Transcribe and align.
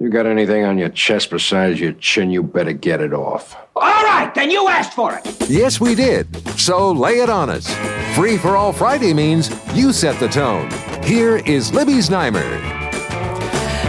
You 0.00 0.10
got 0.10 0.26
anything 0.26 0.64
on 0.64 0.78
your 0.78 0.90
chest 0.90 1.30
besides 1.30 1.80
your 1.80 1.90
chin, 1.94 2.30
you 2.30 2.40
better 2.40 2.72
get 2.72 3.00
it 3.00 3.12
off. 3.12 3.56
All 3.74 3.82
right, 3.82 4.30
then 4.32 4.48
you 4.48 4.68
asked 4.68 4.92
for 4.92 5.16
it. 5.18 5.50
Yes, 5.50 5.80
we 5.80 5.96
did. 5.96 6.28
So 6.56 6.92
lay 6.92 7.18
it 7.18 7.28
on 7.28 7.50
us. 7.50 7.68
Free 8.14 8.36
for 8.36 8.56
all 8.56 8.72
Friday 8.72 9.12
means 9.12 9.50
you 9.74 9.92
set 9.92 10.20
the 10.20 10.28
tone. 10.28 10.70
Here 11.02 11.38
is 11.38 11.74
Libby 11.74 11.94
Znaimer. 11.94 12.87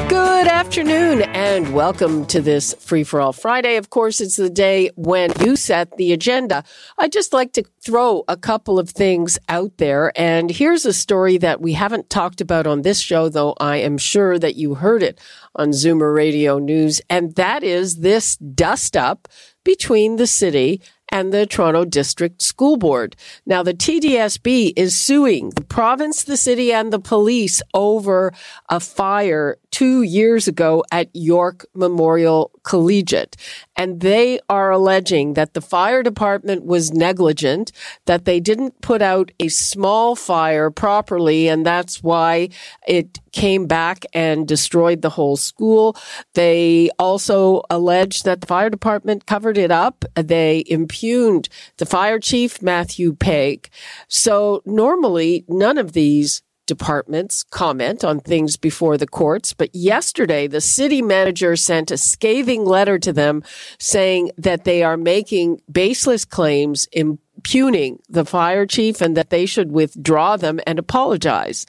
Good 0.10 0.48
afternoon 0.48 1.22
and 1.22 1.72
welcome 1.72 2.26
to 2.28 2.42
this 2.42 2.74
Free 2.80 3.04
for 3.04 3.22
All 3.22 3.32
Friday. 3.32 3.76
Of 3.76 3.92
course, 3.92 4.20
it's 4.20 4.38
the 4.38 4.50
day 4.50 4.90
when 4.96 5.32
you 5.40 5.56
set 5.56 5.98
the 5.98 6.14
agenda. 6.14 6.64
I'd 6.98 7.12
just 7.12 7.32
like 7.32 7.54
to 7.54 7.64
throw 7.80 8.24
a 8.28 8.36
couple 8.36 8.80
of 8.80 8.90
things 8.90 9.38
out 9.50 9.78
there. 9.78 10.12
And 10.20 10.50
here's 10.50 10.84
a 10.88 10.94
story 10.94 11.38
that 11.38 11.62
we 11.62 11.74
haven't 11.74 12.10
talked 12.10 12.42
about 12.42 12.66
on 12.66 12.82
this 12.82 13.00
show, 13.00 13.30
though 13.30 13.54
I 13.60 13.78
am 13.78 14.00
sure 14.00 14.40
that 14.40 14.56
you 14.56 14.74
heard 14.74 15.04
it 15.04 15.20
on 15.56 15.70
Zoomer 15.70 16.16
Radio 16.16 16.58
News. 16.58 17.02
And 17.08 17.36
that 17.36 17.64
is 17.64 17.98
this 17.98 18.36
dust 18.38 18.98
up 18.98 19.28
between 19.64 20.16
the 20.16 20.26
city 20.28 20.82
and 21.12 21.34
the 21.34 21.46
Toronto 21.46 21.86
District 21.86 22.42
School 22.42 22.78
Board. 22.78 23.16
Now, 23.46 23.64
the 23.64 23.74
TDSB 23.74 24.74
is 24.76 24.98
suing 24.98 25.52
the 25.52 25.64
province, 25.64 26.24
the 26.24 26.38
city, 26.38 26.72
and 26.72 26.94
the 26.94 27.00
police 27.00 27.62
over 27.74 28.34
a 28.70 28.80
fire 28.80 29.58
two 29.72 30.02
years 30.02 30.48
ago 30.48 30.84
at 30.92 31.10
York 31.14 31.66
Memorial 31.74 32.52
Collegiate. 32.70 33.36
And 33.76 34.00
they 34.00 34.40
are 34.48 34.70
alleging 34.70 35.34
that 35.34 35.56
the 35.56 35.62
fire 35.62 36.04
department 36.04 36.66
was 36.66 36.94
negligent, 36.94 37.72
that 38.06 38.26
they 38.26 38.40
didn't 38.40 38.80
put 38.82 39.02
out 39.02 39.32
a 39.40 39.48
small 39.48 40.16
fire 40.16 40.70
properly, 40.70 41.48
and 41.48 41.66
that's 41.66 42.04
why 42.04 42.50
it 42.88 43.18
came 43.32 43.66
back 43.66 44.06
and 44.14 44.48
destroyed 44.48 45.02
the 45.02 45.10
whole 45.10 45.36
school. 45.36 45.98
They 46.36 46.92
also 47.00 47.64
allege 47.72 48.22
that 48.22 48.42
the 48.42 48.48
fire 48.48 48.70
department 48.70 49.26
covered 49.26 49.58
it 49.58 49.72
up. 49.72 50.06
They 50.16 50.64
impugned 50.68 51.50
the 51.78 51.88
fire 51.88 52.20
chief, 52.20 52.62
Matthew 52.62 53.16
Pegg. 53.16 53.70
So 54.08 54.62
normally 54.66 55.44
none 55.48 55.80
of 55.80 55.94
these 55.94 56.44
departments 56.70 57.44
comment 57.44 58.04
on 58.06 58.20
things 58.20 58.56
before 58.56 58.98
the 58.98 59.08
courts. 59.08 59.54
But 59.54 59.76
yesterday, 59.76 60.48
the 60.48 60.62
city 60.62 61.02
manager 61.02 61.56
sent 61.56 61.92
a 61.92 61.98
scathing 61.98 62.64
letter 62.64 62.98
to 63.00 63.12
them 63.12 63.44
saying 63.80 64.32
that 64.38 64.64
they 64.64 64.84
are 64.84 64.96
making 64.96 65.62
baseless 65.70 66.24
claims 66.24 66.88
in 66.92 67.20
impugning 67.40 67.98
the 68.10 68.26
fire 68.26 68.66
chief 68.66 69.00
and 69.00 69.16
that 69.16 69.30
they 69.30 69.46
should 69.46 69.72
withdraw 69.72 70.36
them 70.36 70.60
and 70.68 70.78
apologize 70.78 71.66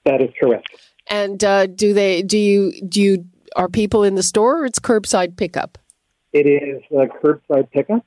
That 0.05 0.21
is 0.21 0.31
correct. 0.39 0.69
And 1.07 1.43
uh, 1.43 1.67
do 1.67 1.95
they 1.95 2.23
do 2.23 2.37
you 2.37 2.83
do 2.87 3.01
you 3.01 3.25
are 3.57 3.69
people 3.69 4.03
in 4.03 4.15
the 4.15 4.23
store 4.23 4.63
or 4.63 4.67
it's 4.67 4.79
curbside 4.79 5.37
pickup? 5.37 5.79
It 6.33 6.47
is 6.47 6.83
uh, 6.93 7.07
curbside 7.23 7.71
pickup, 7.71 8.05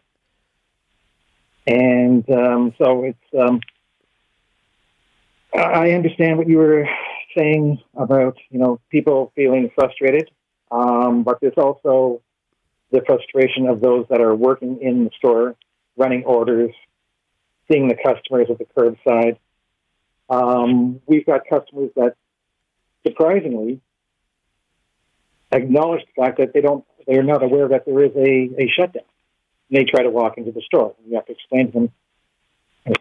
and 1.66 2.30
um, 2.30 2.74
so 2.78 3.04
it's. 3.04 3.18
Um, 3.40 3.62
I 5.54 5.92
understand 5.92 6.38
what 6.38 6.48
you 6.48 6.58
were 6.58 6.88
saying 7.38 7.82
about 7.96 8.38
you 8.50 8.60
know 8.60 8.80
people 8.90 9.32
feeling 9.36 9.72
frustrated, 9.76 10.30
um, 10.72 11.24
but 11.24 11.40
there's 11.42 11.58
also 11.58 12.22
the 12.92 13.02
frustration 13.06 13.68
of 13.68 13.82
those 13.82 14.06
that 14.10 14.22
are 14.22 14.36
working 14.36 14.80
in 14.82 15.06
the 15.06 15.12
store, 15.18 15.56
running 15.98 16.24
orders, 16.24 16.72
seeing 17.72 17.88
the 17.88 17.96
customers 17.96 18.48
at 18.50 18.58
the 18.58 18.66
curbside. 18.66 19.38
Um, 20.30 21.02
we've 21.06 21.26
got 21.26 21.42
customers 21.50 21.92
that 21.96 22.16
surprisingly 23.06 23.82
acknowledge 25.52 26.02
the 26.06 26.22
fact 26.22 26.38
that 26.38 26.54
they 26.54 26.62
don't 26.62 26.86
they're 27.08 27.24
not 27.24 27.44
aware 27.44 27.68
that 27.70 27.86
there 27.86 28.04
is 28.04 28.16
a, 28.16 28.62
a 28.62 28.68
shutdown. 28.68 29.04
And 29.70 29.80
they 29.80 29.84
try 29.86 30.04
to 30.04 30.10
walk 30.10 30.38
into 30.38 30.52
the 30.52 30.62
store. 30.62 30.96
You 31.08 31.16
have 31.16 31.26
to 31.26 31.32
explain 31.32 31.68
to 31.68 31.72
them 31.72 31.92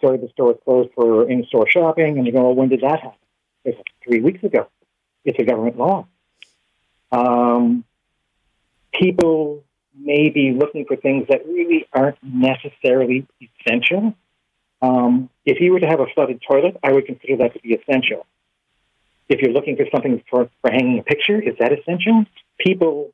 sorry, 0.01 0.19
the 0.19 0.29
store 0.29 0.53
is 0.53 0.59
closed 0.65 0.91
for 0.95 1.29
in-store 1.29 1.69
shopping, 1.71 2.19
and 2.19 2.27
you 2.27 2.33
go, 2.33 2.43
well, 2.43 2.55
when 2.55 2.69
did 2.69 2.81
that 2.81 3.01
happen? 3.01 3.19
Three 3.65 4.21
weeks 4.21 4.43
ago. 4.43 4.69
It's 5.25 5.39
a 5.39 5.45
government 5.45 5.77
law. 5.77 6.07
Um, 7.13 7.85
people 8.93 9.65
may 9.95 10.31
be 10.31 10.53
looking 10.53 10.87
for 10.87 10.97
things 10.97 11.27
that 11.29 11.47
really 11.47 11.87
aren't 11.93 12.17
necessarily 12.23 13.27
essential. 13.41 14.15
Um, 14.83 15.29
if 15.45 15.61
you 15.61 15.73
were 15.73 15.81
to 15.81 15.87
have 15.87 16.01
a 16.01 16.07
flooded 16.15 16.41
toilet, 16.49 16.79
I 16.83 16.93
would 16.93 17.07
consider 17.07 17.37
that 17.39 17.53
to 17.55 17.61
be 17.61 17.75
essential. 17.75 18.27
If 19.29 19.41
you're 19.41 19.53
looking 19.53 19.77
for 19.77 19.87
something 19.93 20.23
for, 20.31 20.49
for 20.63 20.71
hanging 20.71 20.99
a 20.99 21.03
picture, 21.03 21.41
is 21.41 21.55
that 21.61 21.73
essential? 21.73 22.25
People, 22.59 23.13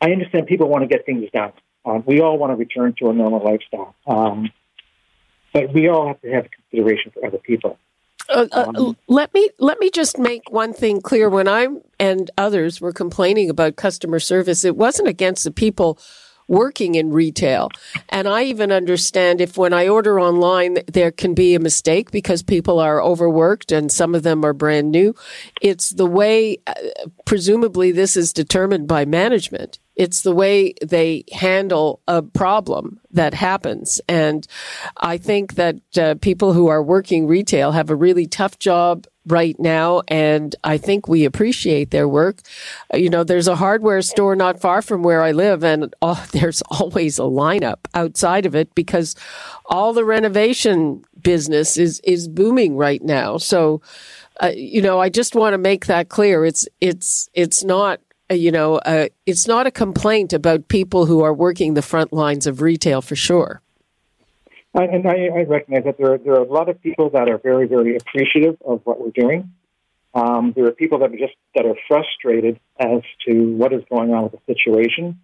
I 0.00 0.12
understand 0.12 0.46
people 0.46 0.68
want 0.68 0.82
to 0.82 0.88
get 0.88 1.06
things 1.06 1.28
done. 1.32 1.52
Um, 1.84 2.04
we 2.06 2.20
all 2.20 2.36
want 2.36 2.52
to 2.52 2.56
return 2.56 2.94
to 2.98 3.08
a 3.08 3.12
normal 3.12 3.42
lifestyle. 3.42 3.94
Um, 4.06 4.50
but 5.52 5.72
we 5.72 5.88
all 5.88 6.08
have 6.08 6.20
to 6.20 6.30
have 6.30 6.48
consideration 6.50 7.12
for 7.12 7.26
other 7.26 7.38
people. 7.38 7.78
Uh, 8.28 8.46
uh, 8.52 8.92
let 9.06 9.32
me 9.32 9.48
let 9.58 9.80
me 9.80 9.90
just 9.90 10.18
make 10.18 10.50
one 10.50 10.72
thing 10.72 11.00
clear. 11.00 11.30
When 11.30 11.48
I 11.48 11.68
and 11.98 12.30
others 12.36 12.80
were 12.80 12.92
complaining 12.92 13.48
about 13.48 13.76
customer 13.76 14.20
service, 14.20 14.64
it 14.64 14.76
wasn't 14.76 15.08
against 15.08 15.44
the 15.44 15.50
people 15.50 15.98
working 16.48 16.94
in 16.94 17.12
retail. 17.12 17.68
And 18.08 18.26
I 18.26 18.44
even 18.44 18.72
understand 18.72 19.40
if 19.40 19.56
when 19.56 19.72
I 19.72 19.86
order 19.86 20.18
online, 20.18 20.78
there 20.86 21.10
can 21.10 21.34
be 21.34 21.54
a 21.54 21.60
mistake 21.60 22.10
because 22.10 22.42
people 22.42 22.80
are 22.80 23.02
overworked 23.02 23.70
and 23.70 23.92
some 23.92 24.14
of 24.14 24.22
them 24.22 24.44
are 24.44 24.54
brand 24.54 24.90
new. 24.90 25.14
It's 25.60 25.90
the 25.90 26.06
way, 26.06 26.58
uh, 26.66 26.72
presumably, 27.26 27.92
this 27.92 28.16
is 28.16 28.32
determined 28.32 28.88
by 28.88 29.04
management. 29.04 29.78
It's 29.98 30.22
the 30.22 30.32
way 30.32 30.74
they 30.80 31.24
handle 31.32 32.00
a 32.08 32.22
problem 32.22 33.00
that 33.10 33.34
happens. 33.34 34.00
And 34.08 34.46
I 34.96 35.18
think 35.18 35.56
that 35.56 35.76
uh, 35.98 36.14
people 36.20 36.52
who 36.52 36.68
are 36.68 36.82
working 36.82 37.26
retail 37.26 37.72
have 37.72 37.90
a 37.90 37.96
really 37.96 38.26
tough 38.26 38.58
job 38.60 39.06
right 39.26 39.58
now. 39.58 40.02
And 40.08 40.54
I 40.64 40.78
think 40.78 41.08
we 41.08 41.24
appreciate 41.24 41.90
their 41.90 42.08
work. 42.08 42.40
Uh, 42.94 42.96
you 42.96 43.10
know, 43.10 43.24
there's 43.24 43.48
a 43.48 43.56
hardware 43.56 44.00
store 44.02 44.34
not 44.34 44.60
far 44.60 44.82
from 44.82 45.02
where 45.02 45.22
I 45.22 45.32
live 45.32 45.62
and 45.64 45.94
oh, 46.00 46.24
there's 46.32 46.62
always 46.62 47.18
a 47.18 47.22
lineup 47.22 47.80
outside 47.94 48.46
of 48.46 48.54
it 48.54 48.74
because 48.74 49.14
all 49.66 49.92
the 49.92 50.04
renovation 50.04 51.04
business 51.20 51.76
is, 51.76 52.00
is 52.04 52.28
booming 52.28 52.76
right 52.76 53.02
now. 53.02 53.36
So, 53.36 53.82
uh, 54.40 54.52
you 54.54 54.80
know, 54.80 55.00
I 55.00 55.08
just 55.08 55.34
want 55.34 55.54
to 55.54 55.58
make 55.58 55.86
that 55.86 56.08
clear. 56.08 56.44
It's, 56.44 56.68
it's, 56.80 57.28
it's 57.34 57.64
not 57.64 58.00
you 58.30 58.50
know, 58.50 58.76
uh, 58.76 59.08
it's 59.26 59.46
not 59.46 59.66
a 59.66 59.70
complaint 59.70 60.32
about 60.32 60.68
people 60.68 61.06
who 61.06 61.22
are 61.22 61.32
working 61.32 61.74
the 61.74 61.82
front 61.82 62.12
lines 62.12 62.46
of 62.46 62.60
retail 62.60 63.00
for 63.00 63.16
sure. 63.16 63.62
I, 64.74 64.84
and 64.84 65.06
I, 65.06 65.28
I, 65.34 65.42
recognize 65.44 65.84
that 65.84 65.96
there 65.98 66.12
are, 66.12 66.18
there 66.18 66.34
are 66.34 66.42
a 66.42 66.52
lot 66.52 66.68
of 66.68 66.80
people 66.82 67.10
that 67.10 67.28
are 67.28 67.38
very, 67.38 67.66
very 67.66 67.96
appreciative 67.96 68.56
of 68.64 68.82
what 68.84 69.00
we're 69.00 69.10
doing. 69.10 69.50
Um, 70.14 70.52
there 70.54 70.66
are 70.66 70.72
people 70.72 70.98
that 71.00 71.12
are 71.12 71.16
just 71.16 71.34
that 71.54 71.64
are 71.64 71.76
frustrated 71.86 72.60
as 72.78 73.02
to 73.26 73.52
what 73.56 73.72
is 73.72 73.82
going 73.90 74.12
on 74.12 74.24
with 74.24 74.32
the 74.32 74.54
situation, 74.54 75.20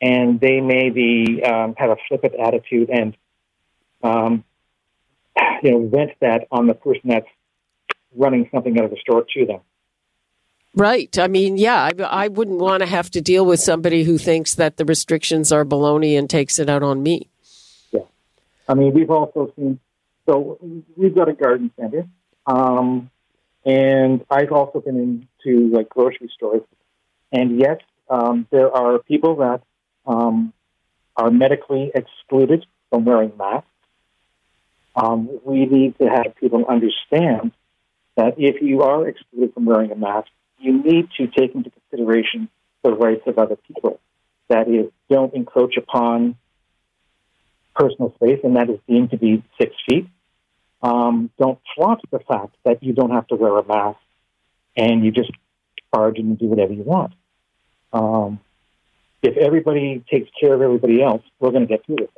and 0.00 0.40
they 0.40 0.60
maybe 0.60 1.42
um, 1.44 1.74
have 1.76 1.90
a 1.90 1.96
flippant 2.08 2.34
attitude 2.34 2.90
and, 2.90 3.16
um, 4.02 4.44
you 5.62 5.70
know, 5.70 5.88
vent 5.88 6.12
that 6.20 6.46
on 6.50 6.66
the 6.66 6.74
person 6.74 7.02
that's 7.04 7.26
running 8.14 8.48
something 8.52 8.78
out 8.78 8.84
of 8.84 8.90
the 8.90 8.98
store 9.00 9.24
to 9.34 9.46
them. 9.46 9.60
Right. 10.74 11.18
I 11.18 11.28
mean, 11.28 11.56
yeah, 11.56 11.82
I, 11.82 12.02
I 12.02 12.28
wouldn't 12.28 12.58
want 12.58 12.80
to 12.80 12.86
have 12.86 13.10
to 13.10 13.20
deal 13.20 13.44
with 13.44 13.60
somebody 13.60 14.04
who 14.04 14.18
thinks 14.18 14.54
that 14.54 14.76
the 14.76 14.84
restrictions 14.84 15.50
are 15.50 15.64
baloney 15.64 16.18
and 16.18 16.28
takes 16.28 16.58
it 16.58 16.68
out 16.68 16.82
on 16.82 17.02
me. 17.02 17.28
Yeah. 17.90 18.02
I 18.68 18.74
mean, 18.74 18.92
we've 18.94 19.10
also 19.10 19.52
seen, 19.56 19.80
so 20.26 20.58
we've 20.96 21.14
got 21.14 21.28
a 21.28 21.32
garden 21.32 21.70
center. 21.78 22.06
Um, 22.46 23.10
and 23.64 24.24
I've 24.30 24.52
also 24.52 24.80
been 24.80 25.28
into 25.44 25.68
like 25.74 25.88
grocery 25.88 26.30
stores. 26.34 26.62
And 27.32 27.58
yes, 27.60 27.78
um, 28.08 28.46
there 28.50 28.70
are 28.70 28.98
people 29.00 29.36
that 29.36 29.62
um, 30.06 30.52
are 31.16 31.30
medically 31.30 31.90
excluded 31.94 32.64
from 32.90 33.04
wearing 33.04 33.32
masks. 33.36 33.68
Um, 34.94 35.28
we 35.44 35.66
need 35.66 35.98
to 35.98 36.06
have 36.06 36.34
people 36.40 36.64
understand 36.66 37.52
that 38.16 38.34
if 38.38 38.62
you 38.62 38.82
are 38.82 39.06
excluded 39.06 39.54
from 39.54 39.64
wearing 39.66 39.92
a 39.92 39.96
mask, 39.96 40.28
you 40.58 40.82
need 40.82 41.08
to 41.16 41.26
take 41.26 41.54
into 41.54 41.70
consideration 41.70 42.48
the 42.82 42.92
rights 42.92 43.22
of 43.26 43.38
other 43.38 43.56
people. 43.56 44.00
That 44.48 44.68
is, 44.68 44.90
don't 45.10 45.34
encroach 45.34 45.76
upon 45.76 46.36
personal 47.74 48.12
space, 48.16 48.40
and 48.42 48.56
that 48.56 48.70
is 48.70 48.78
deemed 48.88 49.10
to 49.10 49.16
be 49.16 49.42
six 49.60 49.74
feet. 49.88 50.08
Um, 50.82 51.30
don't 51.38 51.58
flaunt 51.74 52.00
the 52.10 52.20
fact 52.20 52.56
that 52.64 52.82
you 52.82 52.92
don't 52.92 53.10
have 53.10 53.26
to 53.28 53.36
wear 53.36 53.56
a 53.58 53.66
mask 53.66 53.98
and 54.76 55.04
you 55.04 55.10
just 55.10 55.30
charge 55.94 56.18
and 56.18 56.38
do 56.38 56.46
whatever 56.46 56.72
you 56.72 56.82
want. 56.82 57.12
Um, 57.92 58.40
if 59.22 59.36
everybody 59.36 60.04
takes 60.10 60.30
care 60.40 60.54
of 60.54 60.62
everybody 60.62 61.02
else, 61.02 61.22
we're 61.40 61.50
going 61.50 61.66
to 61.66 61.68
get 61.68 61.84
through 61.84 61.96
this. 61.96 62.08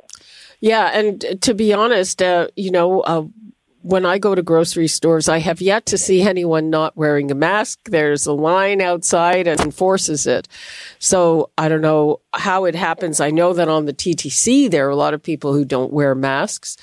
Yeah, 0.59 0.91
and 0.93 1.41
to 1.41 1.53
be 1.55 1.73
honest, 1.73 2.21
uh, 2.21 2.49
you 2.55 2.69
know, 2.69 3.01
uh, 3.01 3.25
when 3.83 4.05
I 4.05 4.17
go 4.17 4.35
to 4.35 4.41
grocery 4.41 4.87
stores, 4.87 5.27
I 5.27 5.39
have 5.39 5.61
yet 5.61 5.85
to 5.87 5.97
see 5.97 6.21
anyone 6.21 6.69
not 6.69 6.95
wearing 6.95 7.31
a 7.31 7.35
mask. 7.35 7.79
There's 7.85 8.25
a 8.25 8.33
line 8.33 8.81
outside 8.81 9.47
and 9.47 9.59
enforces 9.59 10.27
it. 10.27 10.47
So 10.99 11.49
I 11.57 11.67
don't 11.67 11.81
know 11.81 12.19
how 12.33 12.65
it 12.65 12.75
happens. 12.75 13.19
I 13.19 13.31
know 13.31 13.53
that 13.53 13.67
on 13.67 13.85
the 13.85 13.93
TTC, 13.93 14.69
there 14.69 14.87
are 14.87 14.91
a 14.91 14.95
lot 14.95 15.13
of 15.13 15.23
people 15.23 15.53
who 15.53 15.65
don't 15.65 15.91
wear 15.91 16.13
masks 16.13 16.77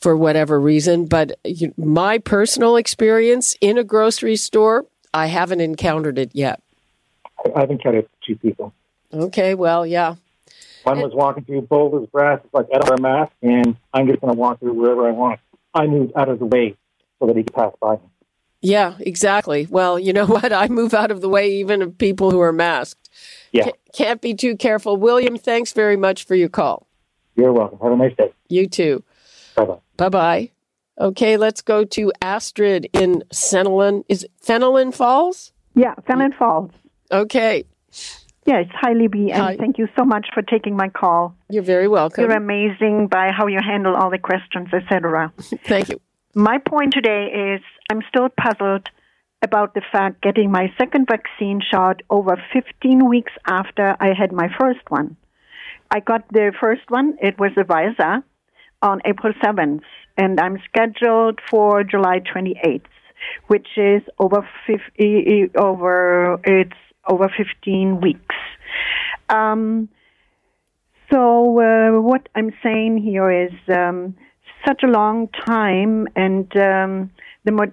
for 0.00 0.16
whatever 0.16 0.58
reason. 0.58 1.06
But 1.06 1.38
my 1.76 2.18
personal 2.18 2.76
experience 2.76 3.56
in 3.60 3.76
a 3.76 3.84
grocery 3.84 4.36
store, 4.36 4.86
I 5.12 5.26
haven't 5.26 5.60
encountered 5.60 6.18
it 6.18 6.30
yet. 6.32 6.62
I've 7.54 7.70
encountered 7.70 8.08
two 8.26 8.36
people. 8.36 8.72
Okay, 9.12 9.54
well, 9.54 9.86
yeah. 9.86 10.16
One 10.84 11.00
was 11.00 11.12
walking 11.14 11.44
through 11.44 11.62
Boulder's 11.62 12.08
Brass, 12.08 12.40
it's 12.42 12.54
like, 12.54 12.66
I 12.74 12.78
don't 12.78 12.88
wear 12.88 12.96
a 12.96 13.00
mask, 13.20 13.32
and 13.42 13.76
I'm 13.92 14.06
just 14.06 14.20
going 14.20 14.32
to 14.32 14.38
walk 14.38 14.60
through 14.60 14.72
wherever 14.72 15.06
I 15.06 15.10
want. 15.10 15.40
I 15.78 15.86
moved 15.86 16.12
out 16.16 16.28
of 16.28 16.38
the 16.38 16.46
way 16.46 16.74
so 17.18 17.26
that 17.26 17.36
he 17.36 17.42
could 17.44 17.54
pass 17.54 17.72
by 17.80 17.94
me. 17.94 18.00
Yeah, 18.60 18.94
exactly. 18.98 19.66
Well, 19.70 19.98
you 19.98 20.12
know 20.12 20.26
what? 20.36 20.52
I 20.52 20.68
move 20.68 20.92
out 20.94 21.10
of 21.10 21.20
the 21.20 21.28
way 21.28 21.50
even 21.52 21.82
of 21.82 21.96
people 21.96 22.30
who 22.30 22.40
are 22.40 22.52
masked. 22.52 23.08
Yeah. 23.52 23.66
C- 23.66 23.72
can't 23.92 24.20
be 24.20 24.34
too 24.34 24.56
careful. 24.56 24.96
William, 24.96 25.36
thanks 25.38 25.72
very 25.72 25.96
much 25.96 26.24
for 26.24 26.34
your 26.34 26.48
call. 26.48 26.86
You're 27.36 27.52
welcome. 27.52 27.78
Have 27.80 27.92
a 27.92 27.96
nice 27.96 28.16
day. 28.16 28.32
You 28.48 28.66
too. 28.66 29.04
Bye 29.54 29.64
bye. 29.64 29.78
Bye 29.96 30.08
bye. 30.08 30.50
Okay, 31.00 31.36
let's 31.36 31.62
go 31.62 31.84
to 31.84 32.12
Astrid 32.20 32.88
in 32.92 33.22
Fenelon. 33.32 34.04
Is 34.08 34.24
it 34.24 34.32
Fenelon 34.44 34.92
Falls? 34.92 35.52
Yeah, 35.76 35.94
Fenelon 36.08 36.36
Falls. 36.36 36.72
Okay. 37.12 37.64
Yes, 38.48 38.64
hi, 38.72 38.94
Libby, 38.94 39.30
and 39.30 39.42
hi. 39.42 39.56
thank 39.58 39.76
you 39.76 39.88
so 39.94 40.06
much 40.06 40.28
for 40.32 40.40
taking 40.40 40.74
my 40.74 40.88
call. 40.88 41.34
You're 41.50 41.62
very 41.62 41.86
welcome. 41.86 42.24
You're 42.24 42.34
amazing 42.34 43.08
by 43.08 43.30
how 43.30 43.46
you 43.46 43.58
handle 43.62 43.94
all 43.94 44.08
the 44.08 44.18
questions, 44.18 44.68
etc. 44.72 45.30
thank 45.66 45.90
you. 45.90 46.00
My 46.34 46.56
point 46.56 46.94
today 46.94 47.26
is 47.26 47.60
I'm 47.90 48.00
still 48.08 48.30
puzzled 48.30 48.88
about 49.42 49.74
the 49.74 49.82
fact 49.92 50.22
getting 50.22 50.50
my 50.50 50.72
second 50.78 51.08
vaccine 51.08 51.60
shot 51.60 52.00
over 52.08 52.42
15 52.54 53.06
weeks 53.06 53.32
after 53.46 53.94
I 54.00 54.14
had 54.18 54.32
my 54.32 54.48
first 54.58 54.80
one. 54.88 55.18
I 55.90 56.00
got 56.00 56.26
the 56.32 56.50
first 56.58 56.88
one, 56.88 57.18
it 57.20 57.38
was 57.38 57.50
a 57.58 57.64
Pfizer, 57.64 58.22
on 58.80 59.02
April 59.04 59.34
7th, 59.44 59.82
and 60.16 60.40
I'm 60.40 60.56
scheduled 60.70 61.40
for 61.50 61.84
July 61.84 62.20
28th, 62.20 62.80
which 63.48 63.68
is 63.76 64.00
over 64.18 64.48
50, 64.66 65.50
over 65.54 66.40
it's 66.44 66.72
over 67.08 67.28
15 67.36 68.00
weeks. 68.00 68.36
Um, 69.28 69.88
so 71.10 71.60
uh, 71.60 72.00
what 72.00 72.28
I'm 72.34 72.52
saying 72.62 72.98
here 72.98 73.30
is 73.30 73.52
um, 73.74 74.14
such 74.66 74.82
a 74.82 74.86
long 74.86 75.28
time, 75.46 76.06
and 76.14 76.44
um, 76.56 77.10
the 77.44 77.72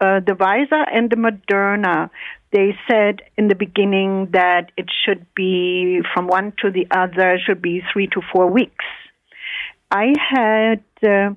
uh, 0.00 0.20
the 0.20 0.32
Pfizer 0.32 0.84
and 0.92 1.08
the 1.08 1.16
Moderna, 1.16 2.10
they 2.52 2.76
said 2.90 3.22
in 3.38 3.48
the 3.48 3.54
beginning 3.54 4.28
that 4.32 4.70
it 4.76 4.86
should 5.04 5.26
be 5.34 6.00
from 6.12 6.26
one 6.26 6.52
to 6.60 6.70
the 6.70 6.86
other 6.90 7.38
should 7.44 7.62
be 7.62 7.80
three 7.92 8.06
to 8.08 8.20
four 8.32 8.50
weeks. 8.50 8.84
I 9.90 10.12
had, 10.18 10.84
uh, 11.06 11.30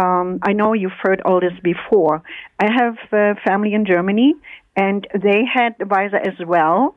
um, 0.00 0.40
I 0.42 0.52
know 0.52 0.72
you've 0.72 1.00
heard 1.00 1.22
all 1.24 1.40
this 1.40 1.58
before. 1.62 2.22
I 2.58 2.66
have 2.70 2.96
uh, 3.12 3.40
family 3.46 3.72
in 3.72 3.86
Germany, 3.86 4.34
and 4.76 5.06
they 5.12 5.44
had 5.44 5.74
the 5.78 5.84
Pfizer 5.84 6.20
as 6.20 6.46
well, 6.46 6.96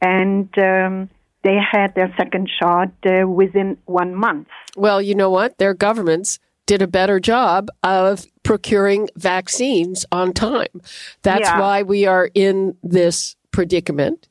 and 0.00 0.48
um, 0.58 1.10
they 1.42 1.56
had 1.58 1.94
their 1.94 2.12
second 2.16 2.50
shot 2.60 2.92
uh, 3.06 3.26
within 3.26 3.78
one 3.86 4.14
month. 4.14 4.48
Well, 4.76 5.00
you 5.00 5.14
know 5.14 5.30
what? 5.30 5.58
Their 5.58 5.74
governments 5.74 6.38
did 6.66 6.82
a 6.82 6.86
better 6.86 7.20
job 7.20 7.68
of 7.82 8.26
procuring 8.42 9.08
vaccines 9.16 10.06
on 10.10 10.32
time. 10.32 10.80
That's 11.22 11.48
yeah. 11.48 11.60
why 11.60 11.82
we 11.82 12.06
are 12.06 12.30
in 12.34 12.76
this 12.82 13.36
predicament. 13.50 14.28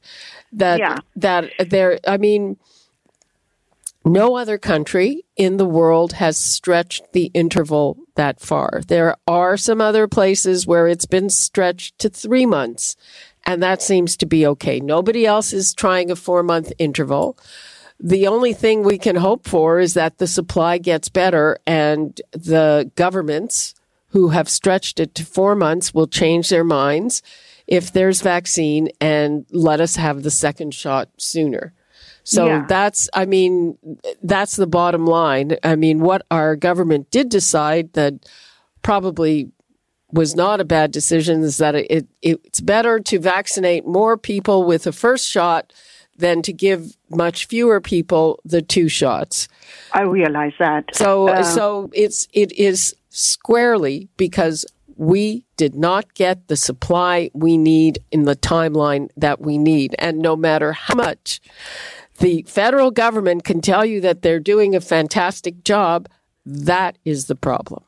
That 0.51 0.79
yeah. 0.79 0.97
that 1.15 1.51
there. 1.69 1.99
I 2.07 2.17
mean. 2.17 2.57
No 4.05 4.35
other 4.35 4.57
country 4.57 5.23
in 5.37 5.55
the 5.55 5.65
world 5.65 6.11
has 6.13 6.35
stretched 6.35 7.13
the 7.13 7.31
interval 7.33 7.97
that 8.15 8.39
far. 8.39 8.81
There 8.87 9.15
are 9.27 9.57
some 9.57 9.81
other 9.81 10.07
places 10.07 10.67
where 10.67 10.87
it's 10.87 11.05
been 11.05 11.29
stretched 11.29 11.97
to 11.99 12.09
three 12.09 12.45
months, 12.45 12.95
and 13.45 13.61
that 13.61 13.81
seems 13.81 14.17
to 14.17 14.25
be 14.25 14.45
okay. 14.47 14.79
Nobody 14.79 15.25
else 15.25 15.53
is 15.53 15.73
trying 15.73 16.11
a 16.11 16.15
four 16.15 16.43
month 16.43 16.71
interval. 16.77 17.37
The 17.99 18.27
only 18.27 18.53
thing 18.53 18.83
we 18.83 18.97
can 18.97 19.15
hope 19.15 19.47
for 19.47 19.79
is 19.79 19.93
that 19.93 20.17
the 20.17 20.27
supply 20.27 20.77
gets 20.77 21.09
better 21.09 21.57
and 21.65 22.19
the 22.31 22.91
governments 22.95 23.75
who 24.09 24.29
have 24.29 24.49
stretched 24.49 24.99
it 24.99 25.15
to 25.15 25.25
four 25.25 25.55
months 25.55 25.93
will 25.93 26.07
change 26.07 26.49
their 26.49 26.63
minds 26.63 27.21
if 27.65 27.91
there's 27.91 28.21
vaccine 28.21 28.89
and 28.99 29.45
let 29.51 29.79
us 29.79 29.95
have 29.95 30.23
the 30.23 30.31
second 30.31 30.73
shot 30.73 31.09
sooner. 31.17 31.73
So 32.23 32.47
Yeah. 32.47 32.65
that's, 32.67 33.09
I 33.13 33.25
mean, 33.25 33.77
that's 34.21 34.55
the 34.55 34.67
bottom 34.67 35.05
line. 35.05 35.57
I 35.63 35.75
mean, 35.75 35.99
what 35.99 36.25
our 36.31 36.55
government 36.55 37.11
did 37.11 37.29
decide 37.29 37.93
that 37.93 38.13
probably 38.81 39.49
was 40.11 40.35
not 40.35 40.61
a 40.61 40.65
bad 40.65 40.91
decision 40.91 41.41
is 41.41 41.57
that 41.57 41.73
it, 41.75 42.07
it 42.21 42.39
it's 42.43 42.61
better 42.61 42.99
to 42.99 43.19
vaccinate 43.19 43.85
more 43.85 44.15
people 44.15 44.63
with 44.63 44.83
the 44.83 44.91
first 44.91 45.27
shot 45.27 45.73
than 46.17 46.43
to 46.43 46.53
give 46.53 46.95
much 47.09 47.47
fewer 47.47 47.81
people 47.81 48.39
the 48.45 48.61
two 48.61 48.87
shots. 48.87 49.47
I 49.91 50.03
realize 50.03 50.53
that. 50.59 50.95
So 50.95 51.29
Uh, 51.29 51.43
so 51.43 51.89
it's 51.93 52.27
it 52.31 52.51
is 52.51 52.95
squarely 53.09 54.07
because 54.15 54.65
we 54.95 55.45
did 55.57 55.73
not 55.73 56.13
get 56.13 56.47
the 56.47 56.55
supply 56.55 57.31
we 57.33 57.57
need 57.57 57.97
in 58.11 58.25
the 58.25 58.35
timeline 58.35 59.09
that 59.17 59.41
we 59.41 59.57
need 59.57 59.95
and 59.97 60.19
no 60.19 60.35
matter 60.35 60.73
how 60.73 60.93
much 60.93 61.41
the 62.19 62.43
federal 62.47 62.91
government 62.91 63.43
can 63.43 63.61
tell 63.61 63.85
you 63.85 64.01
that 64.01 64.21
they're 64.21 64.39
doing 64.39 64.75
a 64.75 64.81
fantastic 64.81 65.63
job 65.63 66.07
that 66.45 66.97
is 67.05 67.25
the 67.25 67.35
problem 67.35 67.83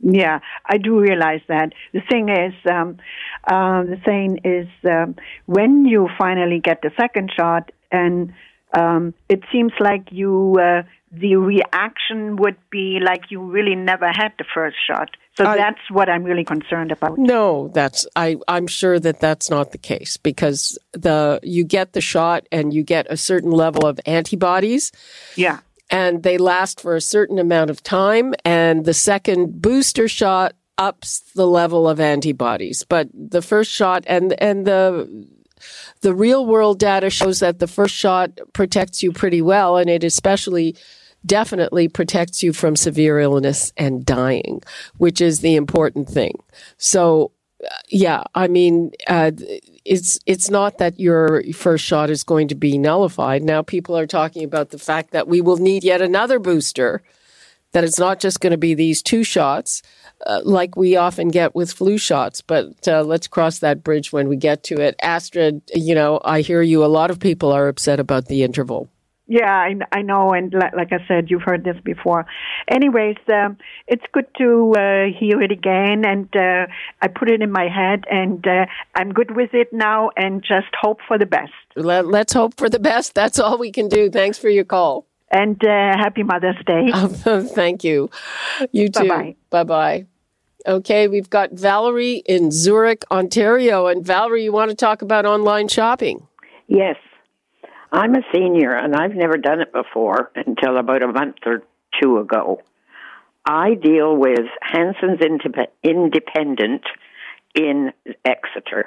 Yeah, 0.00 0.40
I 0.66 0.76
do 0.76 1.00
realize 1.00 1.40
that. 1.48 1.72
The 1.94 2.02
thing 2.10 2.28
is, 2.28 2.54
um, 2.70 2.98
uh, 3.46 3.84
the 3.84 4.00
thing 4.04 4.38
is, 4.44 4.68
um, 4.84 5.16
when 5.46 5.86
you 5.86 6.08
finally 6.18 6.60
get 6.60 6.82
the 6.82 6.90
second 7.00 7.32
shot, 7.34 7.72
and 7.90 8.32
um, 8.76 9.14
it 9.28 9.40
seems 9.50 9.72
like 9.80 10.08
you, 10.10 10.56
uh, 10.60 10.82
the 11.16 11.36
reaction 11.36 12.36
would 12.36 12.56
be 12.70 12.98
like 13.04 13.30
you 13.30 13.40
really 13.40 13.74
never 13.76 14.08
had 14.08 14.32
the 14.38 14.44
first 14.54 14.76
shot. 14.86 15.10
So 15.36 15.44
I- 15.44 15.56
that's 15.56 15.80
what 15.90 16.08
I'm 16.08 16.24
really 16.24 16.44
concerned 16.44 16.92
about. 16.92 17.18
No, 17.18 17.68
that's 17.74 18.06
I 18.16 18.36
I'm 18.48 18.66
sure 18.66 18.98
that 19.00 19.20
that's 19.20 19.50
not 19.50 19.72
the 19.72 19.78
case 19.78 20.16
because 20.16 20.78
the 20.92 21.40
you 21.42 21.64
get 21.64 21.92
the 21.92 22.00
shot 22.00 22.46
and 22.52 22.72
you 22.74 22.82
get 22.82 23.06
a 23.10 23.16
certain 23.16 23.50
level 23.50 23.86
of 23.86 23.98
antibodies 24.06 24.92
Yeah. 25.36 25.58
and 25.90 26.22
they 26.22 26.38
last 26.38 26.80
for 26.80 26.94
a 26.96 27.00
certain 27.00 27.38
amount 27.38 27.70
of 27.70 27.82
time 27.82 28.34
and 28.44 28.84
the 28.84 28.94
second 28.94 29.60
booster 29.62 30.08
shot 30.08 30.54
ups 30.78 31.20
the 31.36 31.46
level 31.46 31.88
of 31.88 32.00
antibodies 32.00 32.84
but 32.88 33.08
the 33.14 33.42
first 33.42 33.70
shot 33.70 34.02
and 34.08 34.34
and 34.42 34.66
the 34.66 35.08
the 36.00 36.12
real 36.14 36.44
world 36.46 36.78
data 36.78 37.08
shows 37.10 37.38
that 37.40 37.58
the 37.58 37.66
first 37.68 37.94
shot 37.94 38.30
protects 38.52 39.02
you 39.02 39.12
pretty 39.12 39.40
well 39.40 39.76
and 39.76 39.88
it 39.88 40.02
especially 40.04 40.74
definitely 41.26 41.88
protects 41.88 42.42
you 42.42 42.52
from 42.52 42.76
severe 42.76 43.18
illness 43.18 43.72
and 43.76 44.04
dying 44.04 44.62
which 44.98 45.20
is 45.20 45.40
the 45.40 45.56
important 45.56 46.08
thing. 46.08 46.42
So 46.76 47.32
uh, 47.64 47.68
yeah 47.88 48.24
i 48.34 48.46
mean 48.46 48.90
uh, 49.06 49.30
it's 49.84 50.18
it's 50.26 50.50
not 50.50 50.78
that 50.78 50.98
your 50.98 51.42
first 51.52 51.84
shot 51.84 52.10
is 52.10 52.22
going 52.24 52.48
to 52.48 52.54
be 52.54 52.78
nullified. 52.78 53.42
Now 53.42 53.62
people 53.62 53.96
are 53.96 54.06
talking 54.06 54.44
about 54.44 54.70
the 54.70 54.78
fact 54.78 55.10
that 55.10 55.28
we 55.28 55.40
will 55.40 55.56
need 55.56 55.84
yet 55.84 56.02
another 56.02 56.38
booster 56.38 57.02
that 57.72 57.84
it's 57.84 57.98
not 57.98 58.20
just 58.20 58.40
going 58.40 58.52
to 58.52 58.56
be 58.56 58.74
these 58.74 59.02
two 59.02 59.24
shots 59.24 59.82
uh, 60.26 60.40
like 60.44 60.76
we 60.76 60.96
often 60.96 61.28
get 61.28 61.54
with 61.54 61.72
flu 61.72 61.98
shots 61.98 62.40
but 62.40 62.86
uh, 62.88 63.02
let's 63.02 63.26
cross 63.26 63.58
that 63.58 63.82
bridge 63.84 64.12
when 64.12 64.28
we 64.28 64.36
get 64.36 64.62
to 64.64 64.80
it. 64.80 64.96
Astrid 65.02 65.62
you 65.74 65.94
know 65.94 66.20
i 66.24 66.40
hear 66.40 66.62
you. 66.62 66.84
A 66.84 66.86
lot 66.86 67.10
of 67.10 67.18
people 67.18 67.52
are 67.52 67.68
upset 67.68 68.00
about 68.00 68.26
the 68.26 68.42
interval 68.42 68.88
Yeah, 69.26 69.50
I, 69.50 69.74
I 69.90 70.02
know, 70.02 70.32
and 70.32 70.52
li- 70.52 70.76
like 70.76 70.92
I 70.92 70.98
said, 71.08 71.30
you've 71.30 71.42
heard 71.42 71.64
this 71.64 71.76
before. 71.82 72.26
Anyways, 72.68 73.16
um, 73.32 73.56
it's 73.86 74.04
good 74.12 74.26
to 74.38 74.74
uh, 74.76 75.18
hear 75.18 75.40
it 75.40 75.50
again, 75.50 76.04
and 76.04 76.28
uh, 76.36 76.66
I 77.00 77.08
put 77.08 77.30
it 77.30 77.40
in 77.40 77.50
my 77.50 77.68
head, 77.68 78.04
and 78.10 78.46
uh, 78.46 78.66
I'm 78.94 79.12
good 79.12 79.34
with 79.34 79.54
it 79.54 79.72
now, 79.72 80.10
and 80.16 80.42
just 80.42 80.68
hope 80.78 80.98
for 81.08 81.18
the 81.18 81.24
best. 81.24 81.52
Let, 81.76 82.06
let's 82.06 82.32
hope 82.34 82.54
for 82.56 82.68
the 82.68 82.78
best 82.78 83.14
that's 83.14 83.38
all 83.38 83.58
we 83.58 83.72
can 83.72 83.88
do 83.88 84.08
thanks 84.10 84.38
for 84.38 84.48
your 84.48 84.64
call 84.64 85.06
And 85.30 85.60
uh, 85.64 85.96
happy 85.98 86.22
Mother's 86.22 86.62
Day. 86.66 86.92
Thank 87.54 87.82
you. 87.82 88.10
You 88.70 88.88
too. 88.88 89.08
Bye-bye. 89.08 89.36
Bye 89.50 89.64
bye. 89.64 90.06
Okay, 90.66 91.08
we've 91.08 91.28
got 91.28 91.52
Valerie 91.52 92.22
in 92.26 92.50
Zurich, 92.50 93.04
Ontario. 93.10 93.86
And 93.86 94.06
Valerie, 94.06 94.44
you 94.44 94.52
want 94.52 94.70
to 94.70 94.76
talk 94.76 95.02
about 95.02 95.26
online 95.26 95.68
shopping? 95.68 96.26
Yes. 96.68 96.96
I'm 97.94 98.16
a 98.16 98.22
senior 98.34 98.74
and 98.74 98.92
I've 98.92 99.14
never 99.14 99.36
done 99.36 99.60
it 99.60 99.72
before 99.72 100.32
until 100.34 100.78
about 100.78 101.04
a 101.04 101.06
month 101.06 101.36
or 101.46 101.62
two 102.02 102.18
ago. 102.18 102.60
I 103.44 103.74
deal 103.74 104.16
with 104.16 104.40
Hanson's 104.60 105.20
Indep- 105.20 105.68
Independent 105.84 106.82
in 107.54 107.92
Exeter 108.24 108.86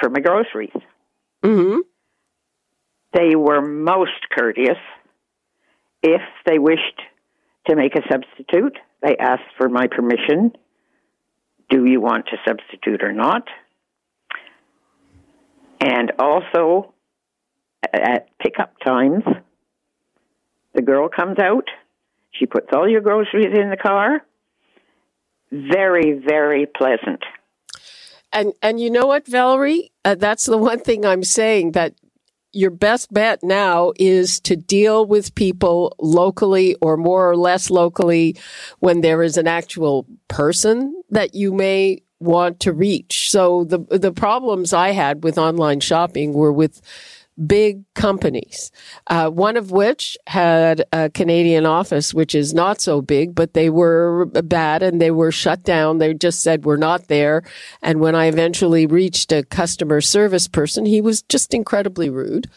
for 0.00 0.10
my 0.10 0.18
groceries. 0.18 0.72
Mm-hmm. 1.44 1.78
They 3.12 3.36
were 3.36 3.62
most 3.62 4.28
courteous. 4.36 4.78
If 6.02 6.22
they 6.44 6.58
wished 6.58 7.02
to 7.68 7.76
make 7.76 7.94
a 7.94 8.02
substitute, 8.10 8.76
they 9.00 9.16
asked 9.16 9.54
for 9.56 9.68
my 9.68 9.86
permission. 9.86 10.56
Do 11.70 11.84
you 11.84 12.00
want 12.00 12.26
to 12.26 12.36
substitute 12.44 13.04
or 13.04 13.12
not? 13.12 13.46
And 15.80 16.10
also, 16.18 16.93
at 17.92 18.28
pickup 18.38 18.74
times, 18.84 19.24
the 20.74 20.82
girl 20.82 21.08
comes 21.08 21.38
out. 21.38 21.68
She 22.32 22.46
puts 22.46 22.68
all 22.72 22.88
your 22.88 23.00
groceries 23.00 23.56
in 23.56 23.70
the 23.70 23.76
car. 23.76 24.22
Very, 25.50 26.20
very 26.26 26.66
pleasant. 26.66 27.22
And 28.32 28.52
and 28.60 28.80
you 28.80 28.90
know 28.90 29.06
what, 29.06 29.28
Valerie? 29.28 29.92
Uh, 30.04 30.16
that's 30.16 30.46
the 30.46 30.58
one 30.58 30.80
thing 30.80 31.06
I'm 31.06 31.22
saying 31.22 31.72
that 31.72 31.94
your 32.52 32.70
best 32.70 33.12
bet 33.12 33.42
now 33.42 33.92
is 33.96 34.40
to 34.40 34.56
deal 34.56 35.06
with 35.06 35.34
people 35.34 35.94
locally 35.98 36.76
or 36.80 36.96
more 36.96 37.28
or 37.28 37.36
less 37.36 37.70
locally 37.70 38.36
when 38.78 39.00
there 39.00 39.22
is 39.22 39.36
an 39.36 39.46
actual 39.46 40.06
person 40.28 41.02
that 41.10 41.34
you 41.34 41.52
may 41.52 42.02
want 42.20 42.60
to 42.60 42.72
reach. 42.72 43.30
So 43.30 43.64
the 43.64 43.78
the 43.78 44.12
problems 44.12 44.72
I 44.72 44.90
had 44.90 45.22
with 45.22 45.38
online 45.38 45.80
shopping 45.80 46.32
were 46.32 46.52
with 46.52 46.80
big 47.46 47.82
companies, 47.94 48.70
uh, 49.08 49.28
one 49.28 49.56
of 49.56 49.70
which 49.70 50.16
had 50.26 50.84
a 50.92 51.10
Canadian 51.10 51.66
office, 51.66 52.14
which 52.14 52.34
is 52.34 52.54
not 52.54 52.80
so 52.80 53.00
big, 53.00 53.34
but 53.34 53.54
they 53.54 53.70
were 53.70 54.26
bad 54.26 54.82
and 54.82 55.00
they 55.00 55.10
were 55.10 55.32
shut 55.32 55.62
down. 55.62 55.98
They 55.98 56.14
just 56.14 56.42
said, 56.42 56.64
we're 56.64 56.76
not 56.76 57.08
there. 57.08 57.42
And 57.82 58.00
when 58.00 58.14
I 58.14 58.26
eventually 58.26 58.86
reached 58.86 59.32
a 59.32 59.42
customer 59.42 60.00
service 60.00 60.46
person, 60.46 60.86
he 60.86 61.00
was 61.00 61.22
just 61.22 61.54
incredibly 61.54 62.08
rude. 62.08 62.48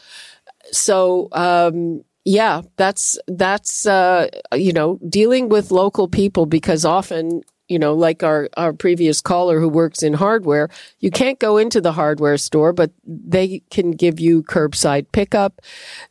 So, 0.71 1.29
um, 1.31 2.03
yeah, 2.23 2.61
that's, 2.75 3.17
that's, 3.27 3.85
uh, 3.87 4.27
you 4.53 4.73
know, 4.73 4.99
dealing 5.07 5.49
with 5.49 5.71
local 5.71 6.07
people 6.07 6.45
because 6.45 6.85
often, 6.85 7.41
you 7.67 7.77
know, 7.77 7.93
like 7.93 8.23
our, 8.23 8.49
our 8.55 8.73
previous 8.73 9.21
caller 9.21 9.59
who 9.59 9.67
works 9.67 10.01
in 10.01 10.13
hardware, 10.13 10.69
you 10.99 11.11
can't 11.11 11.39
go 11.39 11.57
into 11.57 11.81
the 11.81 11.91
hardware 11.91 12.37
store, 12.37 12.73
but 12.73 12.91
they 13.05 13.61
can 13.69 13.91
give 13.91 14.19
you 14.19 14.43
curbside 14.43 15.11
pickup. 15.11 15.61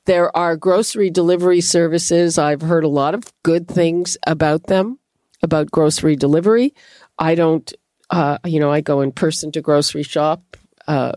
There 0.04 0.34
are 0.36 0.56
grocery 0.56 1.10
delivery 1.10 1.60
services. 1.60 2.38
I've 2.38 2.62
heard 2.62 2.84
a 2.84 2.88
lot 2.88 3.14
of 3.14 3.32
good 3.42 3.68
things 3.68 4.16
about 4.26 4.64
them, 4.64 4.98
about 5.42 5.70
grocery 5.70 6.16
delivery. 6.16 6.74
I 7.18 7.34
don't, 7.34 7.72
uh, 8.10 8.38
you 8.44 8.60
know, 8.60 8.70
I 8.70 8.80
go 8.82 9.00
in 9.00 9.12
person 9.12 9.50
to 9.52 9.62
grocery 9.62 10.02
shop. 10.02 10.56
Uh, 10.86 11.12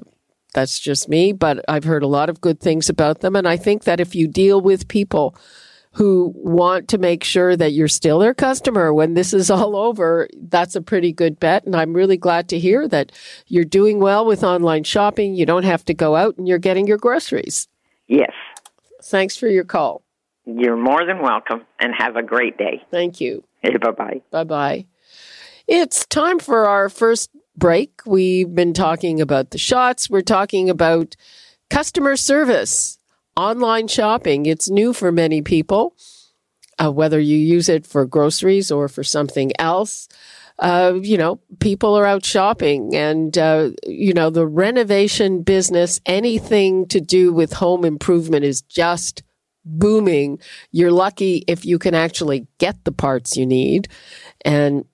that's 0.54 0.80
just 0.80 1.10
me, 1.10 1.32
but 1.32 1.64
I've 1.68 1.84
heard 1.84 2.04
a 2.04 2.08
lot 2.08 2.30
of 2.30 2.42
good 2.42 2.60
things 2.60 2.90
about 2.90 3.20
them. 3.20 3.36
And 3.36 3.48
I 3.48 3.58
think 3.58 3.84
that 3.84 4.00
if 4.00 4.16
you 4.16 4.28
deal 4.28 4.62
with 4.62 4.88
people 4.88 5.36
who 5.94 6.32
want 6.36 6.88
to 6.90 6.98
make 6.98 7.24
sure 7.24 7.56
that 7.56 7.74
you're 7.74 7.88
still 7.88 8.20
their 8.20 8.34
customer 8.34 8.94
when 8.94 9.16
this 9.16 9.34
is 9.34 9.50
all 9.50 9.76
over, 9.76 10.28
that's 10.36 10.76
a 10.76 10.82
pretty 10.82 11.12
good 11.12 11.40
bet. 11.40 11.66
And 11.66 11.76
I'm 11.76 11.94
really 11.94 12.18
glad 12.18 12.48
to 12.50 12.60
hear 12.60 12.88
that 12.90 13.12
you're 13.48 13.66
doing 13.66 14.00
well 14.00 14.26
with 14.26 14.44
online 14.44 14.84
shopping. 14.84 15.34
You 15.34 15.46
don't 15.46 15.64
have 15.64 15.84
to 15.86 15.94
go 15.94 16.16
out 16.16 16.38
and 16.38 16.48
you're 16.48 16.60
getting 16.60 16.88
your 16.88 17.00
groceries. 17.00 17.68
Yes. 18.08 18.34
Thanks 19.04 19.36
for 19.36 19.48
your 19.48 19.64
call. 19.64 20.04
You're 20.46 20.78
more 20.78 21.06
than 21.06 21.22
welcome 21.22 21.66
and 21.80 21.94
have 21.98 22.16
a 22.16 22.24
great 22.24 22.58
day. 22.58 22.84
Thank 22.92 23.20
you. 23.20 23.44
Bye 23.64 23.92
bye. 23.92 24.22
Bye 24.32 24.44
bye. 24.44 24.86
It's 25.68 26.06
time 26.06 26.40
for 26.40 26.68
our 26.68 26.90
first 26.90 27.30
break. 27.56 28.02
We've 28.06 28.54
been 28.54 28.74
talking 28.74 29.22
about 29.22 29.52
the 29.52 29.58
shots. 29.58 30.10
We're 30.10 30.22
talking 30.22 30.70
about 30.70 31.16
customer 31.70 32.16
service, 32.16 32.99
online 33.48 33.88
shopping. 33.88 34.46
It's 34.46 34.70
new 34.70 34.94
for 34.94 35.12
many 35.12 35.42
people. 35.42 35.96
uh, 36.80 36.92
whether 36.92 37.20
you 37.20 37.38
use 37.38 37.70
it 37.70 37.86
for 37.86 38.06
groceries 38.06 38.72
or 38.72 38.88
for 38.88 39.04
something 39.04 39.52
else. 39.60 40.08
Uh, 40.60 41.00
you 41.02 41.18
know, 41.18 41.40
people 41.60 41.96
are 41.98 42.06
out 42.06 42.26
shopping 42.26 42.94
and, 42.96 43.38
uh, 43.38 43.72
you 43.86 44.14
know, 44.14 44.30
the 44.30 44.48
renovation 44.48 45.42
business, 45.42 46.02
anything 46.06 46.86
to 46.88 47.00
do 47.00 47.32
with 47.34 47.54
home 47.54 47.86
improvement 47.86 48.44
is 48.44 48.62
just 48.64 49.24
booming. 49.64 50.40
You're 50.72 50.92
lucky 50.92 51.44
if 51.48 51.66
you 51.66 51.80
can 51.80 51.96
actually 51.96 52.48
get 52.58 52.84
the 52.84 52.92
parts 52.92 53.38
you 53.38 53.46
need. 53.46 53.88
And 54.44 54.86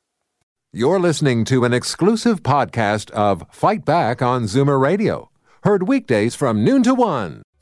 You're 0.72 1.00
listening 1.00 1.46
to 1.46 1.66
an 1.66 1.74
exclusive 1.74 2.44
podcast 2.44 3.10
of 3.12 3.44
Fight 3.52 3.86
Back 3.86 4.22
on 4.22 4.44
Zoomer 4.44 4.80
Radio, 4.80 5.32
heard 5.64 5.88
weekdays 5.88 6.36
from 6.36 6.64
noon 6.64 6.84
to 6.84 6.94
one. 6.94 7.42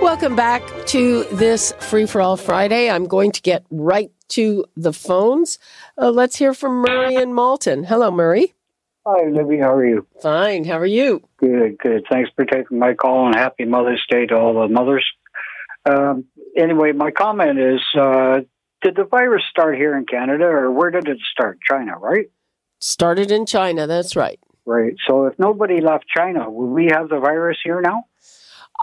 Welcome 0.00 0.36
back 0.36 0.62
to 0.86 1.24
this 1.24 1.72
Free 1.80 2.06
for 2.06 2.20
All 2.20 2.36
Friday. 2.36 2.88
I'm 2.88 3.06
going 3.06 3.32
to 3.32 3.42
get 3.42 3.66
right 3.70 4.12
to 4.28 4.64
the 4.76 4.92
phones. 4.92 5.58
Uh, 5.96 6.10
let's 6.10 6.36
hear 6.36 6.54
from 6.54 6.82
Murray 6.82 7.16
and 7.16 7.34
Malton. 7.34 7.82
Hello, 7.84 8.10
Murray. 8.10 8.54
Hi, 9.04 9.28
Libby. 9.28 9.58
How 9.58 9.74
are 9.74 9.84
you? 9.84 10.06
Fine. 10.22 10.64
How 10.64 10.78
are 10.78 10.86
you? 10.86 11.22
Good, 11.38 11.78
good. 11.78 12.04
Thanks 12.08 12.30
for 12.36 12.44
taking 12.44 12.78
my 12.78 12.94
call 12.94 13.26
and 13.26 13.34
happy 13.34 13.64
Mother's 13.64 14.04
Day 14.08 14.26
to 14.26 14.36
all 14.36 14.54
the 14.54 14.68
mothers. 14.68 15.04
Um, 15.84 16.26
anyway, 16.56 16.92
my 16.92 17.10
comment 17.10 17.58
is 17.58 17.80
uh, 17.98 18.40
did 18.82 18.94
the 18.94 19.04
virus 19.04 19.42
start 19.50 19.76
here 19.76 19.96
in 19.96 20.06
Canada 20.06 20.44
or 20.44 20.70
where 20.70 20.90
did 20.90 21.08
it 21.08 21.18
start? 21.32 21.58
China, 21.68 21.98
right? 21.98 22.30
Started 22.78 23.32
in 23.32 23.46
China. 23.46 23.86
That's 23.88 24.14
right. 24.14 24.38
Right. 24.64 24.94
So 25.08 25.26
if 25.26 25.38
nobody 25.38 25.80
left 25.80 26.04
China, 26.14 26.48
would 26.48 26.72
we 26.72 26.86
have 26.92 27.08
the 27.08 27.18
virus 27.18 27.58
here 27.64 27.80
now? 27.80 28.04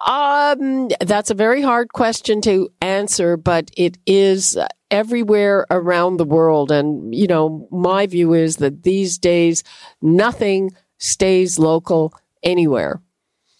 Um, 0.05 0.89
that's 0.99 1.31
a 1.31 1.35
very 1.35 1.61
hard 1.61 1.93
question 1.93 2.41
to 2.41 2.69
answer, 2.81 3.37
but 3.37 3.71
it 3.77 3.97
is 4.05 4.57
everywhere 4.91 5.65
around 5.71 6.17
the 6.17 6.25
world. 6.25 6.71
And, 6.71 7.15
you 7.15 7.27
know, 7.27 7.67
my 7.71 8.05
view 8.05 8.33
is 8.33 8.57
that 8.57 8.83
these 8.83 9.17
days 9.17 9.63
nothing 10.01 10.71
stays 10.97 11.57
local 11.57 12.13
anywhere. 12.43 13.01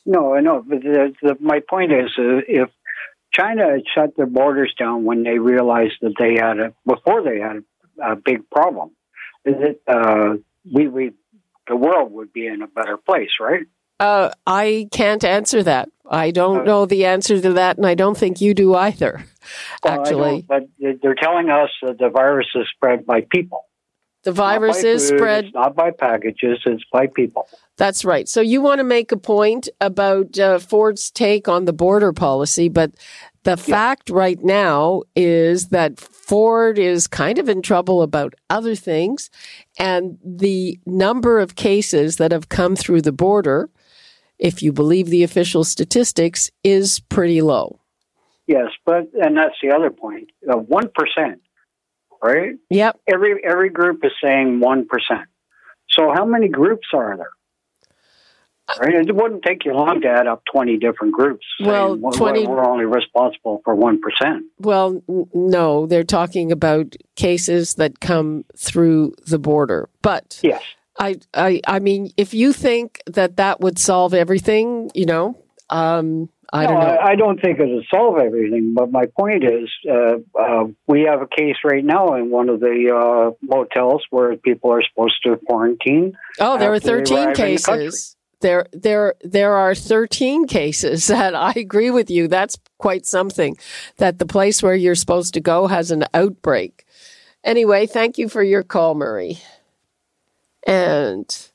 No, 0.06 0.36
I 0.36 0.42
know. 0.42 0.64
But 0.68 0.82
the, 0.82 1.14
the, 1.22 1.38
my 1.40 1.62
point 1.68 1.92
is 1.92 2.12
uh, 2.18 2.42
if 2.48 2.70
China 3.32 3.72
had 3.72 3.84
shut 3.94 4.16
their 4.16 4.28
borders 4.28 4.74
down 4.78 5.04
when 5.04 5.24
they 5.24 5.40
realized 5.40 5.96
that 6.02 6.14
they 6.20 6.34
had 6.34 6.60
a, 6.60 6.74
before 6.86 7.24
they 7.24 7.40
had 7.40 7.64
a, 8.02 8.12
a 8.12 8.16
big 8.16 8.50
problem, 8.50 8.92
is 9.46 9.56
it, 9.60 9.82
uh, 9.88 10.36
we, 10.72 10.88
we, 10.88 11.12
the 11.68 11.76
world 11.76 12.12
would 12.12 12.34
be 12.34 12.46
in 12.46 12.62
a 12.62 12.68
better 12.68 12.98
place, 12.98 13.32
right? 13.40 13.66
Uh, 14.00 14.32
I 14.46 14.90
can't 14.92 15.24
answer 15.24 15.64
that. 15.64 15.90
I 16.10 16.32
don't 16.32 16.62
uh, 16.62 16.64
know 16.64 16.86
the 16.86 17.06
answer 17.06 17.40
to 17.42 17.54
that, 17.54 17.78
and 17.78 17.86
I 17.86 17.96
don't 17.96 18.18
think 18.18 18.42
you 18.42 18.54
do 18.54 18.76
either. 18.76 19.26
Actually, 19.86 20.46
well, 20.48 20.62
but 20.80 21.00
they're 21.02 21.16
telling 21.16 21.50
us 21.50 21.70
that 21.82 21.98
the 22.00 22.10
virus 22.10 22.48
is 22.56 22.68
spread 22.76 23.06
by 23.06 23.22
people. 23.22 23.66
The 24.24 24.32
virus 24.32 24.84
is 24.84 25.10
food, 25.10 25.20
spread 25.20 25.52
not 25.54 25.76
by 25.76 25.92
packages; 25.92 26.60
it's 26.66 26.84
by 26.92 27.08
people. 27.08 27.48
That's 27.78 28.04
right. 28.04 28.28
So 28.28 28.42
you 28.42 28.62
want 28.62 28.80
to 28.80 28.84
make 28.84 29.12
a 29.12 29.18
point 29.18 29.70
about 29.80 30.40
uh, 30.40 30.58
Ford's 30.58 31.12
take 31.12 31.48
on 31.48 31.66
the 31.66 31.74
border 31.74 32.12
policy, 32.12 32.68
but 32.68 32.92
the 33.44 33.52
yeah. 33.52 33.56
fact 33.56 34.10
right 34.10 34.44
now 34.44 35.04
is 35.16 35.68
that 35.68 36.00
Ford 36.00 36.80
is 36.80 37.06
kind 37.06 37.38
of 37.38 37.48
in 37.48 37.62
trouble 37.62 38.02
about 38.02 38.34
other 38.50 38.74
things, 38.74 39.30
and 39.78 40.18
the 40.26 40.80
number 40.88 41.40
of 41.40 41.56
cases 41.56 42.18
that 42.18 42.32
have 42.32 42.50
come 42.50 42.76
through 42.76 43.04
the 43.04 43.12
border 43.12 43.70
if 44.40 44.62
you 44.62 44.72
believe 44.72 45.08
the 45.08 45.24
official 45.24 45.64
statistics, 45.64 46.52
is 46.64 47.00
pretty 47.00 47.42
low. 47.42 47.80
Yes, 48.48 48.70
but 48.86 49.10
and 49.14 49.36
that's 49.36 49.56
the 49.62 49.72
other 49.72 49.90
point. 49.90 50.30
Uh, 50.48 50.58
one 50.58 50.90
uh, 50.98 51.40
right? 52.22 52.56
Yep. 52.70 53.00
Every 53.08 53.44
every 53.44 53.70
group 53.70 54.04
is 54.04 54.12
saying 54.24 54.60
one 54.60 54.88
percent. 54.88 55.28
So 55.90 56.12
how 56.14 56.26
many 56.26 56.48
groups 56.48 56.88
are 56.94 57.18
there? 57.18 57.30
Right? 58.80 58.96
It 58.96 59.16
wouldn't 59.16 59.44
take 59.44 59.64
you 59.64 59.74
long 59.74 60.02
to 60.02 60.08
add 60.08 60.26
up 60.26 60.42
20 60.52 60.78
different 60.78 61.14
groups. 61.14 61.46
Well, 61.60 61.98
20, 61.98 62.48
we're 62.48 62.66
only 62.66 62.86
responsible 62.86 63.62
for 63.64 63.76
1%. 63.76 64.00
Well, 64.58 65.04
no, 65.36 65.86
they're 65.86 66.04
talking 66.04 66.52
about 66.52 66.96
cases 67.16 67.76
that 67.76 68.00
come 68.00 68.44
through 68.58 69.14
the 69.28 69.38
border. 69.38 69.88
But 70.02 70.40
yes. 70.42 70.64
I, 70.98 71.16
I, 71.34 71.62
I 71.68 71.80
mean, 71.80 72.12
if 72.18 72.34
you 72.34 72.54
think 72.54 73.02
that 73.08 73.38
that 73.38 73.60
would 73.60 73.78
solve 73.78 74.14
everything, 74.14 74.92
you 74.94 75.06
know, 75.06 75.38
um, 75.70 76.30
I 76.54 76.64
no, 76.64 76.72
don't 76.72 76.80
know. 76.80 76.88
I, 76.88 77.06
I, 77.10 77.16
don't 77.16 77.42
think 77.42 77.60
it'll 77.60 77.84
solve 77.94 78.18
everything, 78.18 78.74
but 78.76 78.92
my 78.92 79.06
point 79.18 79.44
is, 79.44 79.70
uh, 79.90 80.18
uh, 80.40 80.66
we 80.88 81.02
have 81.02 81.22
a 81.22 81.28
case 81.28 81.58
right 81.64 81.84
now 81.84 82.16
in 82.16 82.30
one 82.30 82.50
of 82.50 82.60
the 82.60 82.92
uh, 82.96 83.32
motels 83.42 84.04
where 84.10 84.36
people 84.38 84.72
are 84.72 84.84
supposed 84.84 85.16
to 85.24 85.38
quarantine. 85.48 86.16
Oh, 86.40 86.58
there 86.58 86.72
are 86.72 86.80
thirteen 86.80 87.34
cases. 87.34 88.16
The 88.40 88.48
there, 88.48 88.68
there, 88.74 89.16
there 89.22 89.54
are 89.56 89.74
thirteen 89.74 90.46
cases. 90.46 91.08
That 91.16 91.34
I 91.34 91.54
agree 91.56 91.90
with 91.90 92.12
you. 92.12 92.28
That's 92.28 92.58
quite 92.78 93.06
something. 93.06 93.58
That 93.98 94.20
the 94.20 94.26
place 94.26 94.62
where 94.62 94.76
you're 94.76 94.96
supposed 94.96 95.34
to 95.34 95.42
go 95.42 95.68
has 95.68 95.90
an 95.92 96.06
outbreak. 96.14 96.86
Anyway, 97.44 97.86
thank 97.86 98.18
you 98.18 98.30
for 98.30 98.44
your 98.44 98.64
call, 98.64 98.96
Murray. 98.96 99.40
And 100.66 101.50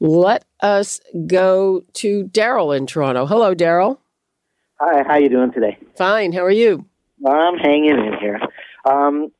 let 0.00 0.44
us 0.60 1.00
go 1.26 1.84
to 1.94 2.24
Daryl 2.24 2.76
in 2.76 2.86
Toronto. 2.86 3.26
Hello, 3.26 3.54
Daryl. 3.54 3.98
Hi, 4.80 5.02
how 5.06 5.16
you 5.16 5.28
doing 5.28 5.52
today? 5.52 5.78
Fine. 5.96 6.32
How 6.32 6.44
are 6.44 6.50
you? 6.50 6.84
I'm 7.24 7.56
hanging 7.56 7.90
in 7.90 8.18
here. 8.20 8.40
Um, 8.84 9.32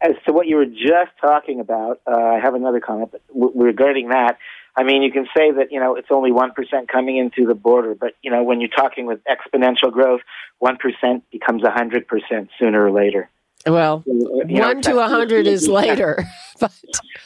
as 0.00 0.12
to 0.26 0.32
what 0.32 0.46
you 0.46 0.56
were 0.56 0.66
just 0.66 1.12
talking 1.20 1.60
about, 1.60 2.00
uh, 2.06 2.16
I 2.16 2.40
have 2.40 2.54
another 2.54 2.80
comment 2.80 3.10
but 3.12 3.26
w- 3.28 3.52
regarding 3.54 4.08
that. 4.08 4.38
I 4.76 4.84
mean, 4.84 5.02
you 5.02 5.12
can 5.12 5.26
say 5.36 5.50
that 5.52 5.70
you 5.70 5.78
know 5.78 5.96
it's 5.96 6.08
only 6.10 6.32
one 6.32 6.52
percent 6.52 6.88
coming 6.88 7.16
into 7.18 7.46
the 7.46 7.54
border, 7.54 7.94
but 7.94 8.14
you 8.22 8.30
know 8.30 8.42
when 8.42 8.60
you're 8.60 8.70
talking 8.70 9.06
with 9.06 9.20
exponential 9.24 9.92
growth, 9.92 10.20
one 10.58 10.78
percent 10.78 11.24
becomes 11.30 11.62
a 11.64 11.70
hundred 11.70 12.08
percent 12.08 12.48
sooner 12.58 12.84
or 12.84 12.90
later. 12.90 13.28
Well, 13.66 14.02
you 14.06 14.44
know, 14.44 14.68
one 14.68 14.82
to 14.82 14.98
a 14.98 15.08
hundred 15.08 15.46
is 15.46 15.68
later. 15.80 16.24
but 16.60 16.72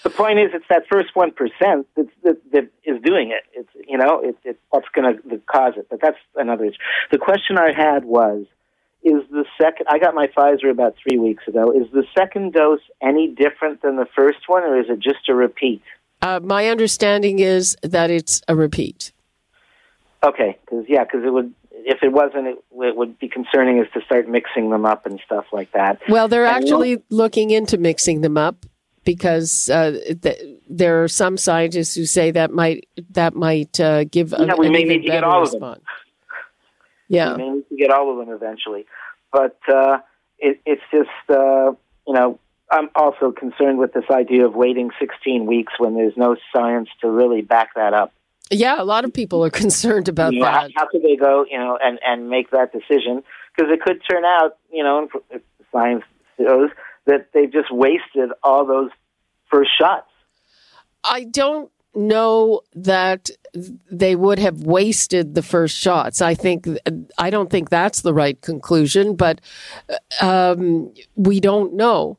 the 0.03 0.11
point 0.11 0.38
is, 0.38 0.51
it's 0.53 0.66
that 0.68 0.85
first 0.90 1.14
one 1.14 1.33
percent 1.33 1.87
that, 1.96 2.09
that 2.25 2.53
that 2.53 2.68
is 2.85 3.01
doing 3.03 3.31
it. 3.31 3.44
It's 3.53 3.88
you 3.88 3.96
know, 3.96 4.20
it, 4.20 4.37
it 4.44 4.61
what's 4.70 4.88
going 4.94 5.16
to 5.16 5.38
cause 5.51 5.75
it. 5.77 5.87
But 5.90 6.01
that's 6.01 6.18
another 6.35 6.66
issue. 6.66 6.79
The 7.11 7.18
question 7.18 7.57
I 7.59 7.72
had 7.72 8.05
was, 8.05 8.46
is 9.03 9.22
the 9.31 9.44
second? 9.61 9.87
I 9.88 9.99
got 9.99 10.14
my 10.14 10.27
Pfizer 10.27 10.70
about 10.70 10.94
three 11.03 11.18
weeks 11.18 11.46
ago. 11.49 11.70
Is 11.70 11.90
the 11.92 12.05
second 12.16 12.53
dose 12.53 12.81
any 13.01 13.29
different 13.29 13.83
than 13.83 13.96
the 13.96 14.07
first 14.14 14.40
one, 14.46 14.62
or 14.62 14.79
is 14.79 14.87
it 14.88 14.99
just 14.99 15.29
a 15.29 15.35
repeat? 15.35 15.83
Uh, 16.22 16.40
my 16.42 16.68
understanding 16.68 17.38
is 17.38 17.77
that 17.83 18.11
it's 18.11 18.42
a 18.49 18.57
repeat. 18.57 19.12
Okay, 20.22 20.59
because 20.64 20.85
yeah, 20.88 21.05
because 21.05 21.25
it 21.25 21.33
would 21.33 21.55
if 21.85 22.03
it 22.03 22.12
wasn't, 22.12 22.47
it, 22.47 22.59
it, 22.73 22.97
would 22.97 23.19
be 23.19 23.29
concerning 23.29 23.79
is 23.79 23.87
to 23.95 24.01
start 24.03 24.29
mixing 24.29 24.71
them 24.71 24.85
up 24.85 25.07
and 25.07 25.21
stuff 25.25 25.45
like 25.53 25.73
that. 25.73 26.01
Well, 26.09 26.29
they're 26.29 26.47
and 26.47 26.57
actually 26.57 27.03
looking 27.11 27.51
into 27.51 27.79
mixing 27.79 28.23
them 28.23 28.37
up 28.37 28.67
because 29.05 29.71
uh, 29.71 29.93
the, 29.93 30.59
there 30.69 31.05
are 31.05 31.09
some 31.09 31.37
scientists 31.37 31.95
who 31.95 32.07
say 32.07 32.31
that 32.33 32.51
might 32.51 32.89
that 33.11 33.35
might 33.35 33.79
uh, 33.79 34.05
give 34.05 34.33
Yeah, 34.37 34.55
a, 34.55 34.57
we 34.57 34.69
may 34.69 34.85
need 34.85 35.03
to 35.03 35.07
get 35.07 35.21
better 35.23 35.27
all 35.27 35.43
of 35.43 35.51
them. 35.51 35.61
response. 35.61 35.85
Yeah. 37.09 37.33
We 37.33 37.39
may 37.39 37.51
need 37.51 37.69
to 37.69 37.77
get 37.77 37.91
all 37.91 38.11
of 38.11 38.27
them 38.27 38.35
eventually. 38.35 38.87
But 39.33 39.59
uh, 39.69 39.99
it, 40.39 40.61
it's 40.65 40.83
just, 40.91 41.11
uh, 41.29 41.73
you 42.07 42.15
know, 42.15 42.39
I'm 42.71 42.91
also 42.95 43.33
concerned 43.33 43.79
with 43.79 43.93
this 43.93 44.05
idea 44.11 44.47
of 44.47 44.55
waiting 44.55 44.91
16 44.99 45.47
weeks 45.47 45.75
when 45.79 45.95
there's 45.95 46.17
no 46.17 46.37
science 46.55 46.89
to 47.01 47.11
really 47.11 47.43
back 47.43 47.75
that 47.77 47.95
up. 47.95 48.12
Yeah, 48.51 48.81
a 48.81 48.85
lot 48.85 49.05
of 49.05 49.13
people 49.13 49.45
are 49.45 49.51
concerned 49.65 50.09
about 50.09 50.33
You 50.33 50.41
know, 50.41 50.47
that. 50.47 50.71
how, 50.75 50.83
how 50.83 50.87
could 50.89 51.03
they 51.03 51.17
go, 51.17 51.45
you 51.51 51.59
know, 51.59 51.79
and, 51.83 51.99
and 52.07 52.29
make 52.29 52.51
that 52.51 52.73
decision? 52.73 53.23
Because 53.57 53.73
it 53.73 53.81
could 53.83 54.01
turn 54.09 54.25
out, 54.25 54.59
you 54.71 54.83
know, 54.85 55.09
if 55.31 55.43
science 55.73 56.05
shows 56.39 56.71
that 57.07 57.29
they've 57.33 57.53
just 57.53 57.71
wasted 57.71 58.31
all 58.43 58.67
those 58.67 58.91
first 59.51 59.71
shots. 59.79 60.09
I 61.05 61.25
don't 61.25 61.71
know 61.95 62.61
that 62.75 63.31
they 63.91 64.17
would 64.17 64.39
have 64.39 64.63
wasted 64.65 65.35
the 65.35 65.43
first 65.43 65.77
shots. 65.77 66.21
I 66.21 66.35
think 66.35 66.69
I 67.17 67.31
don't 67.31 67.49
think 67.49 67.71
that's 67.71 68.03
the 68.03 68.13
right 68.13 68.41
conclusion, 68.41 69.17
but 69.17 69.41
um, 70.21 70.93
we 71.15 71.41
don't 71.41 71.75
know, 71.75 72.19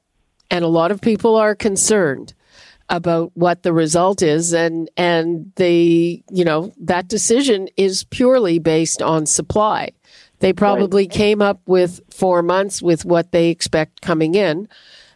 and 0.49 0.65
a 0.65 0.69
lot 0.69 0.91
of 0.91 1.01
people 1.01 1.35
are 1.35 1.53
concerned 1.53 2.33
about 2.89 3.31
what 3.35 3.63
the 3.63 3.73
result 3.73 4.21
is, 4.21 4.53
and 4.53 4.89
and 4.97 5.51
they 5.55 6.23
you 6.31 6.45
know 6.45 6.73
that 6.79 7.07
decision 7.07 7.67
is 7.77 8.03
purely 8.05 8.59
based 8.59 9.01
on 9.01 9.25
supply. 9.25 9.91
They 10.39 10.53
probably 10.53 11.07
came 11.07 11.41
up 11.41 11.61
with 11.65 11.99
four 12.11 12.43
months 12.43 12.81
with 12.81 13.05
what 13.05 13.31
they 13.31 13.49
expect 13.49 14.01
coming 14.01 14.35
in 14.35 14.67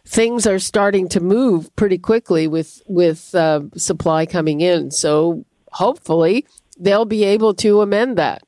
things 0.04 0.46
are 0.46 0.58
starting 0.58 1.08
to 1.08 1.20
move 1.20 1.74
pretty 1.76 1.98
quickly 1.98 2.48
with 2.48 2.82
with 2.86 3.34
uh, 3.34 3.60
supply 3.76 4.26
coming 4.26 4.60
in. 4.60 4.90
So 4.90 5.44
hopefully 5.72 6.46
they'll 6.78 7.04
be 7.04 7.24
able 7.24 7.54
to 7.54 7.80
amend 7.80 8.18
that, 8.18 8.42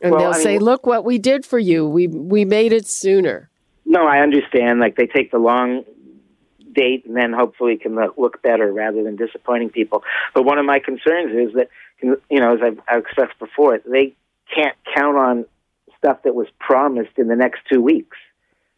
and 0.00 0.12
Well, 0.12 0.20
they'll 0.20 0.30
I 0.32 0.36
mean- 0.36 0.42
say, 0.42 0.58
"Look 0.58 0.86
what 0.86 1.04
we 1.04 1.18
did 1.18 1.44
for 1.46 1.58
you. 1.58 1.86
We 1.86 2.06
we 2.06 2.44
made 2.44 2.72
it 2.72 2.86
sooner." 2.86 3.48
No, 3.86 4.06
I 4.06 4.20
understand. 4.20 4.78
Like 4.78 4.96
they 4.96 5.06
take 5.06 5.30
the 5.30 5.38
long 5.38 5.84
date 6.72 7.04
and 7.06 7.16
then 7.16 7.32
hopefully 7.32 7.76
can 7.76 7.94
look- 7.94 8.42
better 8.42 8.72
rather 8.72 9.02
than 9.02 9.16
disappointing 9.16 9.70
people. 9.70 10.02
But 10.34 10.44
one 10.44 10.58
of 10.58 10.64
my 10.64 10.78
concerns 10.78 11.34
is 11.34 11.54
that, 11.54 11.68
you 12.00 12.40
know, 12.40 12.54
as 12.54 12.60
I've, 12.62 12.80
I've 12.88 13.00
expressed 13.00 13.38
before, 13.38 13.78
they 13.84 14.14
can't 14.54 14.76
count 14.94 15.16
on 15.16 15.44
stuff 15.98 16.22
that 16.24 16.34
was 16.34 16.48
promised 16.58 17.18
in 17.18 17.28
the 17.28 17.36
next 17.36 17.60
two 17.70 17.80
weeks 17.80 18.16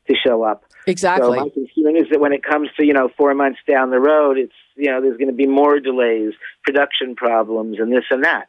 to 0.09 0.14
show 0.16 0.42
up. 0.42 0.64
Exactly. 0.87 1.38
So 1.38 1.44
my 1.44 1.48
concern 1.50 1.96
is 1.96 2.11
that 2.11 2.18
when 2.20 2.33
it 2.33 2.42
comes 2.42 2.68
to 2.76 2.85
you 2.85 2.92
know 2.92 3.09
four 3.16 3.35
months 3.35 3.61
down 3.68 3.90
the 3.90 4.00
road, 4.00 4.37
it's 4.37 4.52
you 4.74 4.90
know 4.90 5.00
there's 5.00 5.16
going 5.16 5.28
to 5.28 5.35
be 5.35 5.46
more 5.46 5.78
delays, 5.78 6.33
production 6.64 7.14
problems, 7.14 7.78
and 7.78 7.92
this 7.92 8.05
and 8.11 8.24
that. 8.24 8.48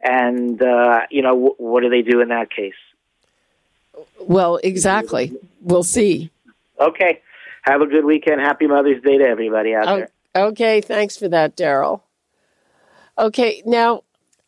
And 0.00 0.62
uh, 0.62 1.00
you 1.10 1.20
know 1.20 1.34
w- 1.34 1.54
what 1.58 1.82
do 1.82 1.90
they 1.90 2.02
do 2.02 2.20
in 2.22 2.28
that 2.28 2.50
case? 2.50 2.72
Well, 4.20 4.58
exactly. 4.62 5.36
We'll 5.60 5.82
see. 5.82 6.30
Okay, 6.80 7.20
have 7.62 7.80
a 7.80 7.86
good 7.86 8.04
weekend. 8.04 8.40
Happy 8.40 8.66
Mother's 8.66 9.02
Day 9.02 9.18
to 9.18 9.24
everybody 9.24 9.74
out 9.74 9.86
there. 9.86 10.08
Okay, 10.34 10.80
thanks 10.80 11.16
for 11.16 11.28
that, 11.28 11.56
Daryl. 11.56 12.02
Okay, 13.18 13.62
now 13.66 14.02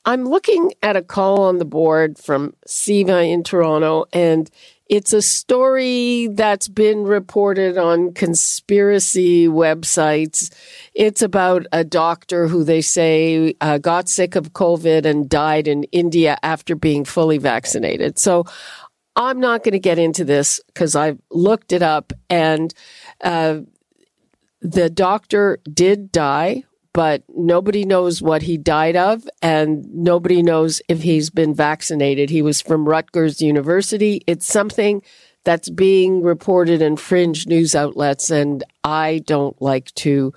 I'm 0.05 0.25
looking 0.25 0.73
at 0.83 0.97
a 0.97 1.03
call 1.03 1.43
on 1.43 1.59
the 1.59 1.65
board 1.65 2.19
from 2.19 2.55
Siva 2.67 3.23
in 3.23 3.43
Toronto, 3.43 4.07
and 4.13 4.51
it's 4.89 5.13
a 5.13 5.23
story 5.23 6.29
that's 6.29 6.67
been 6.67 7.05
reported 7.05 7.79
on 7.79 8.13
conspiracy 8.13 9.47
websites. 9.47 10.53
It's 10.95 11.23
about 11.23 11.67
a 11.71 11.85
doctor 11.85 12.49
who 12.49 12.65
they 12.65 12.81
say 12.81 13.55
uh, 13.61 13.79
got 13.79 14.09
sick 14.09 14.35
of 14.35 14.53
COVID 14.53 15.05
and 15.05 15.29
died 15.29 15.69
in 15.69 15.85
India 15.85 16.39
after 16.43 16.75
being 16.75 17.05
fully 17.05 17.39
vaccinated. 17.39 18.19
So 18.19 18.47
I'm 19.15 19.39
not 19.39 19.63
going 19.65 19.73
to 19.73 19.79
get 19.79 19.99
into 19.99 20.25
this 20.25 20.61
because 20.67 20.97
I've 20.97 21.21
looked 21.31 21.73
it 21.73 21.83
up 21.83 22.13
and 22.29 22.75
the 23.23 24.91
doctor 24.91 25.59
did 25.73 26.13
die, 26.13 26.65
but 26.93 27.23
nobody 27.29 27.85
knows 27.85 28.21
what 28.21 28.43
he 28.43 28.57
died 28.57 28.97
of, 28.97 29.29
and 29.43 29.85
nobody 29.95 30.43
knows 30.43 30.83
if 30.89 31.03
he's 31.03 31.31
been 31.31 31.55
vaccinated. 31.55 32.31
He 32.31 32.43
was 32.43 32.61
from 32.61 32.89
Rutgers 32.89 33.41
University. 33.41 34.23
It's 34.27 34.47
something 34.47 35.03
that's 35.45 35.71
being 35.71 36.23
reported 36.23 36.83
in 36.83 36.97
fringe 36.97 37.47
news 37.47 37.75
outlets, 37.75 38.31
and 38.31 38.63
I 38.85 39.23
don't 39.25 39.61
like 39.63 39.95
to 39.97 40.35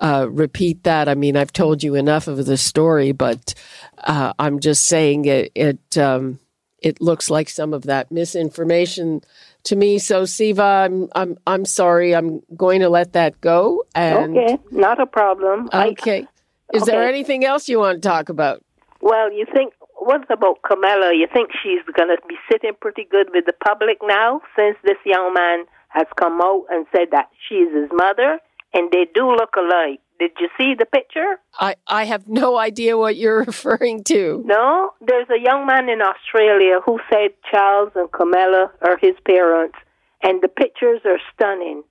uh, 0.00 0.28
repeat 0.30 0.84
that. 0.84 1.08
I 1.08 1.14
mean, 1.14 1.36
I've 1.36 1.52
told 1.52 1.82
you 1.82 1.94
enough 1.94 2.28
of 2.28 2.44
the 2.46 2.56
story, 2.56 3.12
but 3.12 3.54
uh, 3.98 4.32
I'm 4.38 4.60
just 4.60 4.86
saying 4.86 5.24
it. 5.24 5.50
It 5.54 5.98
um, 5.98 6.38
it 6.80 7.00
looks 7.00 7.30
like 7.30 7.48
some 7.48 7.72
of 7.72 7.84
that 7.84 8.12
misinformation 8.12 9.22
to 9.64 9.76
me. 9.76 9.98
So, 9.98 10.24
Siva, 10.24 10.62
I'm 10.62 11.08
I'm 11.14 11.36
I'm 11.46 11.64
sorry. 11.64 12.14
I'm 12.14 12.42
going 12.56 12.80
to 12.80 12.88
let 12.88 13.12
that 13.14 13.40
go. 13.40 13.84
And 13.94 14.36
okay, 14.36 14.58
not 14.70 15.00
a 15.00 15.06
problem. 15.06 15.68
I- 15.72 15.88
okay, 15.88 16.26
is 16.72 16.84
there 16.84 17.06
anything 17.06 17.44
else 17.44 17.68
you 17.68 17.78
want 17.78 18.02
to 18.02 18.08
talk 18.08 18.28
about? 18.28 18.62
well, 19.00 19.30
you 19.30 19.44
think 19.52 19.74
what 19.96 20.24
about 20.30 20.62
Camilla? 20.62 21.12
You 21.14 21.26
think 21.32 21.50
she's 21.62 21.80
going 21.96 22.08
to 22.08 22.18
be 22.26 22.36
sitting 22.50 22.72
pretty 22.80 23.06
good 23.10 23.28
with 23.34 23.44
the 23.46 23.52
public 23.64 23.98
now, 24.02 24.40
since 24.56 24.76
this 24.82 24.96
young 25.04 25.32
man 25.34 25.64
has 25.88 26.06
come 26.18 26.40
out 26.40 26.64
and 26.70 26.86
said 26.90 27.08
that 27.12 27.28
she's 27.48 27.68
his 27.72 27.88
mother, 27.92 28.38
and 28.72 28.90
they 28.90 29.06
do 29.14 29.30
look 29.30 29.54
alike. 29.56 30.00
Did 30.18 30.30
you 30.38 30.48
see 30.56 30.74
the 30.78 30.86
picture? 30.86 31.40
I 31.58 31.76
I 31.86 32.04
have 32.04 32.28
no 32.28 32.56
idea 32.56 32.96
what 32.96 33.16
you're 33.16 33.38
referring 33.52 34.04
to. 34.04 34.42
No, 34.46 34.90
there's 35.00 35.28
a 35.30 35.40
young 35.40 35.66
man 35.66 35.88
in 35.88 36.00
Australia 36.00 36.80
who 36.84 37.00
said 37.10 37.30
Charles 37.50 37.92
and 37.94 38.10
Camilla 38.12 38.70
are 38.82 38.96
his 38.96 39.14
parents, 39.26 39.76
and 40.22 40.42
the 40.42 40.48
pictures 40.48 41.00
are 41.04 41.18
stunning. 41.34 41.82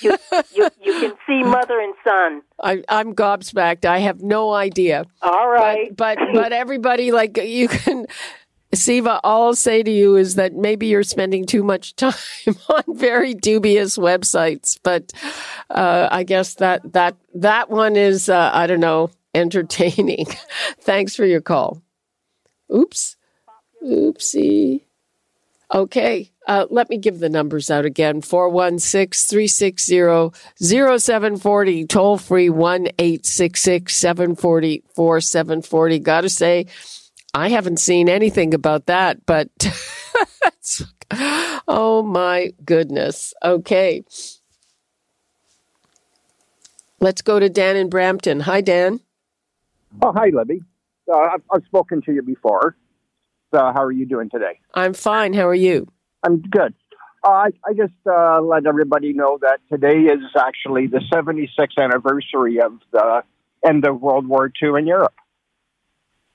You, 0.00 0.16
you, 0.54 0.68
you 0.82 1.00
can 1.00 1.14
see 1.26 1.42
mother 1.42 1.80
and 1.80 1.94
son. 2.04 2.42
I, 2.62 2.82
I'm 2.88 3.14
gobsmacked. 3.14 3.84
I 3.84 3.98
have 4.00 4.20
no 4.20 4.52
idea. 4.52 5.04
All 5.22 5.48
right. 5.48 5.94
But 5.96 6.18
but, 6.18 6.28
but 6.34 6.52
everybody 6.64 7.12
like 7.12 7.38
you 7.38 7.68
can 7.68 8.06
Siva, 8.72 9.20
all 9.24 9.46
I'll 9.46 9.54
say 9.54 9.82
to 9.82 9.90
you 9.90 10.16
is 10.16 10.36
that 10.36 10.54
maybe 10.54 10.86
you're 10.86 11.02
spending 11.02 11.44
too 11.44 11.64
much 11.64 11.94
time 11.96 12.14
on 12.68 12.82
very 12.88 13.34
dubious 13.34 13.98
websites. 13.98 14.78
But 14.82 15.12
uh, 15.70 16.08
I 16.10 16.22
guess 16.22 16.54
that 16.54 16.92
that 16.92 17.16
that 17.34 17.70
one 17.70 17.96
is 17.96 18.28
uh, 18.28 18.50
I 18.52 18.66
don't 18.66 18.80
know 18.80 19.10
entertaining. 19.34 20.26
Thanks 20.80 21.16
for 21.16 21.24
your 21.24 21.40
call. 21.40 21.82
Oops, 22.72 23.16
oopsie. 23.84 24.82
Okay, 25.72 26.32
uh, 26.48 26.66
let 26.68 26.90
me 26.90 26.98
give 26.98 27.20
the 27.20 27.28
numbers 27.28 27.70
out 27.70 27.84
again 27.84 28.22
416 28.22 29.28
360 29.28 30.36
0740, 30.58 31.86
toll 31.86 32.18
free 32.18 32.50
1 32.50 32.88
866 32.98 33.94
740 33.94 34.82
4740. 34.92 35.98
Gotta 36.00 36.28
say, 36.28 36.66
I 37.32 37.48
haven't 37.48 37.78
seen 37.78 38.08
anything 38.08 38.54
about 38.54 38.86
that, 38.86 39.24
but 39.24 39.48
oh 41.68 42.02
my 42.02 42.52
goodness. 42.64 43.34
Okay. 43.42 44.02
Let's 46.98 47.22
go 47.22 47.38
to 47.38 47.48
Dan 47.48 47.76
in 47.76 47.88
Brampton. 47.88 48.40
Hi, 48.40 48.60
Dan. 48.60 49.00
Oh, 50.02 50.12
hi, 50.12 50.30
Libby. 50.32 50.62
Uh, 51.10 51.16
I've, 51.16 51.42
I've 51.52 51.64
spoken 51.64 52.02
to 52.02 52.12
you 52.12 52.22
before. 52.22 52.76
Uh, 53.52 53.72
how 53.72 53.82
are 53.82 53.92
you 53.92 54.06
doing 54.06 54.28
today? 54.28 54.60
I'm 54.74 54.94
fine. 54.94 55.32
How 55.32 55.48
are 55.48 55.54
you? 55.54 55.88
I'm 56.22 56.40
good. 56.40 56.74
Uh, 57.24 57.30
I, 57.30 57.46
I 57.66 57.72
just 57.74 57.94
uh, 58.06 58.40
let 58.40 58.66
everybody 58.66 59.12
know 59.12 59.38
that 59.40 59.60
today 59.70 60.00
is 60.12 60.20
actually 60.38 60.86
the 60.86 61.00
76th 61.12 61.82
anniversary 61.82 62.60
of 62.60 62.78
the 62.92 63.22
end 63.66 63.86
of 63.86 64.00
World 64.00 64.26
War 64.26 64.52
II 64.62 64.78
in 64.78 64.86
Europe. 64.86 65.14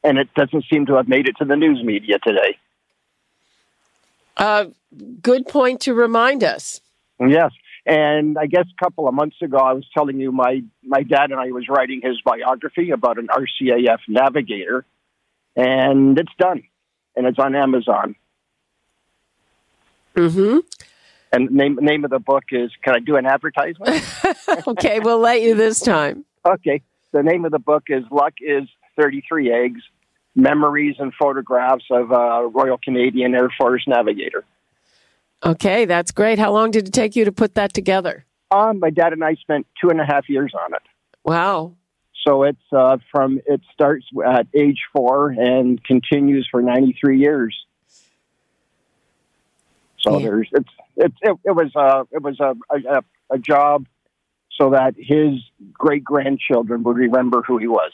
And 0.06 0.20
it 0.20 0.34
doesn't 0.36 0.66
seem 0.72 0.86
to 0.86 0.96
have 0.96 1.08
made 1.08 1.28
it 1.28 1.36
to 1.40 1.46
the 1.46 1.56
news 1.56 1.84
media 1.84 2.20
today. 2.24 2.58
Uh, 4.38 4.66
good 5.22 5.48
point 5.48 5.82
to 5.82 5.94
remind 5.94 6.44
us. 6.44 6.80
Yes. 7.20 7.52
And 7.86 8.38
I 8.38 8.46
guess 8.46 8.66
a 8.66 8.84
couple 8.84 9.08
of 9.08 9.14
months 9.14 9.38
ago, 9.42 9.58
I 9.58 9.74
was 9.74 9.86
telling 9.94 10.20
you 10.20 10.32
my, 10.32 10.62
my 10.84 11.04
dad 11.04 11.32
and 11.32 11.40
I 11.40 11.52
was 11.52 11.68
writing 11.70 12.02
his 12.04 12.20
biography 12.24 12.92
about 12.92 13.18
an 13.20 13.28
RCAF 13.28 14.00
navigator, 14.08 14.86
and 15.56 16.18
it's 16.18 16.32
done, 16.40 16.64
and 17.16 17.28
it's 17.28 17.38
on 17.38 17.56
Amazon. 17.56 18.16
Mm-hmm. 20.16 20.60
And 21.32 21.52
name 21.52 21.78
name 21.82 22.06
of 22.06 22.12
the 22.12 22.20
book 22.20 22.46
is. 22.52 22.72
Can 22.82 22.96
I 22.96 23.00
do 23.00 23.18
an 23.18 23.26
advertisement? 23.26 24.04
okay, 24.68 25.00
we'll 25.00 25.20
let 25.20 25.42
you 25.42 25.54
this 25.54 25.82
time. 25.82 26.26
Okay. 26.46 26.82
The 27.12 27.22
name 27.22 27.46
of 27.46 27.52
the 27.52 27.60
book 27.60 27.84
is 27.90 28.04
Luck 28.10 28.34
is 28.40 28.64
33 28.98 29.52
Eggs 29.52 29.82
Memories 30.36 30.96
and 31.00 31.14
Photographs 31.14 31.86
of 31.90 32.12
a 32.12 32.48
Royal 32.48 32.78
Canadian 32.78 33.34
Air 33.34 33.50
Force 33.58 33.84
Navigator. 33.88 34.44
Okay, 35.44 35.86
that's 35.86 36.12
great. 36.12 36.40
How 36.40 36.52
long 36.52 36.72
did 36.72 36.88
it 36.88 36.92
take 36.92 37.16
you 37.16 37.26
to 37.26 37.32
put 37.32 37.56
that 37.56 37.74
together? 37.74 38.26
Um, 38.52 38.80
my 38.80 38.90
dad 38.90 39.14
and 39.14 39.24
I 39.24 39.36
spent 39.36 39.66
two 39.82 39.90
and 39.90 40.00
a 40.02 40.06
half 40.06 40.30
years 40.30 40.54
on 40.66 40.74
it. 40.74 40.82
Wow. 41.24 41.74
So 42.26 42.44
it's 42.44 42.62
uh, 42.72 42.98
from 43.12 43.40
it 43.46 43.62
starts 43.74 44.06
at 44.26 44.48
age 44.54 44.80
four 44.94 45.30
and 45.30 45.84
continues 45.84 46.48
for 46.50 46.62
93 46.62 47.20
years. 47.20 47.56
So 50.02 50.20
Yeah. 50.20 50.26
there's 50.26 50.50
it's 50.52 50.70
it's 50.98 51.16
it, 51.22 51.38
it 51.46 51.52
was 51.52 51.72
a 51.76 52.06
it 52.12 52.22
was 52.22 52.40
a, 52.40 52.56
a 52.72 53.04
a 53.32 53.38
job 53.40 53.86
so 54.60 54.72
that 54.72 54.96
his 54.98 55.40
great 55.74 56.04
grandchildren 56.04 56.84
would 56.84 56.98
remember 56.98 57.42
who 57.42 57.58
he 57.58 57.68
was. 57.68 57.92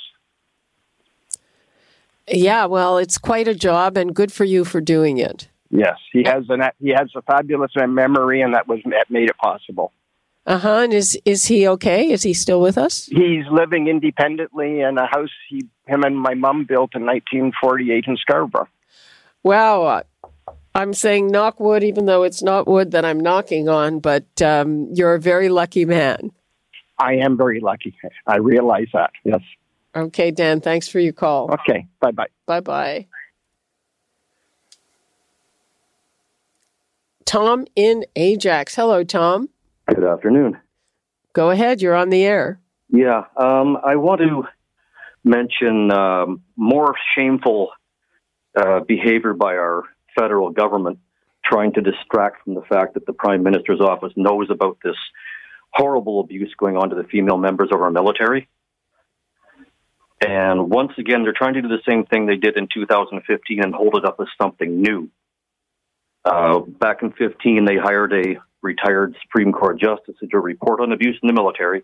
Yeah, 2.31 2.65
well, 2.65 2.97
it's 2.97 3.17
quite 3.17 3.47
a 3.47 3.55
job, 3.55 3.97
and 3.97 4.15
good 4.15 4.31
for 4.31 4.45
you 4.45 4.63
for 4.65 4.81
doing 4.81 5.17
it. 5.17 5.49
Yes, 5.69 5.97
he 6.11 6.23
has 6.25 6.45
an 6.49 6.61
he 6.79 6.89
has 6.89 7.09
a 7.15 7.21
fabulous 7.21 7.71
memory, 7.75 8.41
and 8.41 8.53
that 8.53 8.67
was 8.67 8.79
that 8.85 9.09
made 9.09 9.29
it 9.29 9.37
possible. 9.37 9.91
Uh 10.45 10.57
huh. 10.57 10.79
And 10.83 10.93
is 10.93 11.19
is 11.23 11.45
he 11.45 11.67
okay? 11.67 12.09
Is 12.09 12.23
he 12.23 12.33
still 12.33 12.61
with 12.61 12.77
us? 12.77 13.05
He's 13.05 13.45
living 13.51 13.87
independently 13.87 14.81
in 14.81 14.97
a 14.97 15.05
house 15.05 15.29
he 15.49 15.61
him 15.87 16.03
and 16.03 16.17
my 16.17 16.33
mom 16.33 16.65
built 16.65 16.95
in 16.95 17.05
1948 17.05 18.05
in 18.07 18.17
Scarborough. 18.17 18.67
Wow. 19.43 19.83
uh, 19.83 20.03
I'm 20.73 20.93
saying 20.93 21.27
knock 21.27 21.59
wood, 21.59 21.83
even 21.83 22.05
though 22.05 22.23
it's 22.23 22.41
not 22.41 22.67
wood 22.67 22.91
that 22.91 23.03
I'm 23.03 23.19
knocking 23.19 23.67
on, 23.67 23.99
but 23.99 24.41
um, 24.41 24.89
you're 24.93 25.15
a 25.15 25.19
very 25.19 25.49
lucky 25.49 25.85
man. 25.85 26.31
I 26.97 27.15
am 27.15 27.35
very 27.35 27.59
lucky. 27.59 27.95
I 28.25 28.37
realize 28.37 28.87
that. 28.93 29.11
Yes. 29.23 29.41
Okay, 29.95 30.31
Dan, 30.31 30.61
thanks 30.61 30.87
for 30.87 30.99
your 30.99 31.13
call. 31.13 31.51
Okay. 31.51 31.87
Bye 31.99 32.11
bye. 32.11 32.27
Bye 32.45 32.61
bye. 32.61 33.07
Tom 37.25 37.65
in 37.75 38.05
Ajax. 38.15 38.75
Hello, 38.75 39.03
Tom. 39.03 39.49
Good 39.87 40.03
afternoon. 40.03 40.57
Go 41.33 41.49
ahead. 41.49 41.81
You're 41.81 41.95
on 41.95 42.09
the 42.09 42.23
air. 42.23 42.59
Yeah, 42.89 43.23
um, 43.37 43.77
I 43.85 43.95
want 43.95 44.19
to 44.21 44.43
mention 45.23 45.91
um, 45.91 46.43
more 46.57 46.93
shameful 47.17 47.69
uh, 48.57 48.81
behavior 48.81 49.33
by 49.33 49.55
our 49.55 49.83
federal 50.17 50.49
government 50.49 50.99
trying 51.45 51.73
to 51.73 51.81
distract 51.81 52.43
from 52.43 52.55
the 52.55 52.61
fact 52.63 52.95
that 52.95 53.05
the 53.05 53.13
Prime 53.13 53.43
Minister's 53.43 53.79
office 53.79 54.11
knows 54.15 54.49
about 54.49 54.77
this 54.83 54.95
horrible 55.71 56.19
abuse 56.19 56.53
going 56.57 56.75
on 56.75 56.89
to 56.89 56.95
the 56.95 57.03
female 57.05 57.37
members 57.37 57.69
of 57.73 57.81
our 57.81 57.91
military. 57.91 58.49
And 60.21 60.69
once 60.69 60.91
again, 60.99 61.23
they're 61.23 61.33
trying 61.35 61.55
to 61.55 61.61
do 61.63 61.67
the 61.67 61.81
same 61.87 62.05
thing 62.05 62.27
they 62.27 62.35
did 62.35 62.55
in 62.55 62.67
2015 62.71 63.63
and 63.63 63.73
hold 63.73 63.95
it 63.95 64.05
up 64.05 64.17
as 64.21 64.27
something 64.39 64.81
new. 64.81 65.09
Uh, 66.23 66.59
back 66.59 67.01
in 67.01 67.11
15, 67.11 67.65
they 67.65 67.77
hired 67.77 68.13
a 68.13 68.39
retired 68.61 69.15
Supreme 69.23 69.51
Court 69.51 69.79
justice 69.79 70.15
to 70.19 70.27
do 70.27 70.37
a 70.37 70.41
report 70.41 70.79
on 70.79 70.91
abuse 70.91 71.17
in 71.21 71.27
the 71.27 71.33
military. 71.33 71.83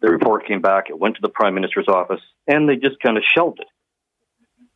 The 0.00 0.10
report 0.10 0.46
came 0.46 0.60
back, 0.60 0.90
it 0.90 0.98
went 0.98 1.14
to 1.14 1.22
the 1.22 1.28
Prime 1.28 1.54
Minister's 1.54 1.86
office, 1.86 2.20
and 2.48 2.68
they 2.68 2.74
just 2.74 3.00
kind 3.00 3.16
of 3.16 3.22
shelved 3.24 3.60
it. 3.60 3.68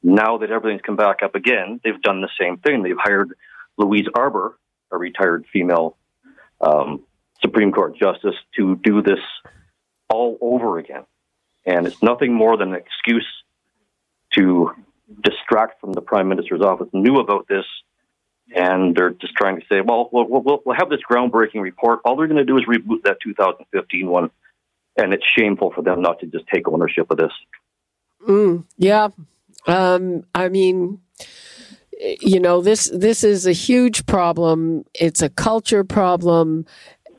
Now 0.00 0.38
that 0.38 0.52
everything's 0.52 0.82
come 0.82 0.94
back 0.94 1.24
up 1.24 1.34
again, 1.34 1.80
they've 1.82 2.00
done 2.00 2.20
the 2.20 2.30
same 2.40 2.58
thing. 2.58 2.84
They've 2.84 2.96
hired 2.96 3.34
Louise 3.76 4.06
Arbour, 4.14 4.56
a 4.92 4.96
retired 4.96 5.44
female 5.52 5.96
um, 6.60 7.04
Supreme 7.42 7.72
Court 7.72 7.96
justice, 7.96 8.36
to 8.56 8.76
do 8.76 9.02
this 9.02 9.18
all 10.08 10.38
over 10.40 10.78
again. 10.78 11.02
And 11.68 11.86
it's 11.86 12.02
nothing 12.02 12.32
more 12.32 12.56
than 12.56 12.72
an 12.72 12.80
excuse 12.80 13.26
to 14.32 14.70
distract 15.22 15.82
from 15.82 15.92
the 15.92 16.00
Prime 16.00 16.26
Minister's 16.26 16.62
office, 16.62 16.88
knew 16.94 17.16
about 17.16 17.46
this, 17.46 17.66
and 18.56 18.96
they're 18.96 19.10
just 19.10 19.34
trying 19.34 19.60
to 19.60 19.66
say, 19.70 19.82
well, 19.82 20.08
we'll, 20.10 20.26
we'll, 20.26 20.62
we'll 20.64 20.76
have 20.76 20.88
this 20.88 21.00
groundbreaking 21.10 21.60
report. 21.60 22.00
All 22.06 22.16
they're 22.16 22.26
going 22.26 22.38
to 22.38 22.44
do 22.46 22.56
is 22.56 22.64
reboot 22.64 23.02
that 23.04 23.18
2015 23.22 24.06
one, 24.08 24.30
and 24.96 25.12
it's 25.12 25.24
shameful 25.36 25.70
for 25.74 25.82
them 25.82 26.00
not 26.00 26.20
to 26.20 26.26
just 26.26 26.46
take 26.52 26.66
ownership 26.66 27.10
of 27.10 27.18
this. 27.18 27.32
Mm, 28.26 28.64
yeah. 28.78 29.08
Um, 29.66 30.24
I 30.34 30.48
mean, 30.48 31.00
you 32.00 32.40
know 32.40 32.62
this 32.62 32.90
this 32.94 33.22
is 33.22 33.46
a 33.46 33.52
huge 33.52 34.06
problem. 34.06 34.86
It's 34.94 35.20
a 35.20 35.28
culture 35.28 35.84
problem, 35.84 36.64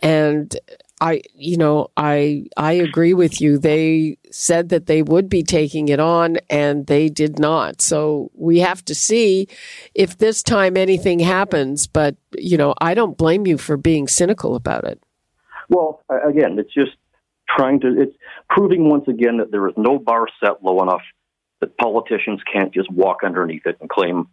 and 0.02 0.56
I, 1.02 1.22
you 1.34 1.58
know, 1.58 1.92
I 1.96 2.46
I 2.58 2.74
agree 2.74 3.14
with 3.14 3.40
you. 3.40 3.58
They 3.58 4.18
said 4.32 4.70
that 4.70 4.86
they 4.86 5.02
would 5.02 5.30
be 5.30 5.44
taking 5.44 5.90
it 5.90 6.00
on, 6.00 6.38
and 6.50 6.88
they 6.88 7.10
did 7.10 7.40
not. 7.40 7.82
So 7.82 8.32
we 8.34 8.60
have 8.60 8.84
to 8.86 8.96
see 8.96 9.48
if 9.96 10.18
this 10.18 10.44
time 10.44 10.76
anything 10.76 11.20
happens. 11.20 11.88
But 11.88 12.16
you 12.38 12.58
know, 12.58 12.74
I 12.80 12.94
don't 12.94 13.18
blame 13.18 13.48
you 13.48 13.58
for 13.58 13.78
being 13.78 14.08
cynical 14.08 14.56
about 14.56 14.84
it. 14.84 15.02
Well, 15.70 16.02
again, 16.10 16.58
it's 16.58 16.74
just 16.74 16.98
trying 17.48 17.80
to, 17.82 18.02
it's 18.02 18.16
proving 18.50 18.90
once 18.90 19.08
again 19.08 19.38
that 19.38 19.52
there 19.52 19.68
is 19.68 19.76
no 19.78 20.00
bar 20.00 20.26
set 20.44 20.64
low 20.64 20.82
enough 20.82 21.02
that 21.62 21.78
politicians 21.78 22.42
can't 22.52 22.74
just 22.74 22.92
walk 22.92 23.20
underneath 23.24 23.66
it 23.66 23.78
and 23.80 23.90
claim, 23.90 24.28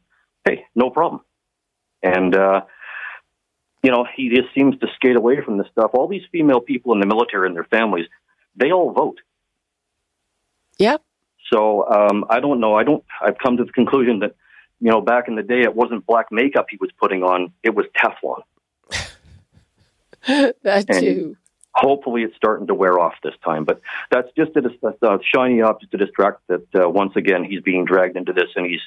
hey, 0.45 0.65
no 0.75 0.91
problem. 0.91 1.23
And, 2.03 2.35
uh, 2.35 2.63
you 3.87 3.93
know, 3.93 4.05
he 4.17 4.29
just 4.31 4.53
seems 4.53 4.77
to 4.81 4.89
skate 4.97 5.15
away 5.15 5.41
from 5.45 5.59
this 5.59 5.69
stuff. 5.71 5.93
All 5.95 6.09
these 6.09 6.25
female 6.33 6.59
people 6.59 6.93
in 6.93 6.99
the 6.99 7.07
military 7.07 7.47
and 7.47 7.55
their 7.55 7.69
families, 7.71 8.07
they 8.57 8.73
all 8.73 8.91
vote. 8.91 9.21
Yeah. 10.77 10.97
So 11.53 11.89
um, 11.89 12.25
I 12.29 12.41
don't 12.41 12.59
know. 12.59 12.75
I 12.75 12.83
don't. 12.83 13.05
I've 13.23 13.39
come 13.39 13.59
to 13.59 13.65
the 13.65 13.71
conclusion 13.71 14.19
that 14.19 14.35
you 14.81 14.91
know 14.91 15.01
back 15.01 15.29
in 15.29 15.37
the 15.37 15.45
day 15.45 15.61
it 15.61 15.77
wasn't 15.77 16.05
black 16.05 16.33
makeup 16.33 16.67
he 16.69 16.79
was 16.81 16.91
putting 17.01 17.23
on; 17.23 17.53
it 17.63 17.77
was 17.77 17.87
Teflon. 17.97 18.43
that 20.65 20.87
And- 20.89 21.01
too. 21.01 21.37
Hopefully, 21.79 22.23
it's 22.23 22.35
starting 22.35 22.67
to 22.69 22.75
wear 22.75 22.99
off 22.99 23.13
this 23.23 23.35
time. 23.45 23.65
But 23.65 23.83
that's 24.11 24.29
just 24.35 24.51
a, 24.57 24.63
a, 24.83 25.15
a 25.15 25.19
shiny 25.23 25.61
object 25.61 25.93
to 25.93 25.99
distract 25.99 26.41
that 26.49 26.67
uh, 26.75 26.89
once 26.89 27.13
again 27.17 27.45
he's 27.45 27.61
being 27.61 27.85
dragged 27.85 28.17
into 28.17 28.33
this, 28.33 28.51
and 28.57 28.67
he's 28.67 28.81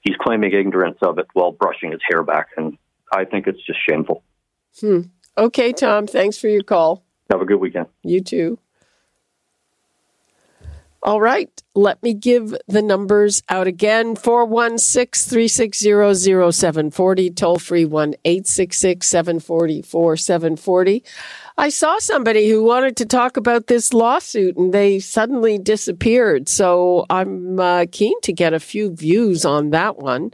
he's 0.00 0.16
claiming 0.16 0.52
ignorance 0.52 0.98
of 1.02 1.18
it 1.18 1.26
while 1.34 1.50
brushing 1.52 1.90
his 1.90 2.00
hair 2.08 2.22
back, 2.22 2.50
and 2.56 2.78
I 3.12 3.26
think 3.26 3.48
it's 3.48 3.60
just 3.66 3.80
shameful. 3.86 4.22
Hmm. 4.80 5.00
Okay, 5.38 5.72
Tom. 5.72 6.06
Thanks 6.06 6.38
for 6.38 6.48
your 6.48 6.62
call. 6.62 7.04
Have 7.30 7.40
a 7.40 7.44
good 7.44 7.60
weekend. 7.60 7.86
You 8.02 8.20
too. 8.20 8.58
All 11.02 11.20
right. 11.20 11.62
Let 11.74 12.02
me 12.02 12.14
give 12.14 12.52
the 12.66 12.82
numbers 12.82 13.42
out 13.48 13.68
again 13.68 14.16
416 14.16 15.30
360 15.30 16.52
0740, 16.52 17.30
toll 17.30 17.58
free 17.58 17.84
1 17.84 18.14
866 18.24 19.06
740 19.06 21.04
I 21.58 21.68
saw 21.68 21.98
somebody 22.00 22.48
who 22.50 22.64
wanted 22.64 22.96
to 22.96 23.06
talk 23.06 23.36
about 23.36 23.68
this 23.68 23.94
lawsuit 23.94 24.56
and 24.56 24.74
they 24.74 24.98
suddenly 24.98 25.58
disappeared. 25.58 26.48
So 26.48 27.06
I'm 27.08 27.60
uh, 27.60 27.86
keen 27.92 28.20
to 28.22 28.32
get 28.32 28.52
a 28.52 28.58
few 28.60 28.92
views 28.92 29.44
on 29.44 29.70
that 29.70 29.98
one. 29.98 30.32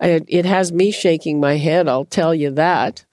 It, 0.00 0.24
it 0.28 0.44
has 0.44 0.72
me 0.72 0.92
shaking 0.92 1.40
my 1.40 1.56
head, 1.56 1.88
I'll 1.88 2.04
tell 2.04 2.34
you 2.34 2.52
that. 2.52 3.04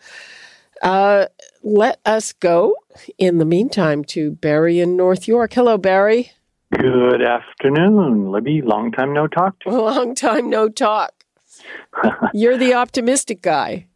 Uh, 0.83 1.27
let 1.63 1.99
us 2.05 2.33
go 2.33 2.75
in 3.17 3.37
the 3.37 3.45
meantime 3.45 4.03
to 4.03 4.31
Barry 4.31 4.81
in 4.81 4.97
North 4.97 5.29
York. 5.29 5.53
Hello, 5.53 5.77
Barry. 5.77 6.31
Good 6.77 7.21
afternoon, 7.21 8.31
Libby. 8.31 8.61
Long 8.61 8.91
time 8.91 9.13
no 9.13 9.27
talk 9.27 9.57
to. 9.61 9.69
Long 9.81 10.13
time 10.13 10.49
no 10.49 10.67
talk. 10.67 11.23
You're 12.33 12.57
the 12.57 12.73
optimistic 12.73 13.41
guy. 13.41 13.87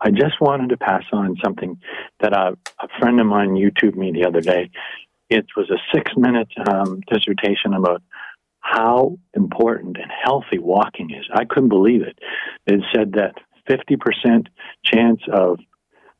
I 0.00 0.10
just 0.10 0.40
wanted 0.40 0.70
to 0.70 0.76
pass 0.76 1.04
on 1.12 1.36
something 1.42 1.78
that 2.20 2.32
a, 2.32 2.56
a 2.80 2.88
friend 2.98 3.20
of 3.20 3.26
mine 3.26 3.50
YouTube 3.50 3.94
me 3.94 4.10
the 4.10 4.26
other 4.26 4.40
day. 4.40 4.70
It 5.30 5.46
was 5.56 5.70
a 5.70 5.78
six 5.94 6.10
minute 6.16 6.48
um, 6.68 7.00
dissertation 7.12 7.74
about 7.74 8.02
how 8.58 9.18
important 9.34 9.98
and 9.98 10.10
healthy 10.24 10.58
walking 10.58 11.10
is. 11.10 11.26
I 11.32 11.44
couldn't 11.44 11.68
believe 11.68 12.02
it. 12.02 12.18
It 12.66 12.80
said 12.92 13.12
that 13.12 13.34
50% 13.68 14.46
chance 14.84 15.20
of 15.32 15.58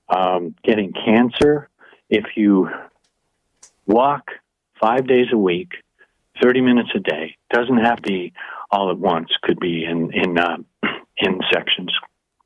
um, 0.08 0.54
getting 0.64 0.92
cancer 0.92 1.68
if 2.08 2.24
you 2.36 2.68
walk 3.86 4.30
five 4.80 5.06
days 5.06 5.26
a 5.32 5.38
week, 5.38 5.72
30 6.42 6.60
minutes 6.60 6.90
a 6.94 7.00
day. 7.00 7.36
Doesn't 7.52 7.78
have 7.78 7.96
to 8.02 8.02
be 8.02 8.32
all 8.70 8.90
at 8.90 8.98
once. 8.98 9.30
Could 9.42 9.60
be 9.60 9.84
in 9.84 10.12
in 10.12 10.38
uh, 10.38 10.58
in 11.18 11.40
sections, 11.52 11.92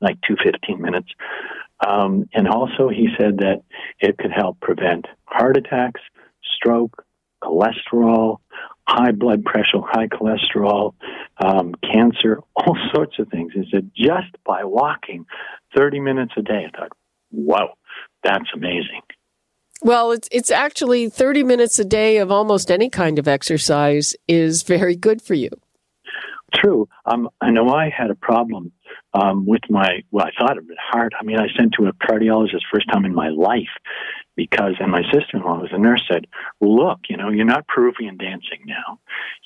like 0.01 0.17
two 0.27 0.35
15 0.43 0.81
minutes. 0.81 1.09
Um, 1.85 2.29
and 2.33 2.47
also, 2.47 2.89
he 2.89 3.07
said 3.17 3.37
that 3.37 3.63
it 3.99 4.17
could 4.17 4.31
help 4.31 4.59
prevent 4.59 5.05
heart 5.25 5.55
attacks, 5.57 6.01
stroke, 6.55 7.05
cholesterol, 7.41 8.37
high 8.87 9.11
blood 9.11 9.45
pressure, 9.45 9.79
high 9.81 10.07
cholesterol, 10.07 10.93
um, 11.43 11.73
cancer, 11.75 12.39
all 12.55 12.77
sorts 12.93 13.17
of 13.19 13.29
things. 13.29 13.53
He 13.53 13.63
said 13.71 13.91
just 13.95 14.35
by 14.45 14.63
walking 14.63 15.25
30 15.75 15.99
minutes 15.99 16.33
a 16.37 16.41
day. 16.41 16.67
I 16.67 16.77
thought, 16.77 16.91
wow, 17.31 17.73
that's 18.23 18.49
amazing. 18.53 19.01
Well, 19.81 20.11
it's 20.11 20.27
it's 20.31 20.51
actually 20.51 21.09
30 21.09 21.43
minutes 21.43 21.79
a 21.79 21.85
day 21.85 22.17
of 22.17 22.31
almost 22.31 22.69
any 22.69 22.89
kind 22.89 23.17
of 23.17 23.27
exercise 23.27 24.15
is 24.27 24.63
very 24.63 24.95
good 24.95 25.21
for 25.21 25.35
you. 25.35 25.49
True. 26.53 26.89
Um, 27.05 27.29
I 27.41 27.51
know 27.51 27.69
I 27.69 27.89
had 27.95 28.09
a 28.09 28.15
problem 28.15 28.71
um, 29.13 29.45
with 29.45 29.61
my, 29.69 30.03
well, 30.11 30.25
I 30.25 30.31
thought 30.39 30.57
of 30.57 30.63
it 30.63 30.69
was 30.69 30.77
heart. 30.79 31.13
I 31.19 31.23
mean, 31.23 31.37
I 31.39 31.47
sent 31.57 31.73
to 31.79 31.87
a 31.87 31.93
cardiologist 31.93 32.61
first 32.73 32.87
time 32.91 33.05
in 33.05 33.13
my 33.13 33.29
life 33.29 33.69
because, 34.39 34.75
and 34.79 34.89
my 34.89 35.01
sister 35.11 35.35
in 35.35 35.41
law 35.41 35.59
was 35.59 35.71
a 35.73 35.77
nurse, 35.77 36.01
said, 36.09 36.25
Look, 36.61 36.99
you 37.09 37.17
know, 37.17 37.29
you're 37.29 37.43
not 37.43 37.67
Peruvian 37.67 38.15
dancing 38.15 38.61
now. 38.65 38.97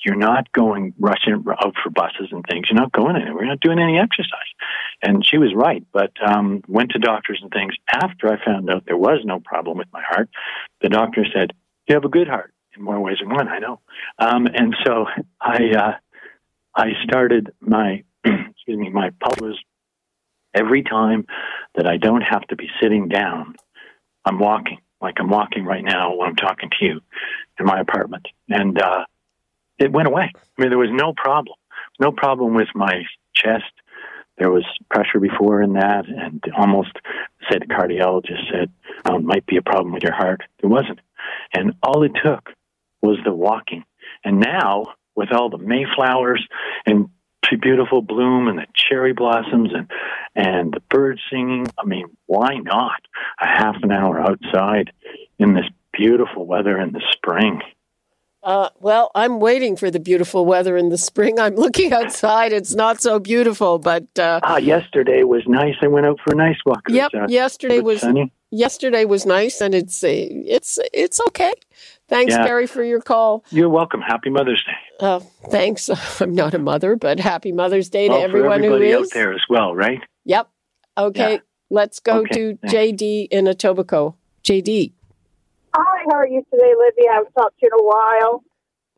You're 0.04 0.14
not 0.14 0.52
going 0.52 0.94
rushing 1.00 1.44
out 1.48 1.74
for 1.82 1.90
buses 1.90 2.28
and 2.30 2.44
things. 2.48 2.66
You're 2.70 2.80
not 2.80 2.92
going 2.92 3.16
anywhere. 3.16 3.42
You're 3.42 3.52
not 3.54 3.60
doing 3.60 3.80
any 3.80 3.98
exercise. 3.98 4.52
And 5.02 5.26
she 5.26 5.36
was 5.36 5.52
right, 5.52 5.84
but 5.92 6.12
um, 6.24 6.62
went 6.68 6.92
to 6.92 7.00
doctors 7.00 7.40
and 7.42 7.50
things. 7.50 7.74
After 7.92 8.32
I 8.32 8.44
found 8.44 8.70
out 8.70 8.84
there 8.86 8.96
was 8.96 9.18
no 9.24 9.40
problem 9.40 9.78
with 9.78 9.88
my 9.92 10.02
heart, 10.06 10.30
the 10.80 10.90
doctor 10.90 11.26
said, 11.34 11.54
You 11.88 11.96
have 11.96 12.04
a 12.04 12.08
good 12.08 12.28
heart 12.28 12.54
in 12.76 12.84
more 12.84 13.00
ways 13.00 13.16
than 13.18 13.30
one, 13.30 13.48
I 13.48 13.58
know. 13.58 13.80
Um, 14.20 14.46
and 14.46 14.76
so 14.86 15.06
I, 15.40 15.70
uh, 15.76 15.92
I 16.76 16.90
started 17.02 17.50
my, 17.60 18.04
excuse 18.24 18.78
me, 18.78 18.90
my 18.90 19.10
pulse 19.18 19.40
was 19.40 19.58
every 20.54 20.84
time 20.84 21.26
that 21.74 21.88
I 21.88 21.96
don't 21.96 22.20
have 22.22 22.42
to 22.48 22.56
be 22.56 22.68
sitting 22.80 23.08
down, 23.08 23.56
I'm 24.24 24.38
walking, 24.38 24.78
like 25.04 25.20
I'm 25.20 25.30
walking 25.30 25.64
right 25.64 25.84
now 25.84 26.16
when 26.16 26.28
I'm 26.28 26.36
talking 26.36 26.70
to 26.78 26.84
you 26.84 27.00
in 27.60 27.66
my 27.66 27.78
apartment. 27.78 28.26
And 28.48 28.80
uh, 28.80 29.04
it 29.78 29.92
went 29.92 30.08
away. 30.08 30.32
I 30.34 30.60
mean, 30.60 30.70
there 30.70 30.78
was 30.78 30.90
no 30.90 31.12
problem. 31.12 31.56
No 32.00 32.10
problem 32.10 32.54
with 32.54 32.68
my 32.74 33.04
chest. 33.34 33.70
There 34.38 34.50
was 34.50 34.64
pressure 34.90 35.20
before 35.20 35.62
in 35.62 35.74
that, 35.74 36.06
and 36.08 36.42
almost 36.56 36.90
said 37.48 37.62
the 37.62 37.72
cardiologist 37.72 38.50
said, 38.50 38.72
oh, 39.04 39.18
it 39.18 39.22
might 39.22 39.46
be 39.46 39.58
a 39.58 39.62
problem 39.62 39.92
with 39.92 40.02
your 40.02 40.14
heart. 40.14 40.40
There 40.60 40.70
wasn't. 40.70 40.98
And 41.52 41.74
all 41.82 42.02
it 42.02 42.12
took 42.24 42.50
was 43.00 43.18
the 43.24 43.32
walking. 43.32 43.84
And 44.24 44.40
now 44.40 44.86
with 45.14 45.30
all 45.32 45.50
the 45.50 45.58
mayflowers 45.58 46.44
and 46.86 47.10
beautiful 47.60 48.02
bloom 48.02 48.48
and 48.48 48.58
the 48.58 48.66
cherry 48.74 49.12
blossoms 49.12 49.70
and 49.74 49.90
and 50.34 50.72
the 50.72 50.80
birds 50.90 51.20
singing. 51.30 51.66
I 51.78 51.84
mean, 51.84 52.06
why 52.26 52.56
not 52.56 53.00
a 53.40 53.46
half 53.46 53.76
an 53.82 53.92
hour 53.92 54.20
outside 54.20 54.92
in 55.38 55.54
this 55.54 55.66
beautiful 55.92 56.46
weather 56.46 56.80
in 56.80 56.92
the 56.92 57.02
spring? 57.12 57.60
Uh, 58.42 58.68
well, 58.78 59.10
I'm 59.14 59.40
waiting 59.40 59.74
for 59.74 59.90
the 59.90 59.98
beautiful 59.98 60.44
weather 60.44 60.76
in 60.76 60.90
the 60.90 60.98
spring. 60.98 61.40
I'm 61.40 61.54
looking 61.54 61.92
outside; 61.92 62.52
it's 62.52 62.74
not 62.74 63.00
so 63.00 63.18
beautiful, 63.18 63.78
but 63.78 64.06
uh, 64.18 64.40
ah, 64.42 64.58
yesterday 64.58 65.22
was 65.22 65.42
nice. 65.46 65.74
I 65.80 65.86
went 65.86 66.04
out 66.06 66.18
for 66.22 66.34
a 66.34 66.36
nice 66.36 66.58
walk. 66.66 66.82
Yep, 66.88 67.12
was, 67.14 67.22
uh, 67.22 67.26
yesterday 67.30 67.80
was 67.80 68.00
sunny. 68.00 68.30
yesterday 68.50 69.06
was 69.06 69.24
nice, 69.24 69.62
and 69.62 69.74
it's 69.74 70.04
it's 70.04 70.78
it's 70.92 71.20
okay. 71.28 71.54
Thanks, 72.06 72.34
Yeah. 72.34 72.44
Barry, 72.44 72.66
for 72.66 72.84
your 72.84 73.00
call. 73.00 73.44
You're 73.50 73.70
welcome. 73.70 74.02
Happy 74.02 74.28
Mother's 74.28 74.62
Day. 74.66 74.76
Uh, 75.04 75.20
thanks. 75.50 75.90
I'm 76.20 76.34
not 76.34 76.54
a 76.54 76.58
mother, 76.58 76.96
but 76.96 77.20
happy 77.20 77.52
Mother's 77.52 77.90
Day 77.90 78.08
to 78.08 78.14
Oh, 78.14 78.18
for 78.20 78.24
everyone 78.24 78.60
who 78.60 78.74
everybody 78.74 78.90
is. 78.90 79.08
out 79.10 79.12
there 79.12 79.34
as 79.34 79.42
well, 79.50 79.74
right? 79.74 80.00
Yep. 80.24 80.48
Okay, 80.96 81.32
Yeah. 81.34 81.38
let's 81.68 82.00
go 82.00 82.20
Okay, 82.20 82.34
to 82.34 82.56
thanks. 82.62 82.74
JD 82.74 83.28
in 83.30 83.44
Etobicoke. 83.44 84.14
JD. 84.42 84.92
Hi, 85.74 86.04
how 86.10 86.16
are 86.16 86.26
you 86.26 86.42
today, 86.50 86.72
Libby? 86.78 87.06
I 87.10 87.14
haven't 87.16 87.32
talked 87.32 87.58
to 87.60 87.66
you 87.66 87.70
in 87.74 87.80
a 87.80 87.82
while. 87.86 88.44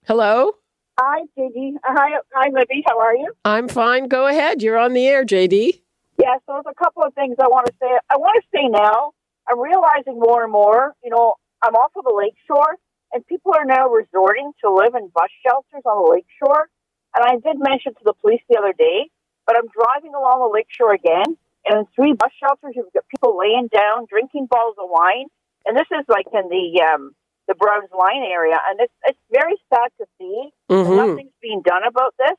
Hello. 0.07 0.53
Hi, 1.01 1.23
Gigi. 1.37 1.75
Uh, 1.77 1.93
Hi, 1.97 2.21
hi, 2.33 2.51
Libby. 2.53 2.85
How 2.87 3.01
are 3.01 3.15
you? 3.17 3.33
I'm 3.45 3.67
fine. 3.67 4.07
Go 4.07 4.27
ahead. 4.29 4.63
You're 4.63 4.79
on 4.79 4.93
the 4.93 5.07
air, 5.09 5.25
JD. 5.25 5.81
Yeah, 6.19 6.37
so 6.47 6.53
there's 6.53 6.65
a 6.71 6.75
couple 6.85 7.03
of 7.03 7.15
things 7.15 7.37
I 7.43 7.49
want 7.49 7.67
to 7.67 7.73
say. 7.81 7.89
I 8.11 8.17
want 8.17 8.41
to 8.43 8.49
say 8.57 8.69
now, 8.69 9.13
I'm 9.49 9.59
realizing 9.61 10.21
more 10.21 10.45
and 10.45 10.53
more, 10.53 10.95
you 11.03 11.11
know, 11.11 11.35
I'm 11.63 11.75
off 11.75 11.91
of 11.97 12.05
the 12.05 12.15
lakeshore, 12.15 12.77
and 13.17 13.27
people 13.27 13.53
are 13.57 13.65
now 13.65 13.89
resorting 13.89 14.53
to 14.61 14.69
live 14.69 14.95
in 14.95 15.09
bus 15.09 15.33
shelters 15.41 15.81
on 15.89 16.05
the 16.05 16.11
lakeshore. 16.21 16.69
And 17.17 17.25
I 17.25 17.41
did 17.41 17.57
mention 17.59 17.95
to 17.95 18.05
the 18.05 18.13
police 18.13 18.43
the 18.45 18.59
other 18.59 18.75
day, 18.77 19.09
but 19.47 19.57
I'm 19.57 19.73
driving 19.73 20.13
along 20.13 20.45
the 20.45 20.53
lakeshore 20.53 20.93
again, 20.93 21.25
and 21.65 21.81
in 21.81 21.87
three 21.97 22.13
bus 22.13 22.29
shelters, 22.37 22.75
you've 22.77 22.93
got 22.93 23.09
people 23.09 23.39
laying 23.41 23.69
down, 23.73 24.05
drinking 24.05 24.47
bottles 24.53 24.77
of 24.77 24.93
wine, 24.93 25.33
and 25.65 25.75
this 25.75 25.89
is 25.91 26.05
like 26.13 26.27
in 26.29 26.51
the 26.53 26.85
um, 26.85 27.17
the 27.49 27.55
Browns 27.55 27.89
Line 27.97 28.21
area, 28.23 28.61
and 28.69 28.81
it's 28.85 28.93
it's 29.09 29.19
very 29.33 29.57
sad 29.73 29.89
to 29.97 30.05
see. 30.21 30.51
Mhm. 30.69 30.97
Nothing's 30.97 31.39
being 31.41 31.63
done 31.63 31.85
about 31.89 32.13
this, 32.19 32.37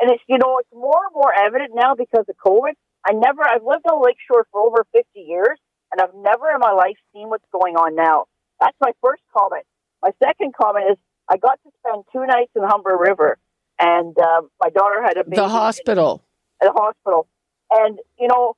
and 0.00 0.10
it's 0.10 0.22
you 0.26 0.38
know 0.38 0.58
it's 0.58 0.72
more 0.74 1.06
and 1.06 1.14
more 1.14 1.32
evident 1.32 1.70
now 1.72 1.94
because 1.94 2.26
of 2.28 2.34
COVID. 2.44 2.74
I 3.06 3.12
never 3.12 3.46
I've 3.46 3.62
lived 3.62 3.86
on 3.86 4.00
the 4.00 4.04
lakeshore 4.04 4.44
for 4.50 4.60
over 4.60 4.84
fifty 4.90 5.20
years, 5.20 5.60
and 5.92 6.00
I've 6.02 6.14
never 6.14 6.50
in 6.50 6.58
my 6.58 6.72
life 6.72 6.98
seen 7.14 7.28
what's 7.30 7.46
going 7.52 7.76
on 7.76 7.94
now. 7.94 8.26
That's 8.58 8.76
my 8.80 8.90
first 9.00 9.22
comment. 9.32 9.64
My 10.02 10.10
second 10.22 10.54
comment 10.60 10.92
is 10.92 10.98
I 11.28 11.36
got 11.36 11.58
to 11.64 11.70
spend 11.80 12.04
two 12.12 12.24
nights 12.26 12.52
in 12.54 12.62
Humber 12.62 12.96
River, 12.98 13.38
and 13.78 14.16
um, 14.18 14.50
my 14.60 14.70
daughter 14.70 15.02
had 15.02 15.16
a 15.16 15.24
baby 15.24 15.36
The 15.36 15.48
hospital. 15.48 16.22
at 16.62 16.66
the 16.66 16.72
hospital. 16.72 17.26
And, 17.70 17.98
you 18.18 18.28
know, 18.28 18.54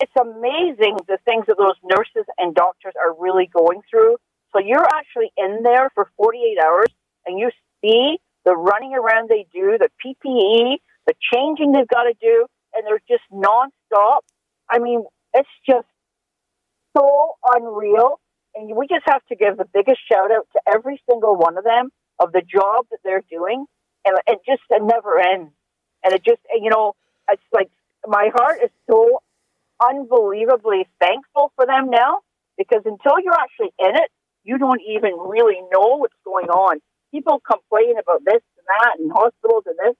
it's 0.00 0.12
amazing 0.20 0.98
the 1.08 1.18
things 1.24 1.46
that 1.48 1.56
those 1.58 1.74
nurses 1.82 2.24
and 2.38 2.54
doctors 2.54 2.94
are 3.02 3.14
really 3.18 3.50
going 3.52 3.80
through. 3.90 4.16
So 4.52 4.60
you're 4.64 4.86
actually 4.86 5.32
in 5.36 5.62
there 5.62 5.90
for 5.94 6.10
48 6.16 6.58
hours 6.62 6.88
and 7.26 7.38
you 7.38 7.50
see 7.82 8.18
the 8.44 8.54
running 8.54 8.94
around 8.94 9.28
they 9.28 9.46
do, 9.52 9.76
the 9.78 9.88
PPE, 10.04 10.76
the 11.06 11.14
changing 11.32 11.72
they've 11.72 11.88
got 11.88 12.04
to 12.04 12.14
do, 12.20 12.46
and 12.74 12.86
they're 12.86 13.02
just 13.08 13.24
nonstop. 13.32 14.20
I 14.70 14.78
mean, 14.78 15.04
it's 15.34 15.48
just 15.68 15.86
so 16.96 17.34
unreal. 17.52 18.20
And 18.56 18.74
we 18.74 18.86
just 18.88 19.04
have 19.06 19.24
to 19.28 19.36
give 19.36 19.58
the 19.58 19.66
biggest 19.72 20.00
shout 20.10 20.32
out 20.32 20.48
to 20.54 20.60
every 20.72 21.00
single 21.08 21.36
one 21.36 21.58
of 21.58 21.64
them 21.64 21.90
of 22.18 22.32
the 22.32 22.40
job 22.40 22.86
that 22.90 22.98
they're 23.04 23.24
doing. 23.30 23.66
And 24.04 24.18
it 24.26 24.38
just 24.46 24.62
it 24.70 24.82
never 24.82 25.20
ends. 25.20 25.52
And 26.04 26.14
it 26.14 26.24
just, 26.24 26.40
you 26.60 26.70
know, 26.70 26.94
it's 27.30 27.42
like 27.52 27.70
my 28.06 28.30
heart 28.34 28.58
is 28.64 28.70
so 28.88 29.20
unbelievably 29.84 30.86
thankful 31.00 31.52
for 31.56 31.66
them 31.66 31.90
now 31.90 32.20
because 32.56 32.82
until 32.84 33.20
you're 33.22 33.36
actually 33.36 33.74
in 33.78 33.94
it, 33.96 34.10
you 34.44 34.58
don't 34.58 34.80
even 34.88 35.12
really 35.18 35.60
know 35.72 35.98
what's 35.98 36.16
going 36.24 36.46
on. 36.48 36.80
People 37.12 37.42
complain 37.44 37.98
about 37.98 38.24
this 38.24 38.40
and 38.56 38.66
that 38.66 38.94
and 38.98 39.10
hospitals 39.12 39.64
and 39.66 39.76
this, 39.82 39.96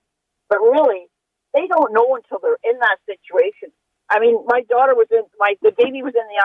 but 0.49 0.59
really, 0.59 1.07
they 1.55 1.67
don't 1.67 1.93
know 1.93 2.15
until 2.15 2.39
they're 2.41 2.63
in 2.63 2.79
that 2.79 2.99
situation. 3.05 3.73
I 4.09 4.21
mean, 4.21 4.39
my 4.47 4.63
daughter 4.69 4.95
was 4.95 5.09
in 5.11 5.23
my 5.39 5.57
the 5.63 5.73
baby 5.77 6.03
was 6.03 6.15
in 6.15 6.27
the 6.31 6.39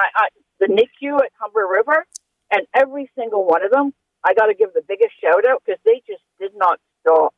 the 0.61 0.67
NICU 0.67 1.15
at 1.15 1.31
Humber 1.39 1.67
River, 1.69 2.05
and 2.51 2.61
every 2.73 3.09
single 3.17 3.45
one 3.45 3.65
of 3.65 3.71
them, 3.71 3.93
I 4.23 4.33
got 4.33 4.45
to 4.45 4.53
give 4.53 4.71
the 4.73 4.83
biggest 4.87 5.11
shout 5.19 5.45
out 5.49 5.63
because 5.65 5.81
they 5.83 6.01
just 6.07 6.21
did 6.39 6.51
not 6.55 6.79
stop. 7.01 7.33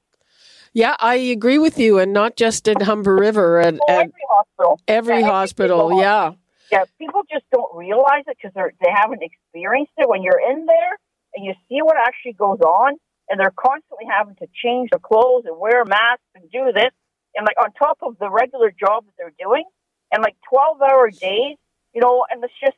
Yeah, 0.73 0.95
I 0.99 1.15
agree 1.15 1.57
with 1.57 1.79
you, 1.79 1.99
and 1.99 2.13
not 2.13 2.35
just 2.35 2.67
at 2.67 2.81
Humber 2.81 3.15
River, 3.15 3.59
at, 3.59 3.75
oh, 3.75 3.85
at 3.87 3.99
every 4.01 4.25
hospital. 4.29 4.79
every 4.87 5.19
Yeah, 5.21 5.29
hospital. 5.29 5.89
single 5.89 6.01
Yeah. 6.01 6.33
Yeah, 6.71 6.85
people 6.97 7.21
just 7.31 7.45
don't 7.51 7.69
realize 7.75 8.23
it 8.27 8.37
because 8.41 8.53
they 8.55 8.91
haven't 8.91 9.21
experienced 9.21 9.93
it. 9.97 10.09
When 10.09 10.23
you're 10.23 10.41
in 10.51 10.65
there 10.65 10.97
and 11.35 11.45
you 11.45 11.53
see 11.69 11.81
what 11.81 11.95
actually 11.97 12.33
goes 12.33 12.59
on, 12.61 12.97
and 13.29 13.39
they're 13.39 13.53
constantly 13.55 14.05
having 14.09 14.35
to 14.35 14.47
change 14.61 14.89
their 14.89 14.99
clothes 14.99 15.45
and 15.45 15.57
wear 15.57 15.85
masks 15.85 16.25
and 16.35 16.49
do 16.51 16.71
this, 16.73 16.91
and 17.35 17.45
like 17.45 17.57
on 17.63 17.71
top 17.73 17.99
of 18.01 18.17
the 18.19 18.29
regular 18.29 18.71
job 18.71 19.05
that 19.05 19.13
they're 19.17 19.37
doing, 19.39 19.63
and 20.11 20.23
like 20.23 20.35
12 20.49 20.81
hour 20.81 21.11
days, 21.11 21.57
you 21.93 22.01
know, 22.01 22.25
and 22.29 22.43
it's 22.43 22.53
just, 22.59 22.77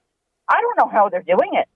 I 0.49 0.61
don't 0.61 0.77
know 0.77 0.91
how 0.91 1.09
they're 1.09 1.23
doing 1.23 1.51
it. 1.53 1.67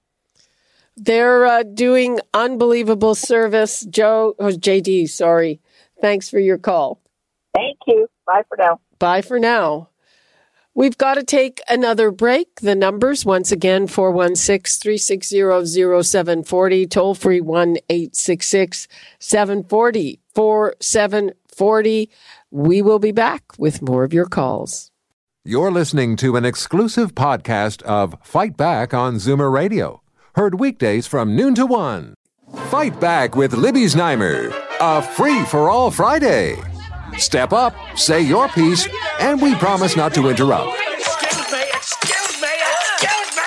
They're 0.95 1.45
uh, 1.45 1.63
doing 1.63 2.19
unbelievable 2.33 3.15
service. 3.15 3.85
Joe, 3.89 4.35
oh, 4.37 4.49
JD, 4.49 5.09
sorry. 5.09 5.61
Thanks 6.01 6.29
for 6.29 6.39
your 6.39 6.57
call. 6.57 7.01
Thank 7.53 7.77
you. 7.87 8.07
Bye 8.25 8.43
for 8.47 8.57
now. 8.57 8.79
Bye 8.99 9.21
for 9.21 9.39
now. 9.39 9.89
We've 10.75 10.97
got 10.97 11.15
to 11.15 11.23
take 11.23 11.61
another 11.67 12.11
break. 12.11 12.61
The 12.61 12.75
numbers, 12.75 13.25
once 13.25 13.51
again, 13.51 13.87
416 13.87 14.79
360 14.81 16.03
0740, 16.03 16.87
toll 16.87 17.15
free 17.15 17.41
1 17.41 17.77
866 17.89 18.87
740 19.19 20.19
4740. 20.35 22.09
We 22.51 22.81
will 22.81 22.99
be 22.99 23.11
back 23.11 23.43
with 23.57 23.81
more 23.81 24.03
of 24.03 24.13
your 24.13 24.25
calls. 24.25 24.91
You're 25.45 25.71
listening 25.71 26.17
to 26.17 26.35
an 26.35 26.43
exclusive 26.43 27.15
podcast 27.15 27.81
of 27.83 28.13
Fight 28.21 28.57
Back 28.57 28.93
on 28.93 29.15
Zoomer 29.15 29.49
Radio. 29.49 30.01
Heard 30.35 30.59
weekdays 30.59 31.07
from 31.07 31.33
noon 31.33 31.55
to 31.55 31.65
one. 31.65 32.13
Fight 32.65 32.99
Back 32.99 33.37
with 33.37 33.53
Libby 33.53 33.85
Znaimer, 33.85 34.53
a 34.81 35.01
free 35.01 35.45
for 35.45 35.69
all 35.69 35.91
Friday. 35.91 36.57
Step 37.17 37.53
up, 37.53 37.73
say 37.95 38.19
your 38.21 38.49
piece, 38.49 38.89
and 39.21 39.41
we 39.41 39.55
promise 39.55 39.95
not 39.95 40.13
to 40.15 40.27
interrupt. 40.27 40.77
Excuse 40.91 41.51
me, 41.53 41.61
excuse 41.73 42.41
me, 42.41 42.49
excuse 42.99 43.35
me, 43.37 43.43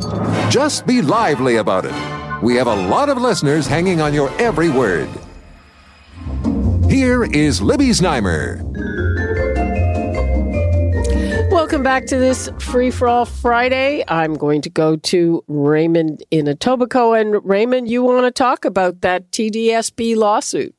excuse 0.00 0.24
me! 0.40 0.50
Just 0.50 0.86
be 0.86 1.02
lively 1.02 1.56
about 1.56 1.84
it. 1.84 2.42
We 2.42 2.56
have 2.56 2.66
a 2.66 2.74
lot 2.88 3.10
of 3.10 3.18
listeners 3.18 3.66
hanging 3.66 4.00
on 4.00 4.14
your 4.14 4.30
every 4.40 4.70
word. 4.70 5.10
Here 6.88 7.24
is 7.24 7.60
Libby 7.62 7.88
Znaimer. 7.88 8.62
Welcome 11.50 11.82
back 11.82 12.06
to 12.06 12.18
this 12.18 12.50
Free 12.58 12.90
for 12.90 13.08
All 13.08 13.24
Friday. 13.24 14.04
I'm 14.08 14.34
going 14.34 14.62
to 14.62 14.70
go 14.70 14.96
to 14.96 15.44
Raymond 15.48 16.24
in 16.30 16.46
Etobicoke. 16.46 17.20
And 17.20 17.44
Raymond, 17.44 17.90
you 17.90 18.02
want 18.02 18.24
to 18.24 18.30
talk 18.30 18.64
about 18.64 19.00
that 19.02 19.30
TDSB 19.30 20.16
lawsuit? 20.16 20.74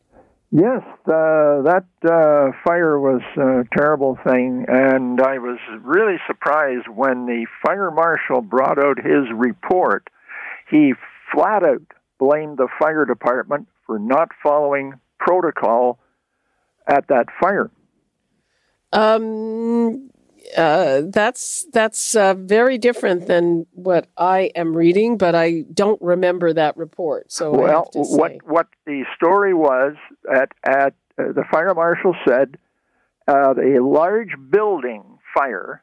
Yes, 0.52 0.84
uh, 1.08 1.64
that 1.64 1.86
uh, 2.04 2.52
fire 2.64 3.00
was 3.00 3.22
a 3.38 3.64
terrible 3.76 4.20
thing, 4.24 4.66
and 4.68 5.20
I 5.20 5.40
was 5.40 5.58
really 5.82 6.18
surprised 6.28 6.88
when 6.88 7.26
the 7.26 7.48
fire 7.66 7.90
marshal 7.90 8.42
brought 8.42 8.78
out 8.78 8.98
his 8.98 9.32
report. 9.34 10.10
He 10.70 10.94
flat 11.34 11.64
out 11.64 11.82
blamed 12.20 12.58
the 12.58 12.68
fire 12.80 13.06
department 13.06 13.68
for 13.86 14.00
not 14.00 14.30
following 14.42 14.94
protocol 15.26 16.00
at 16.88 17.08
that 17.08 17.26
fire. 17.42 17.70
Um, 18.92 20.10
uh, 20.56 21.02
that's 21.08 21.66
that's 21.72 22.16
uh, 22.16 22.34
very 22.36 22.78
different 22.78 23.28
than 23.28 23.66
what 23.72 24.08
I 24.18 24.52
am 24.56 24.76
reading, 24.76 25.18
but 25.18 25.36
I 25.36 25.62
don't 25.74 26.02
remember 26.02 26.54
that 26.54 26.78
report. 26.78 27.32
So 27.32 27.52
well, 27.52 27.84
have 27.84 27.92
to 27.92 28.06
say. 28.06 28.18
what 28.18 28.32
what 28.46 28.68
the 28.86 29.04
story 29.16 29.54
was 29.54 29.96
at 30.32 30.52
at 30.64 30.94
uh, 31.18 31.32
the 31.34 31.44
fire 31.52 31.74
marshal 31.74 32.16
said 32.28 32.58
uh, 33.28 33.54
a 33.56 33.82
large 33.82 34.32
building 34.50 35.04
fire, 35.36 35.82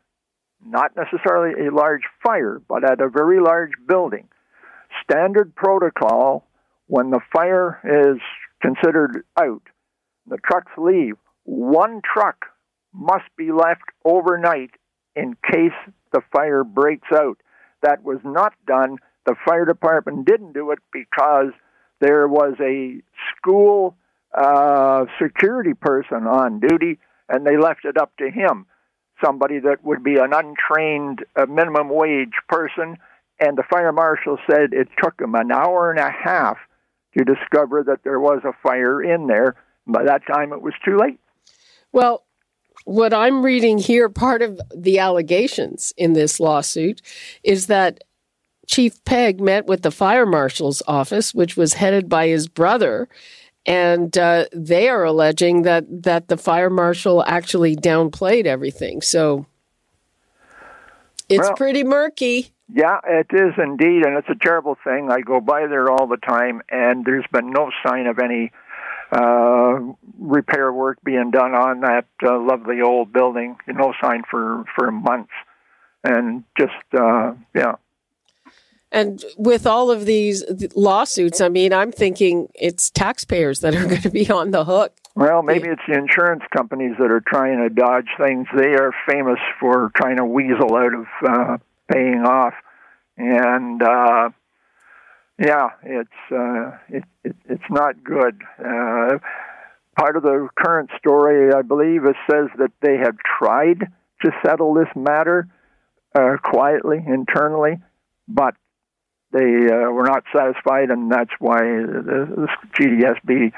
not 0.64 0.92
necessarily 0.96 1.66
a 1.66 1.74
large 1.74 2.02
fire, 2.22 2.60
but 2.68 2.84
at 2.84 3.00
a 3.00 3.08
very 3.08 3.40
large 3.40 3.72
building. 3.88 4.28
Standard 5.02 5.54
protocol 5.54 6.46
when 6.86 7.10
the 7.10 7.20
fire 7.32 7.80
is 7.84 8.20
considered 8.60 9.24
out, 9.38 9.62
the 10.26 10.38
trucks 10.38 10.72
leave. 10.76 11.16
One 11.44 12.00
truck 12.02 12.46
must 12.92 13.24
be 13.36 13.52
left 13.52 13.84
overnight 14.04 14.70
in 15.16 15.36
case 15.50 15.76
the 16.12 16.22
fire 16.32 16.64
breaks 16.64 17.08
out. 17.14 17.38
That 17.82 18.04
was 18.04 18.18
not 18.24 18.52
done. 18.66 18.96
The 19.26 19.34
fire 19.44 19.64
department 19.64 20.26
didn't 20.26 20.52
do 20.52 20.70
it 20.70 20.78
because 20.92 21.52
there 22.00 22.26
was 22.28 22.54
a 22.60 23.02
school 23.36 23.96
uh, 24.36 25.06
security 25.20 25.74
person 25.74 26.26
on 26.26 26.60
duty, 26.60 26.98
and 27.28 27.46
they 27.46 27.56
left 27.56 27.84
it 27.84 27.98
up 27.98 28.12
to 28.18 28.30
him. 28.30 28.66
Somebody 29.24 29.58
that 29.60 29.84
would 29.84 30.02
be 30.02 30.16
an 30.16 30.32
untrained 30.32 31.24
uh, 31.36 31.46
minimum 31.46 31.88
wage 31.90 32.32
person, 32.48 32.96
and 33.38 33.56
the 33.56 33.64
fire 33.70 33.92
marshal 33.92 34.38
said 34.50 34.72
it 34.72 34.88
took 35.02 35.20
him 35.20 35.34
an 35.34 35.52
hour 35.52 35.90
and 35.90 36.00
a 36.00 36.10
half 36.10 36.56
to 37.16 37.24
discover 37.24 37.82
that 37.84 38.02
there 38.04 38.20
was 38.20 38.40
a 38.44 38.52
fire 38.62 39.02
in 39.02 39.26
there. 39.26 39.56
By 39.86 40.04
that 40.04 40.22
time, 40.26 40.52
it 40.52 40.62
was 40.62 40.74
too 40.84 40.96
late. 40.96 41.18
Well, 41.92 42.24
what 42.84 43.12
I'm 43.12 43.42
reading 43.42 43.78
here, 43.78 44.08
part 44.08 44.42
of 44.42 44.60
the 44.74 44.98
allegations 44.98 45.92
in 45.96 46.12
this 46.12 46.40
lawsuit 46.40 47.02
is 47.42 47.66
that 47.66 48.04
Chief 48.66 49.04
Pegg 49.04 49.40
met 49.40 49.66
with 49.66 49.82
the 49.82 49.90
fire 49.90 50.26
marshal's 50.26 50.82
office, 50.86 51.34
which 51.34 51.56
was 51.56 51.74
headed 51.74 52.08
by 52.08 52.28
his 52.28 52.46
brother, 52.46 53.08
and 53.66 54.16
uh, 54.16 54.46
they 54.54 54.88
are 54.88 55.04
alleging 55.04 55.62
that 55.62 55.84
that 56.04 56.28
the 56.28 56.36
fire 56.36 56.70
marshal 56.70 57.24
actually 57.26 57.74
downplayed 57.74 58.46
everything. 58.46 59.02
So 59.02 59.46
it's 61.30 61.38
Well- 61.48 61.54
pretty 61.54 61.84
murky. 61.84 62.52
Yeah, 62.72 63.00
it 63.04 63.26
is 63.32 63.54
indeed, 63.58 64.06
and 64.06 64.16
it's 64.16 64.28
a 64.28 64.36
terrible 64.36 64.76
thing. 64.84 65.10
I 65.10 65.22
go 65.22 65.40
by 65.40 65.66
there 65.66 65.90
all 65.90 66.06
the 66.06 66.18
time, 66.18 66.62
and 66.70 67.04
there's 67.04 67.26
been 67.32 67.50
no 67.50 67.70
sign 67.84 68.06
of 68.06 68.20
any 68.20 68.52
uh, 69.10 69.80
repair 70.20 70.72
work 70.72 70.98
being 71.02 71.32
done 71.32 71.52
on 71.52 71.80
that 71.80 72.06
uh, 72.22 72.38
lovely 72.38 72.80
old 72.80 73.12
building. 73.12 73.56
No 73.66 73.92
sign 74.00 74.22
for 74.30 74.64
for 74.76 74.92
months, 74.92 75.32
and 76.04 76.44
just 76.56 76.74
uh, 76.96 77.32
yeah. 77.54 77.74
And 78.92 79.24
with 79.36 79.66
all 79.66 79.90
of 79.90 80.04
these 80.06 80.44
lawsuits, 80.76 81.40
I 81.40 81.48
mean, 81.48 81.72
I'm 81.72 81.90
thinking 81.92 82.48
it's 82.54 82.90
taxpayers 82.90 83.60
that 83.60 83.74
are 83.74 83.86
going 83.88 84.02
to 84.02 84.10
be 84.10 84.30
on 84.30 84.52
the 84.52 84.64
hook. 84.64 84.92
Well, 85.16 85.42
maybe 85.42 85.68
it's 85.68 85.82
the 85.88 85.98
insurance 85.98 86.42
companies 86.56 86.94
that 86.98 87.10
are 87.10 87.22
trying 87.26 87.58
to 87.58 87.68
dodge 87.68 88.08
things. 88.16 88.46
They 88.56 88.74
are 88.74 88.92
famous 89.08 89.38
for 89.58 89.90
trying 89.96 90.16
to 90.16 90.24
weasel 90.24 90.76
out 90.76 90.94
of 90.94 91.06
uh, 91.28 91.58
paying 91.92 92.22
off, 92.24 92.54
and 93.16 93.82
uh, 93.82 94.30
yeah, 95.38 95.70
it's 95.82 96.32
uh, 96.32 96.78
it, 96.88 97.04
it 97.24 97.36
it's 97.48 97.70
not 97.70 98.04
good. 98.04 98.40
Uh, 98.58 99.18
part 99.98 100.16
of 100.16 100.22
the 100.22 100.48
current 100.56 100.90
story, 100.98 101.52
I 101.52 101.62
believe, 101.62 102.04
it 102.04 102.16
says 102.30 102.46
that 102.58 102.70
they 102.80 102.96
have 102.98 103.16
tried 103.38 103.80
to 104.22 104.30
settle 104.44 104.74
this 104.74 104.88
matter 104.94 105.48
uh, 106.14 106.36
quietly 106.42 107.04
internally, 107.04 107.78
but 108.28 108.54
they 109.32 109.38
uh, 109.38 109.90
were 109.90 110.04
not 110.04 110.22
satisfied, 110.34 110.90
and 110.90 111.10
that's 111.10 111.30
why 111.40 111.58
the, 111.58 112.46
the 112.46 112.48
TDSB 112.78 113.52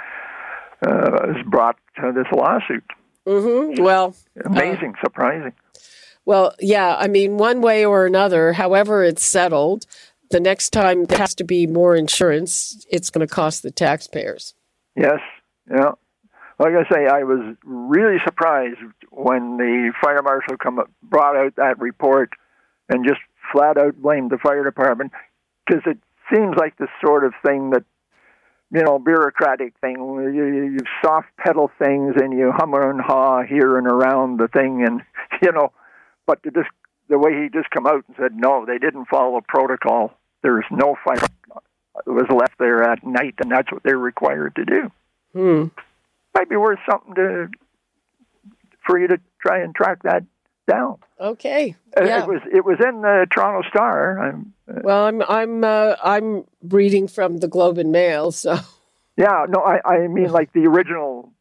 uh, 0.82 1.34
has 1.34 1.46
brought 1.46 1.76
uh, 2.02 2.12
this 2.12 2.26
lawsuit. 2.32 2.84
Mm-hmm. 3.26 3.82
Well, 3.82 4.16
Amazing, 4.44 4.94
surprising. 5.02 5.52
Well, 6.24 6.54
yeah, 6.60 6.96
I 6.98 7.08
mean, 7.08 7.36
one 7.36 7.60
way 7.60 7.84
or 7.84 8.06
another, 8.06 8.52
however 8.52 9.02
it's 9.04 9.24
settled, 9.24 9.86
the 10.30 10.40
next 10.40 10.70
time 10.70 11.04
there 11.04 11.18
has 11.18 11.34
to 11.36 11.44
be 11.44 11.66
more 11.66 11.96
insurance, 11.96 12.86
it's 12.90 13.10
going 13.10 13.26
to 13.26 13.32
cost 13.32 13.62
the 13.62 13.70
taxpayers. 13.70 14.54
Yes, 14.96 15.20
yeah. 15.70 15.92
Like 16.58 16.74
I 16.74 16.88
say, 16.92 17.06
I 17.06 17.24
was 17.24 17.56
really 17.64 18.18
surprised 18.24 18.78
when 19.10 19.56
the 19.56 19.92
fire 20.00 20.22
marshal 20.22 20.56
come 20.56 20.78
up, 20.78 20.90
brought 21.02 21.36
out 21.36 21.56
that 21.56 21.78
report 21.80 22.30
and 22.88 23.04
just 23.06 23.20
flat 23.52 23.76
out 23.76 24.00
blamed 24.00 24.30
the 24.30 24.38
fire 24.38 24.62
department 24.62 25.12
because 25.66 25.82
it 25.86 25.98
seems 26.32 26.54
like 26.56 26.76
the 26.76 26.88
sort 27.04 27.24
of 27.24 27.32
thing 27.44 27.70
that 27.70 27.84
you 28.72 28.82
know 28.82 28.98
bureaucratic 28.98 29.74
thing. 29.80 29.96
You, 29.96 30.28
you, 30.30 30.64
you 30.72 30.78
soft 31.04 31.28
pedal 31.36 31.70
things 31.78 32.14
and 32.16 32.36
you 32.36 32.52
hum 32.52 32.74
and 32.74 33.00
haw 33.00 33.42
here 33.42 33.76
and 33.76 33.86
around 33.86 34.38
the 34.38 34.48
thing 34.48 34.84
and 34.84 35.02
you 35.42 35.52
know 35.52 35.72
but 36.26 36.42
to 36.42 36.50
just 36.50 36.70
the 37.08 37.18
way 37.18 37.32
he 37.42 37.48
just 37.50 37.70
come 37.70 37.86
out 37.86 38.04
and 38.08 38.16
said 38.18 38.34
no 38.34 38.64
they 38.66 38.78
didn't 38.78 39.06
follow 39.06 39.40
protocol. 39.46 40.14
There's 40.42 40.64
no 40.70 40.96
fire 41.04 41.24
it 42.06 42.10
was 42.10 42.26
left 42.30 42.58
there 42.58 42.82
at 42.82 43.04
night 43.04 43.34
and 43.38 43.50
that's 43.50 43.70
what 43.70 43.82
they're 43.82 43.98
required 43.98 44.56
to 44.56 44.64
do. 44.64 44.90
Hmm. 45.34 45.64
might 46.34 46.48
be 46.48 46.56
worth 46.56 46.78
something 46.90 47.14
to 47.14 47.48
for 48.86 48.98
you 48.98 49.08
to 49.08 49.20
try 49.40 49.62
and 49.62 49.74
track 49.74 50.02
that 50.02 50.24
down. 50.66 50.98
Okay. 51.20 51.76
Uh, 51.96 52.04
Yeah. 52.04 52.22
It 52.22 52.28
was 52.28 52.40
it 52.52 52.64
was 52.64 52.78
in 52.80 53.02
the 53.02 53.26
Toronto 53.30 53.68
Star. 53.68 54.18
I'm, 54.18 54.54
uh, 54.68 54.80
Well, 54.82 55.04
I'm 55.06 55.22
I'm 55.22 55.64
uh, 55.64 55.96
I'm 56.02 56.44
reading 56.62 57.08
from 57.08 57.38
the 57.38 57.48
Globe 57.48 57.78
and 57.78 57.92
Mail, 57.92 58.32
so 58.32 58.58
yeah, 59.16 59.46
no, 59.48 59.60
I 59.60 59.80
I 59.84 60.06
mean 60.08 60.30
like 60.38 60.52
the 60.52 60.66
original 60.66 61.32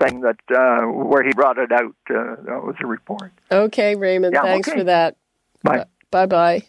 thing 0.00 0.22
that 0.22 0.38
uh, 0.54 0.86
where 0.86 1.22
he 1.22 1.32
brought 1.32 1.58
it 1.58 1.72
out. 1.72 1.94
Uh, 2.10 2.36
that 2.44 2.62
was 2.64 2.76
a 2.80 2.86
report. 2.86 3.32
okay, 3.50 3.94
Raymond. 3.94 4.34
Yeah, 4.34 4.42
thanks 4.42 4.68
okay. 4.68 4.78
for 4.78 4.84
that. 4.84 5.16
Bye. 5.62 5.86
Bye 6.10 6.26
bye. 6.26 6.62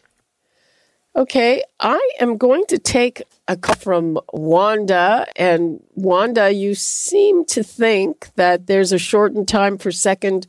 Okay, 1.17 1.63
I 1.79 2.09
am 2.19 2.35
going 2.35 2.65
to 2.67 2.77
take 2.77 3.23
a 3.47 3.55
call 3.55 3.75
from 3.75 4.19
Wanda. 4.33 5.25
And 5.37 5.81
Wanda, 5.93 6.51
you 6.51 6.75
seem 6.75 7.45
to 7.45 7.63
think 7.63 8.35
that 8.35 8.67
there's 8.67 8.91
a 8.91 8.97
shortened 8.97 9.47
time 9.47 9.77
for 9.77 9.93
second 9.93 10.45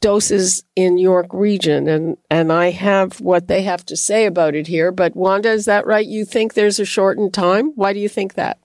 doses 0.00 0.64
in 0.74 0.98
York 0.98 1.26
region. 1.32 1.88
And, 1.88 2.16
and 2.30 2.52
I 2.52 2.70
have 2.70 3.20
what 3.20 3.48
they 3.48 3.62
have 3.62 3.84
to 3.86 3.96
say 3.96 4.26
about 4.26 4.54
it 4.54 4.66
here. 4.66 4.92
But 4.92 5.16
Wanda, 5.16 5.50
is 5.50 5.64
that 5.64 5.86
right? 5.86 6.06
You 6.06 6.24
think 6.24 6.54
there's 6.54 6.78
a 6.78 6.84
shortened 6.84 7.34
time? 7.34 7.72
Why 7.74 7.92
do 7.92 7.98
you 7.98 8.08
think 8.08 8.34
that? 8.34 8.58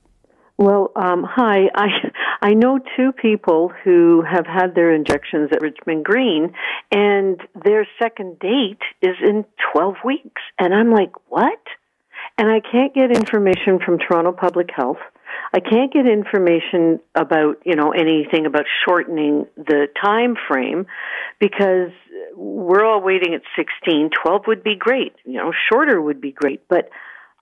Well, 0.58 0.92
um, 0.96 1.26
hi. 1.28 1.70
I 1.74 1.88
I 2.44 2.54
know 2.54 2.80
two 2.96 3.12
people 3.12 3.72
who 3.84 4.24
have 4.24 4.48
had 4.48 4.74
their 4.74 4.94
injections 4.94 5.50
at 5.52 5.62
Richmond 5.62 6.04
Green, 6.06 6.54
and 6.92 7.40
their 7.64 7.88
second 8.02 8.40
date 8.40 8.82
is 9.02 9.16
in 9.24 9.46
12 9.74 9.96
weeks. 10.04 10.42
And 10.60 10.74
I'm 10.74 10.92
like, 10.92 11.12
what? 11.30 11.60
And 12.38 12.50
I 12.50 12.60
can't 12.60 12.96
get 12.96 13.16
information 13.16 13.80
from 13.86 14.00
Toronto 14.00 14.32
Public 14.32 14.70
Health. 14.76 14.98
I 15.54 15.60
can't 15.60 15.92
get 15.92 16.08
information 16.08 17.00
about, 17.16 17.58
you 17.66 17.76
know, 17.76 17.92
anything 17.92 18.46
about 18.46 18.66
shortening 18.88 19.48
the 19.58 19.88
time 20.04 20.36
frame 20.48 20.86
because 21.40 21.92
we're 22.36 22.86
all 22.86 23.02
waiting 23.02 23.34
at 23.34 23.42
16. 23.56 24.10
12 24.24 24.42
would 24.48 24.64
be 24.64 24.76
great. 24.76 25.14
You 25.26 25.38
know, 25.38 25.52
shorter 25.72 26.02
would 26.02 26.22
be 26.22 26.32
great. 26.32 26.68
But 26.70 26.90